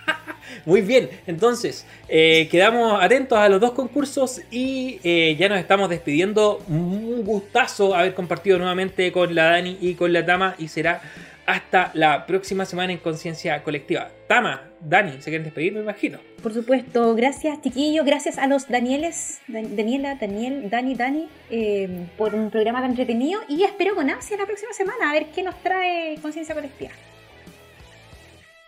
Muy 0.65 0.81
bien, 0.83 1.11
entonces 1.27 1.85
eh, 2.09 2.49
quedamos 2.51 3.03
atentos 3.03 3.37
a 3.39 3.49
los 3.49 3.61
dos 3.61 3.73
concursos 3.73 4.41
y 4.51 5.01
eh, 5.03 5.37
ya 5.39 5.49
nos 5.49 5.59
estamos 5.59 5.91
despidiendo. 5.91 6.63
Un 6.69 7.25
gustazo 7.25 7.95
haber 7.95 8.15
compartido 8.15 8.59
nuevamente 8.59 9.11
con 9.11 9.35
la 9.35 9.45
Dani 9.51 9.79
y 9.81 9.95
con 9.95 10.13
la 10.13 10.25
Tama 10.25 10.55
y 10.59 10.69
será 10.69 11.01
hasta 11.47 11.91
la 11.95 12.27
próxima 12.27 12.65
semana 12.65 12.93
en 12.93 12.99
Conciencia 12.99 13.63
Colectiva. 13.63 14.11
Tama, 14.27 14.63
Dani, 14.81 15.13
¿se 15.21 15.31
quieren 15.31 15.45
despedir? 15.45 15.73
Me 15.73 15.81
imagino. 15.81 16.19
Por 16.43 16.53
supuesto, 16.53 17.15
gracias 17.15 17.61
chiquillos, 17.63 18.05
gracias 18.05 18.39
a 18.39 18.47
los 18.47 18.69
Danieles, 18.69 19.41
Dan- 19.49 19.77
Daniela, 19.77 20.17
Daniel, 20.17 20.69
Dani, 20.71 20.95
Dani, 20.95 21.29
eh, 21.51 22.07
por 22.19 22.35
un 22.35 22.51
programa 22.51 22.81
tan 22.81 22.91
entretenido 22.91 23.41
y 23.49 23.63
espero 23.65 23.95
con 23.95 24.11
ansia 24.11 24.37
la 24.37 24.47
próxima 24.47 24.73
semana 24.73 25.11
a 25.11 25.13
ver 25.13 25.27
qué 25.35 25.43
nos 25.43 25.55
trae 25.63 26.17
Conciencia 26.21 26.55
Colectiva. 26.55 26.91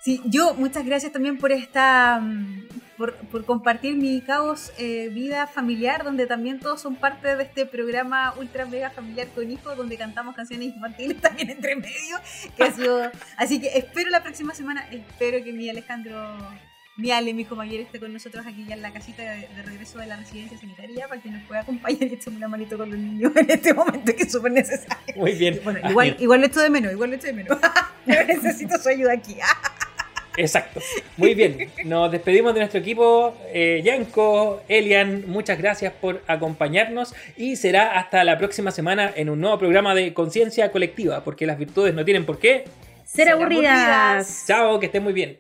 Sí, 0.01 0.21
yo 0.25 0.55
muchas 0.55 0.85
gracias 0.85 1.13
también 1.13 1.39
por 1.39 1.53
esta 1.53 2.21
mm, 2.21 2.69
por, 2.99 3.15
por 3.15 3.45
compartir 3.45 3.97
mi 3.97 4.21
caos 4.21 4.73
eh, 4.77 5.09
vida 5.13 5.47
familiar, 5.47 6.05
donde 6.05 6.27
también 6.27 6.59
todos 6.59 6.81
son 6.81 6.97
parte 6.97 7.37
de 7.37 7.45
este 7.45 7.65
programa 7.65 8.35
ultra 8.39 8.67
mega 8.67 8.91
familiar 8.91 9.29
con 9.35 9.51
hijos, 9.51 9.77
donde 9.77 9.97
cantamos 9.97 10.35
canciones 10.35 10.75
infantiles 10.75 11.21
también 11.21 11.51
entre 11.51 11.77
medio, 11.77 12.19
que 12.57 12.65
ha 12.65 12.73
sido, 12.73 13.11
así 13.37 13.61
que 13.61 13.69
espero 13.79 14.11
la 14.11 14.23
próxima 14.23 14.53
semana, 14.55 14.87
espero 14.91 15.43
que 15.43 15.53
mi 15.53 15.71
Alejandro, 15.71 16.37
mi 16.97 17.13
Ale, 17.13 17.33
mi 17.35 17.43
hijo 17.43 17.55
mayor, 17.55 17.81
esté 17.81 18.01
con 18.01 18.13
nosotros 18.13 18.45
aquí 18.45 18.67
ya 18.69 18.75
en 18.75 18.83
la 18.83 18.93
casita 18.93 19.23
de, 19.23 19.49
de 19.49 19.63
regreso 19.63 20.01
de 20.01 20.07
la 20.07 20.17
residencia 20.17 20.59
sanitaria 20.59 21.07
para 21.07 21.23
que 21.23 21.31
nos 21.31 21.45
pueda 21.45 21.61
acompañar 21.61 22.03
y 22.03 22.15
echarme 22.15 22.39
una 22.39 22.49
manito 22.49 22.77
con 22.77 22.91
los 22.91 22.99
niños 22.99 23.31
en 23.37 23.49
este 23.49 23.73
momento 23.73 24.15
que 24.15 24.25
es 24.25 24.33
súper 24.33 24.51
necesario. 24.51 25.15
Muy 25.17 25.35
bien. 25.35 25.61
Bueno, 25.63 25.89
igual, 25.89 26.17
igual 26.19 26.41
lo 26.41 26.47
echo 26.47 26.61
de 26.61 26.71
menos, 26.71 26.93
igual 26.93 27.11
lo 27.11 27.17
echo 27.17 27.29
de 27.29 27.33
menos. 27.33 27.59
Necesito 28.07 28.77
su 28.79 28.89
ayuda 28.89 29.13
aquí. 29.13 29.37
Exacto. 30.39 30.81
Muy 31.17 31.35
bien. 31.35 31.71
Nos 31.85 32.11
despedimos 32.13 32.55
de 32.55 32.61
nuestro 32.61 32.81
equipo. 32.81 33.37
Eh, 33.53 33.83
Yanko, 33.85 34.63
Elian, 34.69 35.25
muchas 35.27 35.59
gracias 35.59 35.93
por 35.93 36.23
acompañarnos 36.27 37.15
y 37.37 37.57
será 37.57 37.99
hasta 37.99 38.23
la 38.25 38.39
próxima 38.39 38.71
semana 38.71 39.13
en 39.15 39.31
un 39.31 39.41
nuevo 39.41 39.59
programa 39.59 39.95
de 39.95 40.15
Conciencia 40.15 40.71
Colectiva, 40.71 41.25
porque 41.25 41.45
las 41.45 41.59
virtudes 41.59 41.93
no 41.93 42.05
tienen 42.05 42.25
por 42.25 42.39
qué. 42.39 42.65
Ser 43.05 43.27
Ser 43.27 43.29
aburridas. 43.31 43.73
aburridas. 43.75 44.45
Chao, 44.47 44.79
que 44.79 44.87
estén 44.87 45.03
muy 45.03 45.13
bien. 45.13 45.39